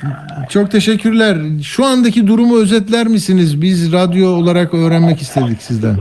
[0.49, 1.37] Çok teşekkürler.
[1.63, 3.63] Şu andaki durumu özetler misiniz?
[3.63, 5.97] Biz radyo olarak öğrenmek istedik sizden.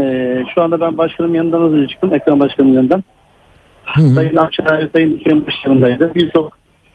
[0.00, 3.04] Ee, şu anda ben başkanım yanından az önce çıktım, ekran başkanının yanından.
[4.14, 6.12] Sayın Akçay, Sayın Hüseyin başkanındaydı.
[6.14, 6.52] Birçok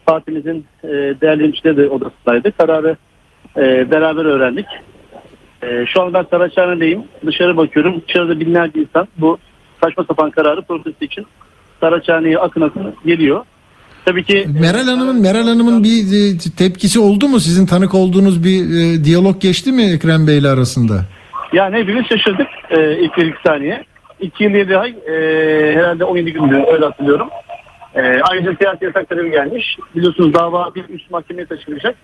[0.09, 0.87] partimizin e,
[1.21, 2.51] değerli yöneticileri de odasındaydı.
[2.57, 2.97] Kararı
[3.57, 4.65] e, beraber öğrendik.
[5.63, 7.03] E, şu anda ben Saraçhane'deyim.
[7.25, 8.01] Dışarı bakıyorum.
[8.07, 9.37] Dışarıda binlerce insan bu
[9.83, 11.25] saçma sapan kararı protesto için
[11.79, 13.45] Saraçhane'ye akın akın geliyor.
[14.05, 17.39] Tabii ki Meral Hanım'ın Meral Hanım'ın bir e, tepkisi oldu mu?
[17.39, 21.05] Sizin tanık olduğunuz bir e, diyalog geçti mi Ekrem Bey'le arasında?
[21.53, 23.83] Yani hepimiz şaşırdık e, ilk bir iki saniye.
[24.19, 25.13] İki yıl yedi ay e,
[25.75, 27.29] herhalde 17 gündü öyle hatırlıyorum.
[27.95, 29.77] E, ayrıca siyasi yasak talebi gelmiş.
[29.95, 31.95] Biliyorsunuz dava bir üst mahkemeye taşınacak.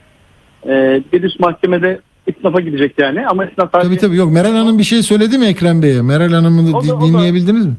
[0.68, 3.28] E, bir üst mahkemede İsnaf'a gidecek yani.
[3.28, 6.02] Ama İsnaf Tabii tabii yok Meral Hanım bir şey söyledi mi Ekrem Bey'e?
[6.02, 7.74] Meral Hanım'ı da O da- di- o da- dinleyebildiniz mi?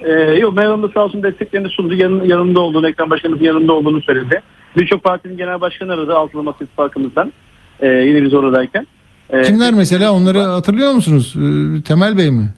[0.00, 1.94] e, yok Meral Hanım da sağ olsun desteklerini sundu.
[1.94, 4.42] Yanı, yanında olduğunu, ekran başkanımızın yanında olduğunu söyledi.
[4.76, 7.32] Birçok partinin genel başkanı aradı Altılı Masa İttifakımızdan.
[7.80, 8.86] E, yine biz oradayken.
[9.30, 11.34] E, Kimler mesela onları hatırlıyor musunuz?
[11.36, 12.48] E, Temel Bey mi?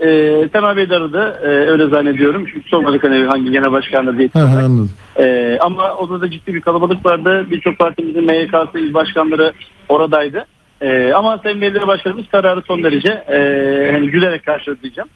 [0.00, 1.40] E, Temel Bey de aradı.
[1.42, 2.46] E, öyle zannediyorum.
[2.52, 4.28] Çünkü sormadık hani hangi genel başkanı diye.
[4.32, 4.90] Ha, ha, anladım.
[5.18, 7.46] Ee, ama odada ciddi bir kalabalık vardı.
[7.50, 9.52] Birçok partimizin MYK'sı il başkanları
[9.88, 10.46] oradaydı.
[10.80, 15.10] Ee, ama Sayın Belediye Başkanımız kararı son derece e, hani gülerek karşıladı diyeceğim.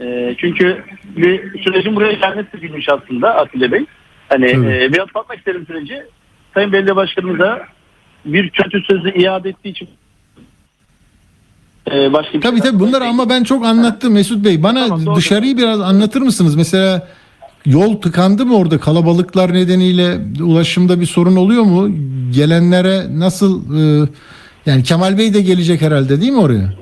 [0.00, 0.82] E, çünkü
[1.16, 3.84] bir sürecin buraya gelmesi gülmüş aslında Atilla Bey.
[4.28, 6.02] Hani e, bir atlatmak isterim süreci.
[6.54, 7.62] Sayın Belediye Başkanımız da
[8.24, 9.88] bir kötü sözü iade ettiği için
[11.94, 14.62] e, başka bir Tabii tabii bunları ama ben çok anlattım Mesut Bey.
[14.62, 16.56] Bana dışarıyı biraz anlatır mısınız?
[16.56, 17.08] Mesela
[17.66, 18.78] yol tıkandı mı orada?
[18.78, 21.88] Kalabalıklar nedeniyle ulaşımda bir sorun oluyor mu?
[22.34, 24.08] Gelenlere nasıl e,
[24.66, 26.80] yani Kemal Bey de gelecek herhalde değil mi oraya?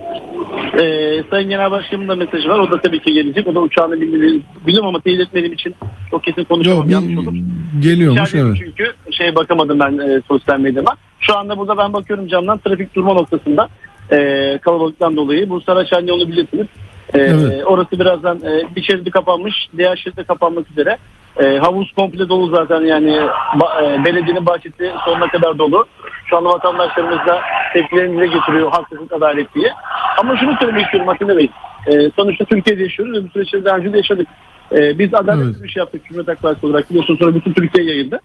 [0.80, 2.58] Ee, Sayın Genel Başkanımın da mesajı var.
[2.58, 3.46] O da tabii ki gelecek.
[3.46, 5.74] O da uçağını bilmiyorum, biliyorum ama teyit etmediğim için
[6.10, 6.90] çok kesin konuşamam.
[6.90, 7.34] Yanlış olur.
[7.80, 8.58] Geliyormuş İçerideyim evet.
[8.58, 10.94] Çünkü şey bakamadım ben e, sosyal medyama.
[11.20, 13.68] Şu anda burada ben bakıyorum camdan trafik durma noktasında
[14.12, 15.48] e, kalabalıktan dolayı.
[15.50, 16.66] Bu Saraçhane yolu bilirsiniz.
[17.14, 17.66] E, Evet.
[17.66, 19.54] Orası birazdan e, bir şeridi kapanmış.
[19.76, 20.96] Diğer şerit de kapanmak üzere.
[21.42, 23.10] E, havuz komple dolu zaten yani
[23.58, 25.86] ba- e, belediyenin bahçesi sonuna kadar dolu.
[26.30, 27.40] Şu anda vatandaşlarımız da
[27.72, 29.72] tepkilerini getiriyor haksızlık adalet diye.
[30.18, 31.50] Ama şunu söylemek istiyorum Atilla Bey.
[31.86, 34.28] E, sonuçta Türkiye'de yaşıyoruz ve bu süreçleri daha önce de yaşadık.
[34.72, 38.20] E, biz adaletli bir şey yaptık Cumhuriyet Halk Partisi olarak biliyorsunuz sonra bütün Türkiye yayıldı.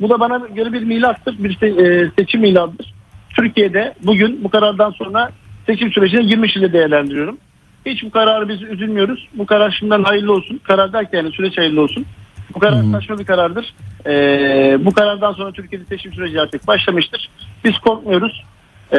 [0.00, 2.94] Bu da bana göre bir milattır, bir se- e, seçim miladıdır.
[3.38, 5.30] Türkiye'de bugün bu karardan sonra
[5.66, 7.38] seçim sürecine girmiş ile değerlendiriyorum.
[7.86, 9.28] Hiç bu kararı biz üzülmüyoruz.
[9.34, 10.60] Bu karar şimdiden hayırlı olsun.
[10.62, 12.06] Karar derken yani süreç hayırlı olsun.
[12.54, 13.74] Bu karar saçma bir karardır.
[14.06, 17.30] Ee, bu karardan sonra Türkiye'de seçim süreci artık başlamıştır.
[17.64, 18.44] Biz korkmuyoruz.
[18.92, 18.96] Ee,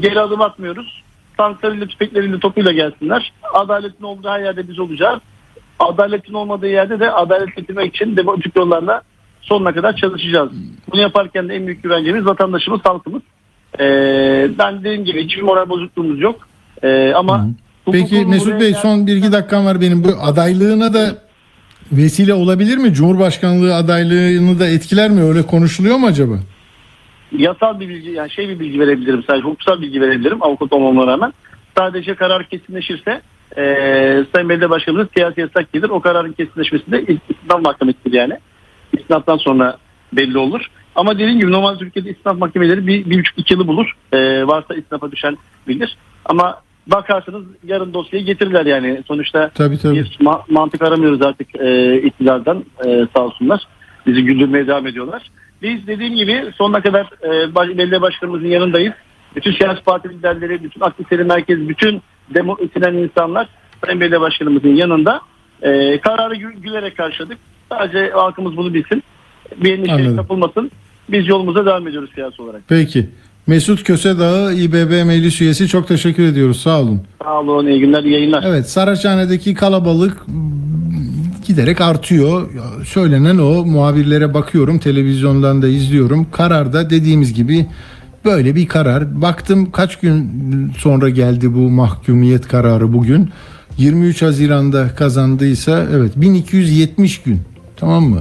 [0.00, 1.02] geri adım atmıyoruz.
[1.36, 3.32] Tanklarıyla, tüfekleriyle, topuyla gelsinler.
[3.54, 5.20] Adaletin olduğu her yerde biz olacağız.
[5.78, 9.02] Adaletin olmadığı yerde de adalet getirmek için demokratik yollarla
[9.40, 10.52] sonuna kadar çalışacağız.
[10.92, 13.22] Bunu yaparken de en büyük güvencemiz vatandaşımız, halkımız.
[13.80, 16.48] Ee, ben dediğim gibi hiçbir moral bozukluğumuz yok.
[16.82, 17.46] Ee, ama
[17.92, 20.04] Peki hukukun Mesut Bey son bir iki dakikam var benim.
[20.04, 21.06] Bu adaylığına da
[21.92, 22.94] vesile olabilir mi?
[22.94, 25.22] Cumhurbaşkanlığı adaylığını da etkiler mi?
[25.22, 26.34] Öyle konuşuluyor mu acaba?
[27.38, 31.32] yasal bir bilgi yani şey bir bilgi verebilirim sadece hukuksal bilgi verebilirim avukat olmama rağmen.
[31.78, 33.20] Sadece karar kesinleşirse
[33.56, 33.62] e,
[34.34, 35.88] Sayın Belediye Başkanımız siyasi yasak gelir.
[35.88, 38.38] O kararın kesinleşmesi de istinaf mahkemesidir yani.
[38.92, 39.76] İstinaftan sonra
[40.12, 40.66] belli olur.
[40.96, 43.92] Ama dediğim gibi normal Türkiye'de istinaf mahkemeleri bir, bir buçuk iki yılı bulur.
[44.12, 45.36] E, varsa istinafa düşen
[45.68, 45.96] bilir.
[46.24, 49.02] Ama bakarsanız yarın dosyayı getirirler yani.
[49.08, 49.94] Sonuçta Tabii tabii.
[49.96, 53.62] bir ma- mantık aramıyoruz artık e, iktidardan e, sağ olsunlar.
[54.06, 55.30] Bizi güldürmeye devam ediyorlar.
[55.62, 58.92] Biz dediğim gibi sonuna kadar e, belediye başkanımızın yanındayız.
[59.36, 62.02] Bütün siyasi parti liderleri, bütün aktivistleri merkez, bütün
[62.34, 63.48] demokrasilen insanlar
[63.84, 65.20] Sayın Belediye Başkanımızın yanında.
[65.62, 67.38] E, kararı gü- gülerek karşıladık.
[67.68, 69.02] Sadece halkımız bunu bilsin.
[69.62, 70.70] Bir endişeye kapılmasın.
[71.08, 72.62] Biz yolumuza devam ediyoruz siyasi olarak.
[72.68, 73.08] Peki.
[73.46, 76.60] Mesut Kösedağı İBB Meclis Üyesi çok teşekkür ediyoruz.
[76.60, 77.02] Sağ olun.
[77.22, 78.44] Sağ olun, iyi günler, iyi yayınlar.
[78.46, 80.26] Evet Saraçhane'deki kalabalık
[81.46, 82.50] giderek artıyor.
[82.84, 86.26] Söylenen o muhabirlere bakıyorum televizyondan da izliyorum.
[86.30, 87.66] Kararda dediğimiz gibi
[88.24, 89.22] böyle bir karar.
[89.22, 90.30] Baktım kaç gün
[90.78, 93.30] sonra geldi bu mahkumiyet kararı bugün.
[93.78, 97.40] 23 Haziran'da kazandıysa evet 1270 gün
[97.76, 98.20] tamam mı?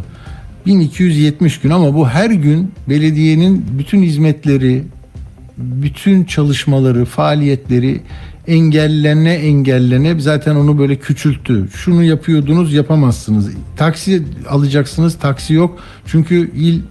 [0.66, 4.84] 1270 gün ama bu her gün belediyenin bütün hizmetleri,
[5.58, 8.02] bütün çalışmaları, faaliyetleri
[8.48, 11.68] engellene engellene zaten onu böyle küçülttü.
[11.74, 13.50] Şunu yapıyordunuz yapamazsınız.
[13.78, 15.80] Taksi alacaksınız taksi yok.
[16.06, 16.82] Çünkü il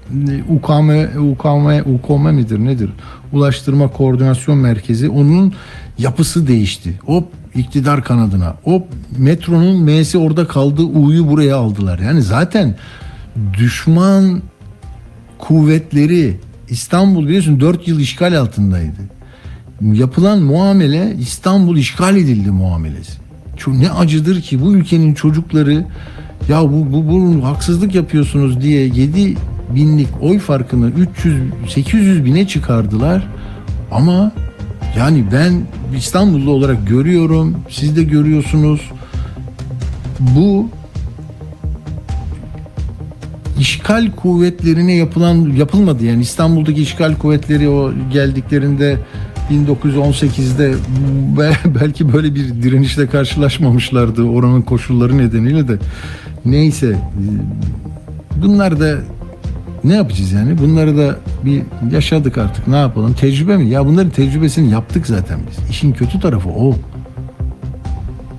[0.48, 0.90] UKM
[1.30, 2.90] UKM UKM midir nedir?
[3.32, 5.52] Ulaştırma Koordinasyon Merkezi onun
[5.98, 6.98] yapısı değişti.
[7.04, 8.56] Hop iktidar kanadına.
[8.64, 8.86] Hop
[9.18, 10.82] metronun M'si orada kaldı.
[10.82, 11.98] U'yu buraya aldılar.
[11.98, 12.76] Yani zaten
[13.58, 14.42] düşman
[15.38, 16.36] kuvvetleri
[16.68, 19.00] İstanbul biliyorsun 4 yıl işgal altındaydı.
[19.80, 23.12] Yapılan muamele İstanbul işgal edildi muamelesi.
[23.56, 25.84] Çok ne acıdır ki bu ülkenin çocukları
[26.48, 29.36] ya bu, bu, bu haksızlık yapıyorsunuz diye 7
[29.74, 33.28] binlik oy farkını 300 800 bine çıkardılar.
[33.90, 34.32] Ama
[34.98, 35.52] yani ben
[35.96, 38.80] İstanbullu olarak görüyorum, siz de görüyorsunuz.
[40.20, 40.68] Bu
[43.62, 46.04] işgal kuvvetlerine yapılan yapılmadı.
[46.04, 48.98] Yani İstanbul'daki işgal kuvvetleri o geldiklerinde
[49.50, 50.74] 1918'de
[51.38, 55.78] be- belki böyle bir direnişle karşılaşmamışlardı oranın koşulları nedeniyle de.
[56.44, 56.98] Neyse
[58.36, 58.98] bunlar da
[59.84, 60.58] ne yapacağız yani?
[60.58, 61.62] Bunları da bir
[61.92, 62.68] yaşadık artık.
[62.68, 63.14] Ne yapalım?
[63.14, 63.68] Tecrübe mi?
[63.68, 65.70] Ya bunların tecrübesini yaptık zaten biz.
[65.70, 66.76] İşin kötü tarafı o.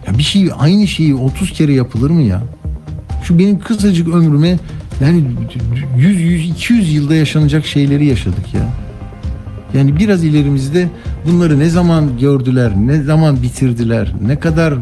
[0.08, 2.44] Ya bir şey aynı şeyi 30 kere yapılır mı ya?
[3.24, 4.58] Şu benim kısacık ömrüme
[5.02, 5.24] yani
[5.98, 8.68] 100 100 200 yılda yaşanacak şeyleri yaşadık ya.
[9.74, 10.90] Yani biraz ilerimizde
[11.26, 14.78] bunları ne zaman gördüler, ne zaman bitirdiler, ne kadar e,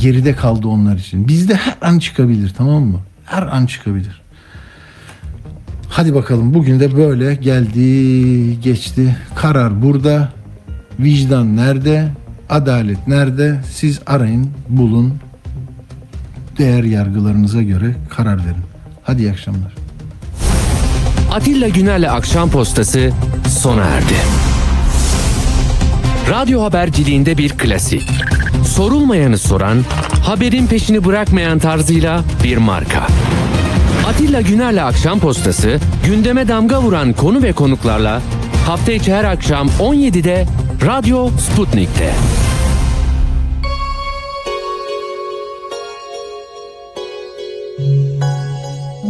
[0.00, 1.28] geride kaldı onlar için.
[1.28, 3.00] Bizde her an çıkabilir tamam mı?
[3.24, 4.22] Her an çıkabilir.
[5.88, 9.16] Hadi bakalım bugün de böyle geldi, geçti.
[9.34, 10.32] Karar burada.
[10.98, 12.08] Vicdan nerede?
[12.50, 13.60] Adalet nerede?
[13.70, 15.14] Siz arayın, bulun.
[16.58, 18.71] Değer yargılarınıza göre karar verin.
[19.12, 19.72] Hadi iyi akşamlar.
[21.32, 23.12] Atilla Güner'le Akşam Postası
[23.48, 24.14] sona erdi.
[26.30, 28.10] Radyo haberciliğinde bir klasik.
[28.66, 29.84] Sorulmayanı soran,
[30.24, 33.06] haberin peşini bırakmayan tarzıyla bir marka.
[34.08, 38.22] Atilla Güner'le Akşam Postası gündeme damga vuran konu ve konuklarla
[38.66, 40.46] hafta içi her akşam 17'de
[40.86, 42.12] Radyo Sputnik'te.